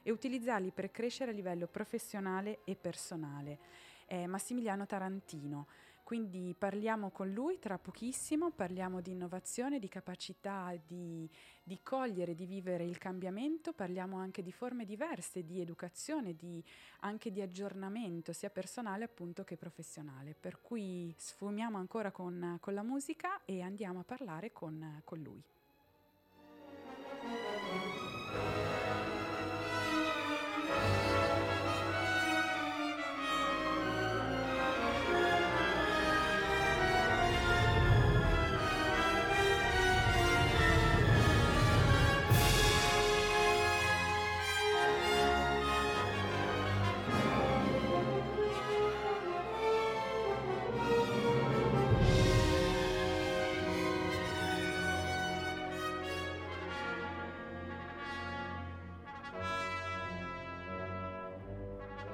e 0.05 0.13
utilizzarli 0.13 0.71
per 0.71 0.93
crescere 0.93 1.33
a 1.33 1.35
livello 1.35 1.67
professionale 1.67 2.61
e 2.63 2.77
personale. 2.77 3.59
È 4.07 4.27
Massimiliano 4.27 4.87
Tarantino. 4.87 5.67
Quindi 6.05 6.55
parliamo 6.57 7.09
con 7.09 7.33
lui 7.33 7.59
tra 7.59 7.79
pochissimo, 7.79 8.51
parliamo 8.51 9.01
di 9.01 9.13
innovazione, 9.13 9.79
di 9.79 9.89
capacità 9.89 10.79
di, 10.87 11.27
di, 11.63 11.81
cogliere, 11.83 12.35
di 12.35 12.45
vivere 12.45 12.85
il 12.85 12.99
cambiamento, 12.99 13.73
parliamo 13.73 14.19
anche 14.19 14.43
di 14.43 14.53
forme 14.53 14.85
diverse 14.85 15.47
di 15.47 15.63
educazione, 15.63 16.37
di, 16.37 16.63
anche 17.01 17.33
di 17.33 17.41
aggiornamento 17.41 18.35
sia 18.35 18.51
personale 18.51 19.05
appunto 19.05 19.45
che 19.45 19.57
professionale. 19.57 20.37
Per 20.39 20.61
cui 20.61 21.13
sfumiamo 21.17 21.79
ancora 21.79 22.11
con, 22.11 22.59
con 22.61 22.75
la 22.75 22.83
musica 22.83 23.43
e 23.47 23.63
andiamo 23.63 24.01
a 24.01 24.05
parlare 24.05 24.53
con, 24.53 25.01
con 25.05 25.19
lui. 25.21 25.43